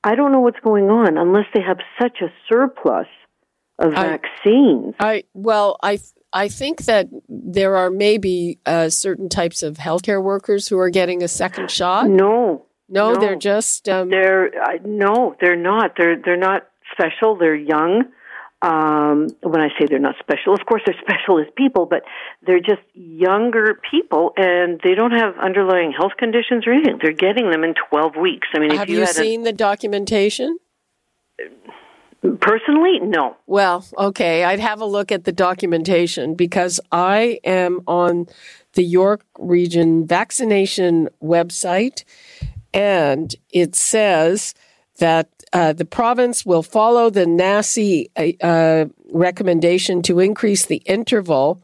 I 0.03 0.15
don't 0.15 0.31
know 0.31 0.39
what's 0.39 0.59
going 0.61 0.89
on 0.89 1.17
unless 1.17 1.45
they 1.53 1.61
have 1.61 1.77
such 2.01 2.19
a 2.21 2.31
surplus 2.51 3.07
of 3.77 3.93
I- 3.93 4.17
vaccines. 4.17 4.95
I 4.99 5.23
well, 5.33 5.77
I 5.81 5.99
I 6.31 6.47
think 6.47 6.85
that 6.85 7.07
there 7.27 7.75
are 7.75 7.89
maybe 7.89 8.59
uh, 8.65 8.89
certain 8.89 9.29
types 9.29 9.63
of 9.63 9.77
healthcare 9.77 10.21
workers 10.21 10.67
who 10.67 10.77
are 10.79 10.89
getting 10.89 11.23
a 11.23 11.27
second 11.27 11.71
shot. 11.71 12.07
No, 12.07 12.65
no, 12.87 13.13
no. 13.13 13.19
they're 13.19 13.35
just 13.35 13.89
um, 13.89 14.09
They're 14.09 14.51
I, 14.61 14.79
no, 14.85 15.35
they're 15.41 15.55
not. 15.55 15.93
They're 15.97 16.21
they're 16.23 16.37
not 16.37 16.67
special. 16.99 17.37
They're 17.37 17.55
young. 17.55 18.03
um, 18.61 19.27
when 19.41 19.61
I 19.61 19.69
say 19.79 19.85
they're 19.89 19.99
not 19.99 20.15
special, 20.19 20.53
of 20.53 20.65
course 20.65 20.81
they're 20.85 20.99
special 21.07 21.39
as 21.39 21.47
people, 21.55 21.85
but 21.85 22.03
they're 22.45 22.59
just 22.59 22.81
younger 22.93 23.79
people 23.89 24.33
and 24.35 24.81
they 24.83 24.95
don't 24.95 25.11
have 25.11 25.37
underlying 25.37 25.93
health 25.97 26.11
conditions 26.17 26.67
or 26.67 26.73
anything. 26.73 26.99
They're 27.01 27.13
getting 27.13 27.51
them 27.51 27.63
in 27.63 27.73
12 27.89 28.17
weeks. 28.21 28.49
I 28.53 28.59
mean, 28.59 28.71
if 28.71 28.77
Have 28.77 28.89
you, 28.89 28.99
you, 28.99 29.07
seen 29.07 29.43
the 29.43 29.53
documentation? 29.53 30.57
personally, 32.41 32.99
no. 32.99 33.37
Well, 33.47 33.85
okay, 33.97 34.43
I'd 34.43 34.59
have 34.59 34.81
a 34.81 34.85
look 34.85 35.09
at 35.09 35.23
the 35.23 35.31
documentation 35.31 36.35
because 36.35 36.81
I 36.91 37.39
am 37.45 37.79
on 37.87 38.27
the 38.73 38.83
York 38.83 39.23
Region 39.37 40.05
vaccination 40.05 41.07
website 41.23 42.03
and 42.73 43.33
it 43.51 43.73
says 43.73 44.53
that 44.97 45.29
uh, 45.53 45.73
the 45.73 45.85
province 45.85 46.45
will 46.45 46.63
follow 46.63 47.09
the 47.09 47.25
NACI 47.25 48.37
uh, 48.41 48.85
recommendation 49.11 50.01
to 50.03 50.19
increase 50.19 50.65
the 50.65 50.81
interval 50.85 51.61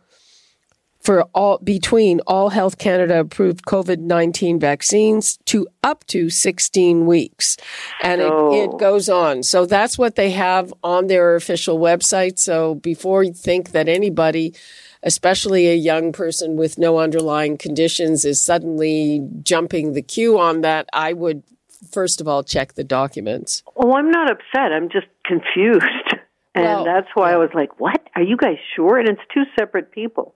for 1.02 1.24
all 1.36 1.60
between 1.60 2.20
all 2.26 2.50
Health 2.50 2.80
Canada 2.80 3.20
approved 3.20 3.64
COVID 3.66 4.00
nineteen 4.00 4.60
vaccines 4.60 5.38
to 5.46 5.68
up 5.84 6.04
to 6.08 6.32
sixteen 6.32 7.06
weeks, 7.06 7.58
and 8.02 8.22
it, 8.22 8.34
it 8.54 8.80
goes 8.80 9.08
on. 9.08 9.44
So 9.44 9.68
that's 9.68 10.00
what 10.00 10.16
they 10.16 10.32
have 10.32 10.74
on 10.84 11.06
their 11.06 11.36
official 11.36 11.78
website. 11.78 12.40
So 12.40 12.76
before 12.76 13.22
you 13.22 13.34
think 13.34 13.72
that 13.72 13.88
anybody, 13.88 14.56
especially 15.04 15.68
a 15.68 15.76
young 15.76 16.12
person 16.12 16.56
with 16.56 16.80
no 16.80 16.98
underlying 16.98 17.58
conditions, 17.58 18.26
is 18.26 18.42
suddenly 18.42 19.22
jumping 19.44 19.94
the 19.94 20.02
queue 20.02 20.40
on 20.40 20.62
that, 20.62 20.90
I 20.92 21.14
would 21.14 21.44
first 21.90 22.22
of 22.22 22.28
all 22.28 22.44
check 22.44 22.74
the 22.74 22.84
documents. 22.84 23.64
Oh, 23.76 23.94
I'm 23.94 24.12
not 24.12 24.30
upset. 24.32 24.72
I'm 24.74 24.90
just 24.90 25.08
confused. 25.26 25.84
And 26.56 26.64
Well, 26.64 26.86
that's 26.86 27.10
why 27.16 27.34
I 27.34 27.36
was 27.36 27.50
like, 27.54 27.82
what? 27.82 28.02
Are 28.16 28.22
you 28.22 28.38
guys 28.38 28.56
sure? 28.78 28.98
And 28.98 29.10
it's 29.10 29.20
two 29.34 29.44
separate 29.60 29.92
people. 29.92 30.34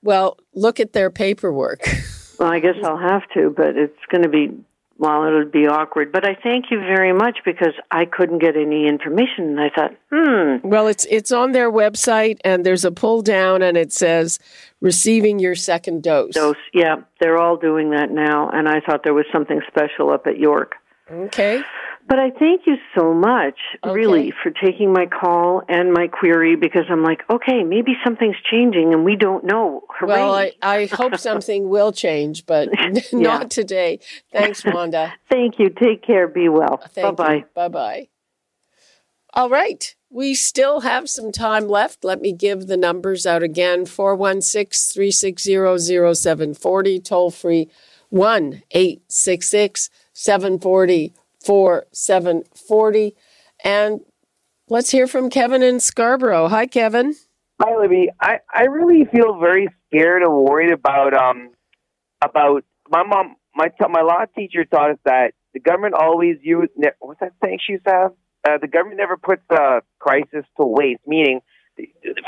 Well, 0.00 0.38
look 0.54 0.78
at 0.78 0.92
their 0.92 1.10
paperwork. 1.10 1.80
Well, 2.38 2.52
I 2.52 2.58
guess 2.60 2.74
I'll 2.84 2.98
have 2.98 3.22
to, 3.32 3.48
but 3.48 3.78
it's 3.78 3.98
going 4.10 4.22
to 4.22 4.28
be, 4.28 4.50
well, 4.98 5.24
it'll 5.24 5.46
be 5.46 5.66
awkward. 5.66 6.12
But 6.12 6.28
I 6.28 6.34
thank 6.34 6.66
you 6.70 6.78
very 6.80 7.14
much 7.14 7.38
because 7.46 7.72
I 7.90 8.04
couldn't 8.04 8.40
get 8.40 8.58
any 8.58 8.86
information. 8.86 9.56
And 9.56 9.58
I 9.58 9.70
thought, 9.74 9.92
hmm. 10.12 10.68
Well, 10.68 10.86
it's 10.86 11.06
it's 11.06 11.32
on 11.32 11.52
their 11.52 11.72
website, 11.72 12.38
and 12.44 12.66
there's 12.66 12.84
a 12.84 12.90
pull 12.92 13.22
down, 13.22 13.62
and 13.62 13.78
it 13.78 13.90
says 13.90 14.38
receiving 14.82 15.38
your 15.38 15.54
second 15.54 16.02
dose. 16.02 16.34
Dose. 16.34 16.56
Yeah, 16.74 16.96
they're 17.20 17.38
all 17.38 17.56
doing 17.56 17.92
that 17.92 18.10
now. 18.10 18.50
And 18.50 18.68
I 18.68 18.80
thought 18.80 19.00
there 19.02 19.14
was 19.14 19.24
something 19.32 19.62
special 19.66 20.10
up 20.10 20.26
at 20.26 20.38
York. 20.38 20.74
Okay. 21.10 21.62
But 22.08 22.20
I 22.20 22.30
thank 22.30 22.66
you 22.66 22.76
so 22.96 23.12
much, 23.12 23.58
really, 23.84 24.32
for 24.42 24.50
taking 24.50 24.92
my 24.92 25.06
call 25.06 25.62
and 25.68 25.92
my 25.92 26.06
query 26.06 26.54
because 26.54 26.84
I'm 26.88 27.02
like, 27.02 27.22
okay, 27.28 27.64
maybe 27.64 27.94
something's 28.04 28.36
changing 28.48 28.92
and 28.92 29.04
we 29.04 29.16
don't 29.16 29.44
know. 29.44 29.82
Hooray. 29.98 30.12
Well, 30.12 30.34
I, 30.34 30.52
I 30.62 30.86
hope 30.86 31.16
something 31.18 31.68
will 31.68 31.90
change, 31.90 32.46
but 32.46 32.68
not 33.12 33.50
today. 33.50 33.98
Thanks, 34.32 34.64
Wanda. 34.64 35.14
Thank 35.30 35.58
you. 35.58 35.68
Take 35.70 36.04
care. 36.06 36.28
Be 36.28 36.48
well. 36.48 36.80
Bye 36.94 37.10
bye. 37.10 37.44
Bye 37.54 37.68
bye. 37.68 38.08
All 39.34 39.50
right. 39.50 39.92
We 40.08 40.34
still 40.34 40.80
have 40.80 41.10
some 41.10 41.32
time 41.32 41.66
left. 41.66 42.04
Let 42.04 42.20
me 42.20 42.32
give 42.32 42.68
the 42.68 42.76
numbers 42.76 43.26
out 43.26 43.42
again 43.42 43.84
416 43.84 44.94
360 44.94 46.14
0740, 46.14 47.00
toll 47.00 47.30
free 47.32 47.68
1 48.10 48.62
866 48.70 49.90
740 50.16 51.12
4740. 51.44 53.14
And 53.62 54.00
let's 54.68 54.90
hear 54.90 55.06
from 55.06 55.28
Kevin 55.28 55.62
in 55.62 55.78
Scarborough. 55.78 56.48
Hi, 56.48 56.66
Kevin. 56.66 57.14
Hi, 57.60 57.76
Libby. 57.78 58.08
I, 58.18 58.38
I 58.52 58.62
really 58.62 59.04
feel 59.04 59.38
very 59.38 59.68
scared 59.86 60.22
and 60.22 60.32
worried 60.32 60.72
about 60.72 61.12
um 61.12 61.50
about 62.24 62.64
my 62.88 63.02
mom. 63.02 63.36
My 63.54 63.68
my 63.90 64.00
law 64.00 64.24
teacher 64.34 64.64
taught 64.64 64.92
us 64.92 64.98
that 65.04 65.32
the 65.52 65.60
government 65.60 65.94
always 65.94 66.36
use 66.42 66.68
what's 66.98 67.20
that 67.20 67.32
saying 67.44 67.58
she 67.66 67.76
said? 67.86 68.08
Uh, 68.48 68.58
the 68.60 68.68
government 68.68 68.98
never 68.98 69.16
puts 69.18 69.42
a 69.50 69.80
crisis 69.98 70.44
to 70.58 70.66
waste. 70.66 71.00
Meaning, 71.06 71.40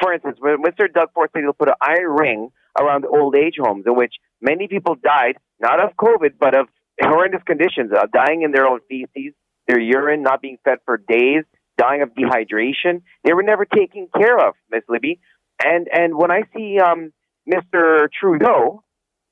for 0.01 0.12
instance, 0.12 0.36
when 0.41 0.62
Mr. 0.62 0.93
Doug 0.93 1.12
Ford 1.14 1.30
said 1.32 1.41
he'll 1.41 1.53
put 1.55 1.68
an 1.68 1.74
iron 1.80 2.11
ring 2.11 2.51
around 2.78 3.07
old 3.07 3.34
age 3.34 3.55
homes 3.59 3.84
in 3.86 3.97
which 3.97 4.14
many 4.43 4.68
people 4.68 4.95
died 4.95 5.36
not 5.61 5.80
of 5.80 5.97
COVID 5.97 6.34
but 6.39 6.55
of 6.55 6.68
horrendous 7.07 7.42
conditions, 7.46 7.92
uh, 7.92 8.07
dying 8.12 8.42
in 8.42 8.53
their 8.53 8.66
own 8.66 8.80
feces, 8.88 9.34
their 9.66 9.80
urine 9.80 10.22
not 10.22 10.42
being 10.42 10.59
fed 10.64 10.78
for 10.84 10.96
days, 10.96 11.44
dying 11.76 12.03
of 12.03 12.11
dehydration. 12.14 13.03
They 13.24 13.32
were 13.32 13.42
never 13.42 13.64
taken 13.64 14.09
care 14.16 14.38
of, 14.38 14.55
Miss 14.70 14.82
Libby. 14.88 15.20
And 15.64 15.88
and 15.92 16.16
when 16.16 16.30
I 16.30 16.42
see 16.55 16.78
um, 16.78 17.12
Mr. 17.49 18.09
Trudeau, 18.18 18.82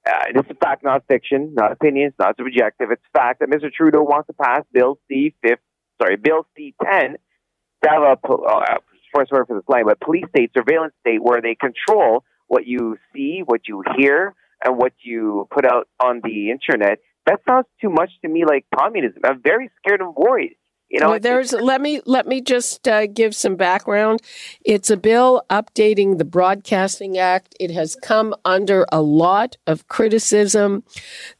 uh, 0.06 0.24
this 0.34 0.44
is 0.48 0.56
fact, 0.60 0.84
not 0.84 1.04
fiction, 1.08 1.54
not 1.54 1.72
opinions, 1.72 2.14
not 2.18 2.36
subjective. 2.36 2.90
It's 2.90 3.02
fact 3.12 3.40
that 3.40 3.48
Mr. 3.48 3.72
Trudeau 3.72 4.02
wants 4.02 4.28
to 4.28 4.32
pass 4.32 4.62
Bill 4.72 4.98
C. 5.08 5.34
Fifth, 5.42 5.60
sorry, 6.00 6.16
Bill 6.16 6.46
C. 6.56 6.74
Ten, 6.82 7.16
to 7.82 7.90
have 7.90 8.02
a 8.02 8.28
uh, 8.28 8.78
for 9.12 9.24
the 9.48 9.62
slang, 9.66 9.84
but 9.86 9.98
police 10.00 10.26
state, 10.28 10.50
surveillance 10.54 10.92
state, 11.00 11.22
where 11.22 11.40
they 11.40 11.54
control 11.54 12.22
what 12.48 12.66
you 12.66 12.98
see, 13.14 13.42
what 13.44 13.62
you 13.66 13.82
hear, 13.96 14.34
and 14.64 14.76
what 14.76 14.92
you 15.02 15.48
put 15.50 15.64
out 15.64 15.88
on 16.00 16.20
the 16.22 16.50
internet. 16.50 16.98
That 17.26 17.40
sounds 17.46 17.66
too 17.80 17.90
much 17.90 18.10
to 18.22 18.28
me 18.28 18.44
like 18.44 18.66
communism. 18.78 19.22
I'm 19.24 19.42
very 19.42 19.70
scared 19.80 20.00
and 20.00 20.14
worried. 20.14 20.56
You 20.88 21.00
know, 21.00 21.10
Well, 21.10 21.20
there's 21.20 21.52
let 21.52 21.80
me 21.80 22.00
let 22.06 22.28
me 22.28 22.40
just 22.40 22.86
uh, 22.86 23.06
give 23.08 23.34
some 23.34 23.56
background. 23.56 24.22
It's 24.64 24.88
a 24.88 24.96
bill 24.96 25.42
updating 25.50 26.18
the 26.18 26.24
Broadcasting 26.24 27.18
Act. 27.18 27.56
It 27.58 27.72
has 27.72 27.96
come 27.96 28.36
under 28.44 28.86
a 28.92 29.02
lot 29.02 29.56
of 29.66 29.88
criticism. 29.88 30.84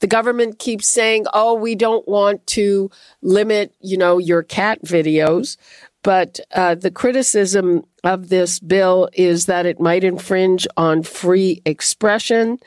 The 0.00 0.08
government 0.08 0.58
keeps 0.58 0.88
saying, 0.88 1.26
"Oh, 1.32 1.54
we 1.54 1.76
don't 1.76 2.06
want 2.08 2.44
to 2.48 2.90
limit, 3.22 3.72
you 3.80 3.96
know, 3.96 4.18
your 4.18 4.42
cat 4.42 4.82
videos." 4.82 5.56
But 6.02 6.40
uh, 6.52 6.74
the 6.74 6.90
criticism 6.90 7.84
of 8.02 8.28
this 8.28 8.58
bill 8.58 9.08
is 9.12 9.46
that 9.46 9.64
it 9.64 9.78
might 9.78 10.02
infringe 10.02 10.66
on 10.76 11.04
free 11.04 11.62
expression, 11.64 12.58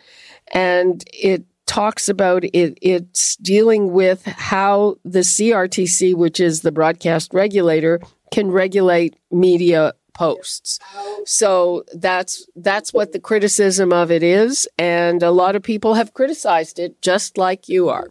and 0.53 1.03
it 1.13 1.43
talks 1.69 2.09
about 2.09 2.43
it. 2.45 2.77
It's 2.81 3.35
dealing 3.35 3.93
with 3.93 4.25
how 4.25 4.97
the 5.05 5.19
CRTC, 5.19 6.15
which 6.15 6.39
is 6.39 6.61
the 6.61 6.71
broadcast 6.71 7.31
regulator, 7.31 8.01
can 8.31 8.49
regulate 8.49 9.15
media 9.31 9.93
posts. 10.13 10.79
So 11.25 11.85
that's 11.93 12.47
that's 12.55 12.91
what 12.91 13.11
the 13.11 13.19
criticism 13.19 13.93
of 13.93 14.09
it 14.09 14.23
is, 14.23 14.67
and 14.79 15.21
a 15.21 15.29
lot 15.29 15.55
of 15.55 15.61
people 15.61 15.93
have 15.93 16.13
criticized 16.15 16.79
it, 16.79 17.01
just 17.03 17.37
like 17.37 17.69
you 17.69 17.89
are. 17.89 18.07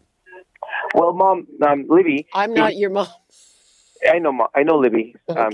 well, 0.95 1.13
Mom, 1.13 1.49
um, 1.67 1.87
Libby. 1.89 2.29
I'm 2.33 2.55
not 2.55 2.77
your 2.77 2.91
mom. 2.91 3.09
I 4.09 4.21
know, 4.21 4.33
Mom. 4.33 4.49
I 4.55 4.63
know, 4.63 4.79
Libby. 4.79 5.17
Um, 5.29 5.53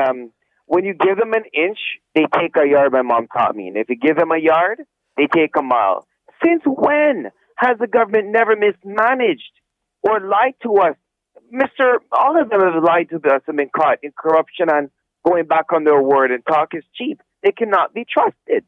um, 0.00 0.32
when 0.66 0.84
you 0.84 0.94
give 0.94 1.18
them 1.18 1.32
an 1.32 1.44
inch, 1.52 1.78
they 2.14 2.26
take 2.38 2.56
a 2.56 2.64
yard. 2.64 2.92
My 2.92 3.02
mom 3.02 3.26
taught 3.26 3.56
me, 3.56 3.66
and 3.66 3.76
if 3.76 3.90
you 3.90 3.96
give 3.96 4.16
them 4.16 4.30
a 4.30 4.38
yard, 4.38 4.84
they 5.16 5.26
take 5.26 5.56
a 5.56 5.62
mile. 5.62 6.06
Since 6.44 6.62
when 6.66 7.30
has 7.56 7.78
the 7.78 7.86
government 7.86 8.28
never 8.28 8.56
mismanaged 8.56 9.52
or 10.02 10.20
lied 10.20 10.54
to 10.62 10.74
us? 10.76 10.96
Mister, 11.50 12.00
all 12.12 12.40
of 12.40 12.50
them 12.50 12.60
have 12.60 12.82
lied 12.82 13.08
to 13.10 13.16
us 13.16 13.42
and 13.46 13.56
been 13.56 13.70
caught 13.74 13.98
in 14.02 14.12
corruption 14.18 14.68
and 14.70 14.90
going 15.26 15.46
back 15.46 15.72
on 15.72 15.84
their 15.84 16.02
word 16.02 16.30
and 16.30 16.44
talk 16.46 16.74
is 16.74 16.84
cheap. 16.94 17.20
They 17.42 17.52
cannot 17.52 17.94
be 17.94 18.04
trusted. 18.04 18.64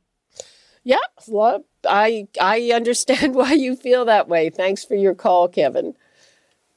Yeah, 0.82 0.96
well, 1.28 1.64
I 1.86 2.28
I 2.40 2.70
understand 2.74 3.34
why 3.40 3.52
you 3.52 3.76
feel 3.76 4.04
that 4.06 4.28
way. 4.28 4.50
Thanks 4.50 4.84
for 4.84 4.94
your 4.94 5.14
call, 5.14 5.48
Kevin. 5.48 5.94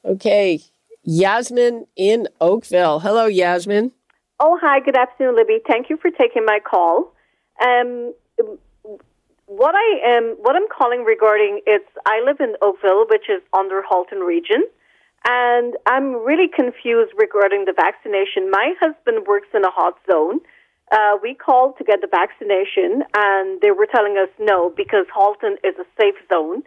Okay, 0.06 0.60
Yasmin 1.04 1.88
in 1.96 2.28
Oakville. 2.42 3.00
Hello, 3.00 3.26
Yasmin. 3.26 3.92
Oh, 4.40 4.58
hi. 4.62 4.80
Good 4.80 4.98
afternoon, 4.98 5.36
Libby. 5.36 5.60
Thank 5.66 5.90
you 5.90 5.98
for 5.98 6.10
taking 6.12 6.44
my 6.46 6.60
call. 6.60 7.14
Um, 7.64 8.14
what 9.58 9.76
I 9.76 10.18
am, 10.18 10.36
what 10.42 10.56
I'm 10.56 10.68
calling 10.68 11.04
regarding 11.04 11.62
it's 11.68 11.90
I 12.06 12.22
live 12.26 12.38
in 12.40 12.56
Oakville, 12.62 13.06
which 13.10 13.30
is 13.30 13.42
under 13.54 13.84
Halton 13.84 14.20
region, 14.20 14.64
and 15.28 15.76
I'm 15.86 16.26
really 16.26 16.50
confused 16.50 17.14
regarding 17.18 17.66
the 17.66 17.74
vaccination. 17.74 18.50
My 18.50 18.74
husband 18.82 19.28
works 19.28 19.48
in 19.54 19.64
a 19.64 19.70
hot 19.70 20.00
zone. 20.10 20.40
Uh, 20.92 21.18
we 21.22 21.36
called 21.36 21.78
to 21.78 21.84
get 21.84 22.02
the 22.02 22.10
vaccination, 22.10 23.04
and 23.16 23.62
they 23.62 23.72
were 23.72 23.86
telling 23.86 24.18
us 24.18 24.30
no 24.40 24.74
because 24.76 25.06
Halton 25.14 25.58
is 25.64 25.76
a 25.78 25.86
safe 26.02 26.18
zone. 26.30 26.64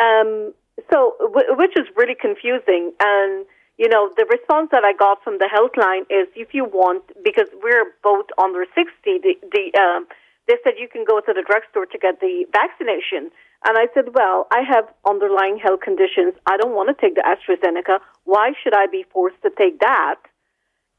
Um, 0.00 0.54
so, 0.90 1.18
w- 1.18 1.58
which 1.58 1.74
is 1.76 1.86
really 1.96 2.14
confusing. 2.14 2.92
And 3.02 3.46
you 3.78 3.88
know, 3.88 4.10
the 4.16 4.26
response 4.30 4.70
that 4.70 4.84
I 4.84 4.92
got 4.92 5.22
from 5.22 5.38
the 5.38 5.48
health 5.50 5.74
line 5.76 6.02
is 6.10 6.26
if 6.34 6.54
you 6.54 6.64
want, 6.64 7.02
because 7.22 7.46
we're 7.62 7.94
both 8.02 8.26
under 8.38 8.64
60, 8.74 8.90
the, 9.04 9.34
the 9.54 9.70
um, 9.78 10.06
they 10.48 10.56
said 10.64 10.74
you 10.78 10.88
can 10.88 11.04
go 11.04 11.20
to 11.20 11.32
the 11.32 11.44
drugstore 11.46 11.86
to 11.86 11.98
get 11.98 12.20
the 12.20 12.46
vaccination. 12.52 13.30
And 13.64 13.76
I 13.76 13.86
said, 13.92 14.14
well, 14.14 14.46
I 14.50 14.62
have 14.66 14.88
underlying 15.06 15.58
health 15.58 15.80
conditions. 15.80 16.34
I 16.46 16.56
don't 16.56 16.74
want 16.74 16.88
to 16.88 16.96
take 16.98 17.14
the 17.14 17.22
AstraZeneca. 17.22 18.00
Why 18.24 18.52
should 18.62 18.74
I 18.74 18.86
be 18.86 19.04
forced 19.12 19.40
to 19.42 19.50
take 19.50 19.80
that? 19.80 20.16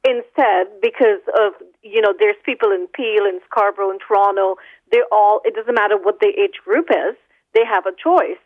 instead 0.08 0.68
because 0.82 1.20
of 1.36 1.54
you 1.84 2.02
know 2.02 2.14
there's 2.18 2.40
people 2.46 2.72
in 2.72 2.88
Peel 2.96 3.26
and 3.26 3.42
Scarborough 3.50 3.92
and 3.92 4.00
Toronto. 4.00 4.56
They're 4.92 5.10
all. 5.12 5.42
It 5.44 5.56
doesn't 5.56 5.76
matter 5.76 5.98
what 5.98 6.20
their 6.22 6.32
age 6.32 6.60
group 6.64 6.88
is. 6.90 7.16
They 7.54 7.66
have 7.66 7.86
a 7.86 7.92
choice 7.92 8.40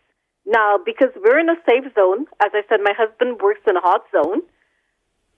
now 0.45 0.79
because 0.83 1.09
we're 1.23 1.39
in 1.39 1.49
a 1.49 1.57
safe 1.67 1.85
zone. 1.95 2.25
As 2.41 2.51
I 2.53 2.63
said, 2.69 2.79
my 2.83 2.93
husband 2.97 3.41
works 3.41 3.61
in 3.67 3.77
a 3.77 3.81
hot 3.81 4.03
zone. 4.11 4.41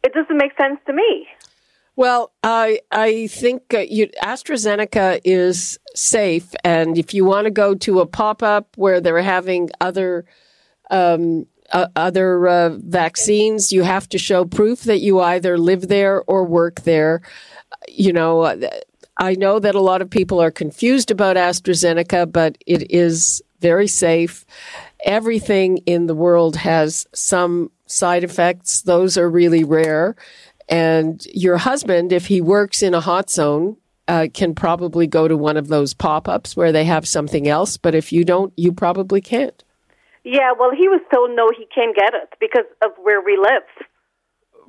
It 0.03 0.13
doesn't 0.13 0.38
make 0.38 0.55
sense 0.59 0.80
to 0.86 0.93
me. 0.93 1.28
Well, 1.96 2.34
I 2.43 2.80
I 2.91 3.28
think 3.28 3.74
you, 3.74 4.08
AstraZeneca 4.22 5.22
is 5.24 5.80
safe, 5.96 6.54
and 6.64 6.98
if 6.98 7.14
you 7.14 7.24
want 7.24 7.46
to 7.46 7.52
go 7.52 7.74
to 7.76 8.02
a 8.02 8.06
pop 8.06 8.43
up 8.43 8.68
where 8.76 9.00
they're 9.00 9.22
having 9.22 9.70
other 9.80 10.26
um, 10.91 11.46
uh, 11.72 11.88
other 11.96 12.48
uh, 12.48 12.70
vaccines, 12.80 13.72
you 13.72 13.84
have 13.84 14.10
to 14.10 14.18
show 14.18 14.43
proof 14.46 14.84
that 14.84 15.00
you 15.00 15.22
either 15.22 15.58
live 15.58 15.88
there 15.88 16.22
or 16.28 16.43
work 16.43 16.82
there. 16.82 17.22
You 17.88 18.12
know, 18.12 18.41
uh, 18.41 18.70
I 19.18 19.36
know 19.36 19.60
that 19.60 19.76
a 19.76 19.82
lot 19.82 20.02
of 20.02 20.10
people 20.10 20.41
are 20.41 20.52
confused 20.52 21.12
about 21.12 21.38
AstraZeneca, 21.38 22.30
but 22.32 22.58
it 22.68 22.91
is 22.91 23.41
very 23.62 23.88
safe. 23.88 24.46
Everything 25.06 25.78
in 25.86 26.08
the 26.08 26.16
world 26.16 26.58
has 26.58 27.08
some 27.14 27.72
side 27.86 28.26
effects; 28.26 28.82
those 28.82 29.18
are 29.18 29.30
really 29.30 29.64
rare. 29.64 30.16
And 30.68 31.26
your 31.34 31.57
husband, 31.57 32.11
if 32.11 32.28
he 32.28 32.41
works 32.41 32.82
in 32.82 32.93
a 32.93 33.01
hot 33.01 33.30
zone, 33.30 33.78
uh, 34.07 34.28
can 34.34 34.53
probably 34.55 35.07
go 35.07 35.28
to 35.28 35.38
one 35.38 35.57
of 35.57 35.68
those 35.68 35.93
pop 35.93 36.28
ups 36.28 36.55
where 36.55 36.72
they 36.72 36.86
have 36.86 37.07
something 37.07 37.47
else. 37.47 37.78
But 37.78 37.95
if 37.95 38.11
you 38.11 38.24
don't, 38.24 38.53
you 38.55 38.72
probably 38.72 39.22
can't. 39.22 39.63
Yeah, 40.24 40.53
well, 40.57 40.72
he 40.72 40.88
was 40.88 41.01
told 41.13 41.32
no, 41.36 41.49
he 41.55 41.68
can't 41.74 41.95
get 41.95 42.13
it 42.13 42.34
because 42.39 42.66
of 42.84 42.91
where 43.03 43.22
we 43.22 43.38
live. 43.38 43.63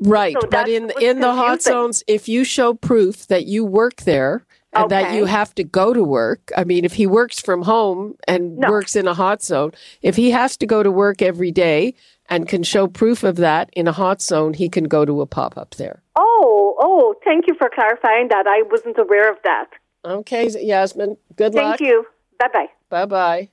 Right. 0.00 0.36
So 0.38 0.48
but 0.48 0.68
in 0.68 0.92
in 1.00 1.20
the 1.20 1.32
hot 1.32 1.62
zones, 1.62 2.02
if 2.06 2.28
you 2.28 2.44
show 2.44 2.74
proof 2.74 3.26
that 3.28 3.46
you 3.46 3.64
work 3.64 4.02
there 4.02 4.44
and 4.74 4.90
that 4.90 5.14
you 5.14 5.24
have 5.24 5.54
to 5.54 5.64
go 5.64 5.94
to 5.94 6.04
work, 6.04 6.52
I 6.54 6.64
mean, 6.64 6.84
if 6.84 6.92
he 6.92 7.06
works 7.06 7.40
from 7.40 7.62
home 7.62 8.16
and 8.28 8.58
works 8.58 8.94
in 8.94 9.08
a 9.08 9.14
hot 9.14 9.42
zone, 9.42 9.72
if 10.02 10.16
he 10.16 10.32
has 10.32 10.58
to 10.58 10.66
go 10.66 10.82
to 10.82 10.90
work 10.90 11.22
every 11.22 11.50
day 11.50 11.94
and 12.28 12.48
can 12.48 12.62
show 12.62 12.86
proof 12.86 13.22
of 13.22 13.36
that 13.36 13.70
in 13.72 13.86
a 13.86 13.92
hot 13.92 14.20
zone, 14.20 14.54
he 14.54 14.68
can 14.68 14.84
go 14.84 15.04
to 15.04 15.20
a 15.20 15.26
pop 15.26 15.56
up 15.56 15.74
there. 15.76 16.02
Oh, 16.16 16.76
oh, 16.80 17.14
thank 17.24 17.46
you 17.46 17.54
for 17.54 17.70
clarifying 17.72 18.28
that. 18.28 18.46
I 18.46 18.62
wasn't 18.70 18.98
aware 18.98 19.30
of 19.30 19.38
that. 19.44 19.66
Okay, 20.04 20.48
Yasmin. 20.48 21.16
Good 21.36 21.54
luck. 21.54 21.78
Thank 21.78 21.80
you. 21.88 22.06
Bye 22.38 22.48
bye. 22.52 22.66
Bye 22.88 23.06
bye. 23.06 23.48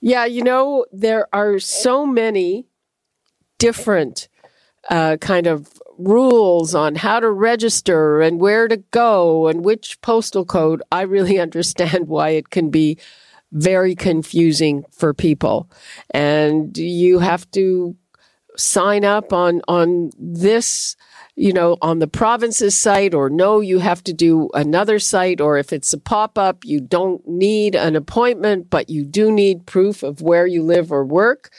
Yeah, 0.00 0.24
you 0.24 0.42
know, 0.42 0.86
there 0.92 1.28
are 1.32 1.58
so 1.58 2.06
many 2.06 2.66
different 3.58 4.28
uh, 4.88 5.18
kind 5.20 5.46
of 5.46 5.68
rules 5.98 6.74
on 6.74 6.94
how 6.94 7.20
to 7.20 7.30
register 7.30 8.22
and 8.22 8.40
where 8.40 8.66
to 8.66 8.78
go 8.78 9.48
and 9.48 9.62
which 9.64 10.00
postal 10.00 10.44
code. 10.44 10.82
I 10.90 11.02
really 11.02 11.38
understand 11.46 12.08
why 12.08 12.30
it 12.30 12.50
can 12.50 12.70
be 12.70 12.98
very 13.52 13.94
confusing 13.94 14.84
for 14.90 15.12
people. 15.12 15.70
And 16.12 16.76
you 16.76 17.18
have 17.18 17.50
to 17.52 17.96
sign 18.56 19.04
up 19.04 19.32
on 19.32 19.62
on 19.68 20.10
this 20.18 20.96
you 21.36 21.52
know 21.52 21.76
on 21.80 21.98
the 21.98 22.08
province's 22.08 22.74
site 22.74 23.14
or 23.14 23.30
no 23.30 23.60
you 23.60 23.78
have 23.78 24.02
to 24.02 24.12
do 24.12 24.50
another 24.54 24.98
site 24.98 25.40
or 25.40 25.56
if 25.56 25.72
it's 25.72 25.92
a 25.92 25.98
pop-up 25.98 26.64
you 26.64 26.80
don't 26.80 27.26
need 27.26 27.74
an 27.74 27.96
appointment 27.96 28.68
but 28.68 28.90
you 28.90 29.04
do 29.04 29.30
need 29.30 29.66
proof 29.66 30.02
of 30.02 30.20
where 30.20 30.46
you 30.46 30.62
live 30.62 30.92
or 30.92 31.04
work. 31.04 31.50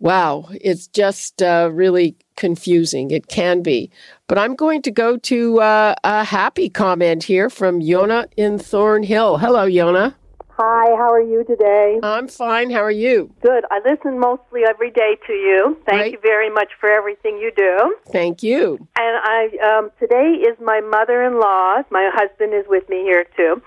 Wow 0.00 0.48
it's 0.50 0.86
just 0.88 1.42
uh, 1.42 1.70
really 1.72 2.16
confusing. 2.36 3.10
It 3.10 3.28
can 3.28 3.62
be. 3.62 3.90
But 4.26 4.38
i'm 4.38 4.56
going 4.56 4.82
to 4.82 4.90
go 4.90 5.16
to 5.16 5.60
uh, 5.60 5.94
a 6.02 6.24
happy 6.24 6.68
comment 6.68 7.24
here 7.24 7.50
from 7.50 7.80
yona 7.80 8.26
in 8.36 8.58
thornhill. 8.58 9.38
Hello 9.38 9.66
yona 9.68 10.14
Hi, 10.60 10.86
how 10.96 11.12
are 11.12 11.22
you 11.22 11.44
today? 11.44 12.00
I'm 12.02 12.26
fine. 12.26 12.70
How 12.70 12.80
are 12.82 12.90
you? 12.90 13.32
Good. 13.42 13.64
I 13.70 13.78
listen 13.88 14.18
mostly 14.18 14.62
every 14.68 14.90
day 14.90 15.16
to 15.28 15.32
you. 15.32 15.78
Thank 15.86 16.12
you 16.12 16.18
very 16.20 16.50
much 16.50 16.70
for 16.80 16.90
everything 16.90 17.38
you 17.38 17.52
do. 17.56 17.96
thank 18.10 18.42
you 18.42 18.76
And 18.98 19.16
I 19.22 19.78
um, 19.78 19.90
today 20.00 20.42
is 20.48 20.58
my 20.60 20.80
mother-in-law. 20.80 21.82
My 21.90 22.10
husband 22.12 22.54
is 22.54 22.64
with 22.68 22.88
me 22.88 23.02
here 23.02 23.24
too, 23.36 23.62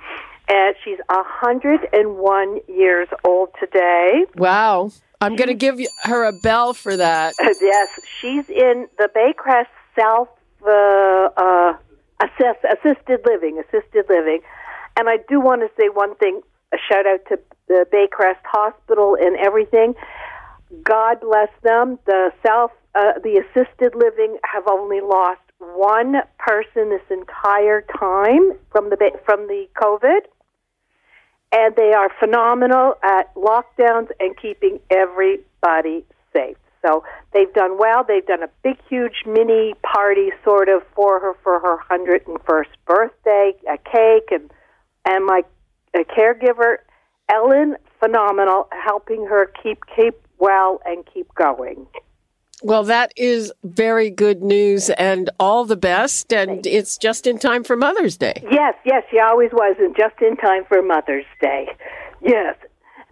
and 0.49 0.75
she's 0.83 0.99
a 1.09 1.23
hundred 1.23 1.87
and 1.93 2.17
one 2.17 2.59
years 2.67 3.07
old 3.23 3.49
today. 3.59 4.25
wow 4.35 4.91
i'm 5.21 5.35
going 5.37 5.47
to 5.47 5.53
give 5.67 5.79
her 6.03 6.25
a 6.25 6.33
bell 6.33 6.73
for 6.73 6.97
that 6.97 7.33
yes, 7.61 7.87
she's 8.19 8.49
in 8.49 8.87
the 8.97 9.07
Baycrest 9.15 9.71
South 9.97 10.29
uh, 10.67 11.29
uh, 11.37 11.73
assess, 12.21 12.57
assisted 12.75 13.21
living, 13.25 13.59
assisted 13.63 14.05
living. 14.09 14.41
And 14.97 15.07
I 15.07 15.17
do 15.29 15.39
want 15.39 15.61
to 15.61 15.69
say 15.79 15.87
one 15.89 16.15
thing. 16.15 16.41
A 16.74 16.78
shout 16.89 17.05
out 17.05 17.19
to 17.30 17.39
the 17.67 17.86
Baycrest 17.91 18.43
Hospital 18.45 19.17
and 19.19 19.38
everything. 19.38 19.93
God 20.84 21.19
bless 21.22 21.49
them. 21.63 21.99
The 22.05 22.32
South, 22.45 22.72
uh, 22.95 23.19
the 23.24 23.43
assisted 23.43 23.93
living 23.95 24.38
have 24.43 24.63
only 24.69 25.01
lost 25.01 25.41
one 25.59 26.15
person 26.39 26.89
this 26.89 27.01
entire 27.09 27.82
time 27.82 28.53
from 28.72 28.89
the 28.89 28.97
from 29.26 29.47
the 29.47 29.67
COVID, 29.76 30.22
and 31.51 31.76
they 31.76 31.93
are 31.93 32.09
phenomenal 32.19 32.95
at 33.03 33.34
lockdowns 33.36 34.09
and 34.19 34.36
keeping 34.38 34.80
everybody 34.89 36.05
safe. 36.34 36.57
So 36.86 37.03
they've 37.34 37.53
done 37.53 37.78
well. 37.78 38.03
They've 38.03 38.26
done 38.26 38.43
a 38.43 38.49
big, 38.63 38.78
huge 38.89 39.24
mini 39.26 39.76
party 39.84 40.32
sort 40.43 40.67
of 40.67 40.82
for 40.95 41.19
her 41.19 41.34
for 41.43 41.59
her 41.59 41.78
hundred 41.78 42.28
and 42.28 42.38
first 42.47 42.72
birthday, 42.86 43.53
a 43.69 43.78
cake, 43.78 44.32
and 44.32 44.49
and 45.05 45.26
my 45.26 45.43
a 45.95 45.99
caregiver, 45.99 46.77
Ellen, 47.31 47.75
phenomenal, 47.99 48.67
helping 48.71 49.25
her 49.25 49.51
keep 49.61 49.79
keep 49.95 50.15
well 50.39 50.81
and 50.85 51.05
keep 51.11 51.33
going. 51.35 51.87
Well, 52.63 52.83
that 52.83 53.11
is 53.17 53.51
very 53.63 54.11
good 54.11 54.43
news 54.43 54.91
and 54.91 55.29
all 55.39 55.65
the 55.65 55.75
best. 55.75 56.31
And 56.31 56.65
it's 56.67 56.97
just 56.97 57.25
in 57.25 57.39
time 57.39 57.63
for 57.63 57.75
Mother's 57.75 58.17
Day. 58.17 58.43
Yes, 58.51 58.75
yes, 58.85 59.03
she 59.09 59.19
always 59.19 59.49
was, 59.51 59.77
and 59.79 59.95
just 59.95 60.15
in 60.21 60.37
time 60.37 60.63
for 60.67 60.81
Mother's 60.81 61.25
Day. 61.41 61.69
Yes. 62.21 62.55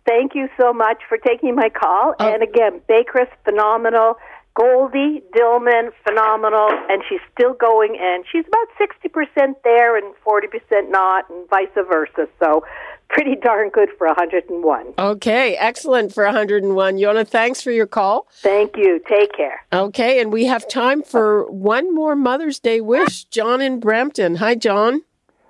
Thank 0.08 0.34
you 0.36 0.50
so 0.60 0.74
much 0.74 1.02
for 1.08 1.18
taking 1.18 1.56
my 1.56 1.70
call. 1.70 2.16
Oh. 2.20 2.34
And 2.34 2.44
again, 2.44 2.82
Baycrest 2.88 3.32
phenomenal. 3.44 4.18
Goldie 4.56 5.22
Dillman, 5.36 5.92
phenomenal, 6.06 6.70
and 6.90 7.02
she's 7.08 7.22
still 7.34 7.54
going, 7.54 7.98
and 8.00 8.26
she's 8.32 8.46
about 8.48 8.68
60% 8.80 9.54
there 9.64 9.96
and 9.96 10.14
40% 10.26 10.90
not, 10.90 11.30
and 11.30 11.50
vice 11.50 11.68
versa. 11.76 12.28
So, 12.44 12.64
pretty 13.10 13.36
darn 13.36 13.70
good 13.70 13.90
for 13.98 14.08
101. 14.08 14.94
Okay, 14.98 15.56
excellent 15.56 16.14
for 16.14 16.26
101. 16.26 16.98
Yona, 16.98 17.28
thanks 17.28 17.62
for 17.62 17.72
your 17.72 17.88
call. 17.88 18.28
Thank 18.42 18.76
you. 18.76 19.02
Take 19.10 19.34
care. 19.34 19.66
Okay, 19.72 20.22
and 20.22 20.32
we 20.32 20.46
have 20.46 20.68
time 20.68 21.04
for 21.04 21.50
one 21.52 21.94
more 21.94 22.16
Mother's 22.16 22.60
Day 22.60 22.82
wish. 22.82 23.26
John 23.26 23.62
in 23.62 23.80
Brampton. 23.80 24.36
Hi, 24.36 24.56
John. 24.56 25.04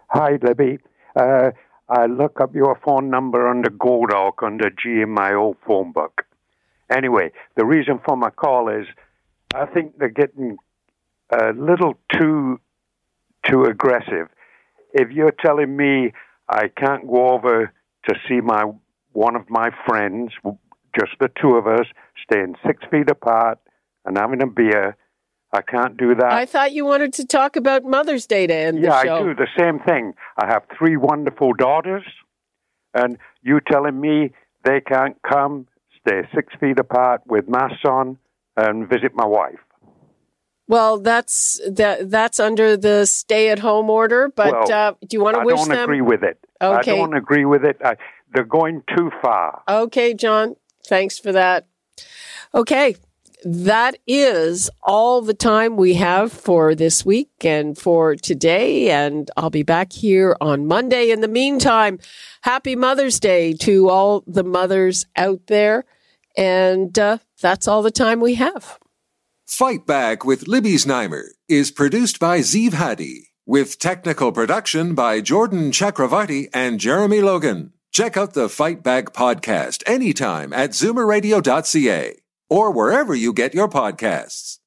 Hi, 0.09 0.37
Libby. 0.41 0.79
Uh, 1.15 1.51
I 1.89 2.05
look 2.05 2.39
up 2.39 2.53
your 2.53 2.79
phone 2.85 3.09
number 3.09 3.47
under 3.47 3.69
Goldalk 3.69 4.43
under 4.43 4.69
G 4.69 5.01
in 5.01 5.09
my 5.09 5.31
phone 5.65 5.91
book. 5.91 6.25
Anyway, 6.91 7.31
the 7.55 7.65
reason 7.65 7.99
for 8.05 8.17
my 8.17 8.29
call 8.29 8.69
is 8.69 8.85
I 9.53 9.65
think 9.65 9.97
they're 9.97 10.09
getting 10.09 10.57
a 11.31 11.51
little 11.53 11.99
too 12.13 12.59
too 13.47 13.63
aggressive. 13.63 14.27
If 14.93 15.11
you're 15.11 15.33
telling 15.43 15.75
me 15.75 16.13
I 16.47 16.67
can't 16.67 17.07
go 17.07 17.29
over 17.29 17.71
to 18.07 18.15
see 18.27 18.41
my 18.41 18.63
one 19.13 19.35
of 19.35 19.49
my 19.49 19.69
friends, 19.87 20.31
just 20.97 21.11
the 21.19 21.29
two 21.41 21.55
of 21.55 21.67
us, 21.67 21.85
staying 22.23 22.55
six 22.65 22.83
feet 22.89 23.09
apart 23.09 23.59
and 24.05 24.17
having 24.17 24.41
a 24.41 24.47
beer, 24.47 24.95
I 25.51 25.61
can't 25.61 25.97
do 25.97 26.15
that. 26.15 26.31
I 26.31 26.45
thought 26.45 26.73
you 26.73 26.85
wanted 26.85 27.13
to 27.13 27.25
talk 27.25 27.55
about 27.55 27.83
Mother's 27.83 28.25
Day 28.27 28.47
to 28.47 28.53
end 28.53 28.79
Yeah, 28.79 29.01
the 29.01 29.07
show. 29.07 29.15
I 29.15 29.23
do 29.23 29.35
the 29.35 29.47
same 29.57 29.79
thing. 29.79 30.13
I 30.37 30.47
have 30.47 30.63
three 30.77 30.95
wonderful 30.95 31.53
daughters, 31.53 32.03
and 32.93 33.17
you 33.41 33.59
telling 33.71 33.99
me 33.99 34.31
they 34.63 34.81
can't 34.81 35.17
come, 35.27 35.67
stay 36.01 36.21
six 36.33 36.53
feet 36.59 36.79
apart 36.79 37.21
with 37.25 37.47
masks 37.47 37.83
on, 37.85 38.17
and 38.57 38.87
visit 38.89 39.13
my 39.15 39.25
wife. 39.25 39.59
Well, 40.67 40.99
that's 40.99 41.59
that 41.67 42.11
that's 42.11 42.39
under 42.39 42.77
the 42.77 43.05
stay-at-home 43.05 43.89
order. 43.89 44.31
But 44.35 44.53
Well, 44.53 44.71
uh, 44.71 44.93
do 45.01 45.17
you 45.17 45.23
want 45.23 45.35
to 45.35 45.41
I 45.41 45.45
wish 45.45 45.57
don't 45.57 45.69
them? 45.69 45.83
agree 45.83 46.01
with 46.01 46.23
it. 46.23 46.37
Okay. 46.61 46.91
I 46.91 46.95
don't 46.95 47.15
agree 47.15 47.45
with 47.45 47.65
it. 47.65 47.77
I, 47.83 47.95
they're 48.33 48.43
going 48.43 48.83
too 48.95 49.09
far. 49.21 49.63
Okay, 49.67 50.13
John. 50.13 50.55
Thanks 50.85 51.17
for 51.17 51.31
that. 51.31 51.67
Okay. 52.53 52.95
That 53.45 53.97
is 54.05 54.69
all 54.83 55.21
the 55.21 55.33
time 55.33 55.77
we 55.77 55.93
have 55.93 56.31
for 56.31 56.75
this 56.75 57.05
week 57.05 57.29
and 57.41 57.77
for 57.77 58.15
today. 58.15 58.91
And 58.91 59.31
I'll 59.37 59.49
be 59.49 59.63
back 59.63 59.93
here 59.93 60.35
on 60.41 60.67
Monday. 60.67 61.11
In 61.11 61.21
the 61.21 61.29
meantime, 61.29 61.99
happy 62.41 62.75
Mother's 62.75 63.19
Day 63.19 63.53
to 63.53 63.89
all 63.89 64.23
the 64.27 64.43
mothers 64.43 65.05
out 65.15 65.47
there. 65.47 65.85
And 66.37 66.97
uh, 66.99 67.19
that's 67.41 67.67
all 67.67 67.81
the 67.81 67.91
time 67.91 68.19
we 68.19 68.35
have. 68.35 68.77
Fight 69.47 69.87
Back 69.87 70.25
with 70.25 70.47
Libby 70.47 70.73
Znaimer 70.73 71.23
is 71.47 71.71
produced 71.71 72.19
by 72.19 72.39
Zeev 72.39 72.73
Hadi, 72.73 73.29
with 73.45 73.79
technical 73.79 74.31
production 74.31 74.93
by 74.93 75.21
Jordan 75.21 75.71
Chakravarti 75.71 76.49
and 76.53 76.79
Jeremy 76.79 77.21
Logan. 77.21 77.73
Check 77.91 78.15
out 78.15 78.33
the 78.33 78.47
Fight 78.47 78.83
Back 78.83 79.13
podcast 79.13 79.81
anytime 79.87 80.53
at 80.53 80.71
zoomerradio.ca 80.71 82.17
or 82.49 82.71
wherever 82.71 83.15
you 83.15 83.31
get 83.31 83.53
your 83.53 83.69
podcasts. 83.69 84.57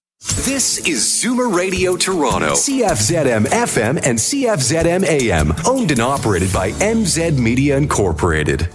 This 0.45 0.79
is 0.87 1.03
Zoomer 1.03 1.53
Radio 1.53 1.97
Toronto, 1.97 2.53
CFZM 2.53 3.47
FM 3.47 4.01
and 4.07 4.19
CFZM 4.19 5.05
AM, 5.05 5.53
owned 5.67 5.91
and 5.91 6.01
operated 6.01 6.53
by 6.53 6.71
MZ 6.73 7.37
Media 7.37 7.77
Incorporated. 7.77 8.69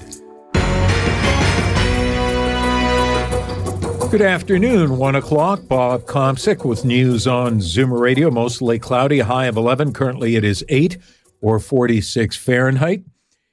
Good 4.11 4.21
afternoon, 4.21 4.97
1 4.97 5.15
o'clock. 5.15 5.67
Bob 5.67 6.03
Komsic 6.03 6.63
with 6.63 6.85
news 6.85 7.27
on 7.27 7.59
Zoomer 7.59 7.99
Radio. 7.99 8.31
Mostly 8.31 8.79
cloudy, 8.79 9.19
high 9.19 9.45
of 9.45 9.57
11. 9.57 9.91
Currently 9.91 10.37
it 10.37 10.45
is 10.45 10.63
8 10.69 10.97
or 11.41 11.59
46 11.59 12.35
Fahrenheit. 12.37 13.03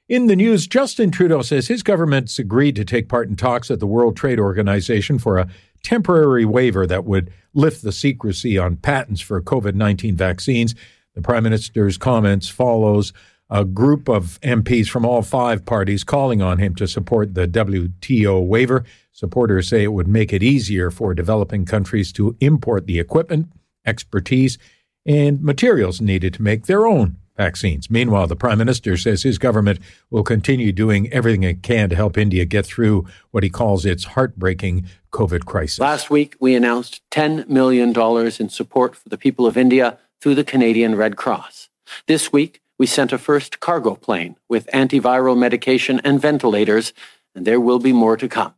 In 0.07 0.27
the 0.27 0.35
news, 0.35 0.67
Justin 0.67 1.09
Trudeau 1.09 1.41
says 1.41 1.67
his 1.67 1.81
government's 1.81 2.37
agreed 2.37 2.75
to 2.75 2.85
take 2.85 3.09
part 3.09 3.27
in 3.27 3.35
talks 3.35 3.71
at 3.71 3.79
the 3.79 3.87
World 3.87 4.15
Trade 4.15 4.39
Organization 4.39 5.17
for 5.17 5.39
a 5.39 5.47
temporary 5.81 6.45
waiver 6.45 6.85
that 6.85 7.05
would 7.05 7.31
lift 7.55 7.81
the 7.81 7.91
secrecy 7.91 8.55
on 8.55 8.75
patents 8.75 9.19
for 9.19 9.41
COVID 9.41 9.73
19 9.73 10.15
vaccines. 10.15 10.75
The 11.15 11.23
Prime 11.23 11.41
Minister's 11.41 11.97
comments 11.97 12.47
follows 12.47 13.13
a 13.49 13.65
group 13.65 14.07
of 14.07 14.39
MPs 14.41 14.87
from 14.87 15.05
all 15.05 15.23
five 15.23 15.65
parties 15.65 16.03
calling 16.03 16.39
on 16.39 16.59
him 16.59 16.75
to 16.75 16.87
support 16.87 17.33
the 17.33 17.47
WTO 17.47 18.45
waiver. 18.45 18.83
Supporters 19.11 19.69
say 19.69 19.81
it 19.81 19.93
would 19.93 20.07
make 20.07 20.31
it 20.31 20.43
easier 20.43 20.91
for 20.91 21.15
developing 21.15 21.65
countries 21.65 22.11
to 22.13 22.35
import 22.39 22.85
the 22.85 22.99
equipment, 22.99 23.51
expertise, 23.87 24.59
and 25.03 25.41
materials 25.41 25.99
needed 25.99 26.35
to 26.35 26.43
make 26.43 26.67
their 26.67 26.85
own 26.85 27.17
vaccines. 27.35 27.89
Meanwhile, 27.89 28.27
the 28.27 28.35
Prime 28.35 28.57
Minister 28.57 28.97
says 28.97 29.23
his 29.23 29.37
government 29.37 29.79
will 30.09 30.23
continue 30.23 30.71
doing 30.71 31.11
everything 31.11 31.43
it 31.43 31.63
can 31.63 31.89
to 31.89 31.95
help 31.95 32.17
India 32.17 32.45
get 32.45 32.65
through 32.65 33.05
what 33.31 33.43
he 33.43 33.49
calls 33.49 33.85
its 33.85 34.05
heartbreaking 34.05 34.85
COVID 35.11 35.45
crisis. 35.45 35.79
Last 35.79 36.09
week, 36.09 36.35
we 36.39 36.55
announced 36.55 37.01
$10 37.11 37.47
million 37.47 37.93
in 38.39 38.49
support 38.49 38.95
for 38.95 39.09
the 39.09 39.17
people 39.17 39.45
of 39.45 39.57
India 39.57 39.97
through 40.21 40.35
the 40.35 40.43
Canadian 40.43 40.95
Red 40.95 41.15
Cross. 41.15 41.69
This 42.07 42.33
week, 42.33 42.61
we 42.77 42.85
sent 42.85 43.13
a 43.13 43.17
first 43.17 43.59
cargo 43.59 43.95
plane 43.95 44.35
with 44.49 44.67
antiviral 44.67 45.37
medication 45.37 46.01
and 46.03 46.21
ventilators, 46.21 46.93
and 47.33 47.45
there 47.45 47.59
will 47.59 47.79
be 47.79 47.93
more 47.93 48.17
to 48.17 48.27
come. 48.27 48.53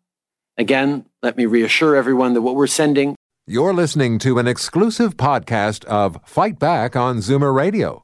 Again, 0.58 1.06
let 1.22 1.38
me 1.38 1.46
reassure 1.46 1.96
everyone 1.96 2.34
that 2.34 2.42
what 2.42 2.56
we're 2.56 2.68
sending. 2.68 3.16
You're 3.46 3.74
listening 3.74 4.18
to 4.20 4.40
an 4.40 4.48
exclusive 4.48 5.16
podcast 5.18 5.86
of 5.86 6.20
Fight 6.26 6.58
Back 6.58 6.96
on 6.96 7.18
Zoomer 7.18 7.54
Radio. 7.54 8.04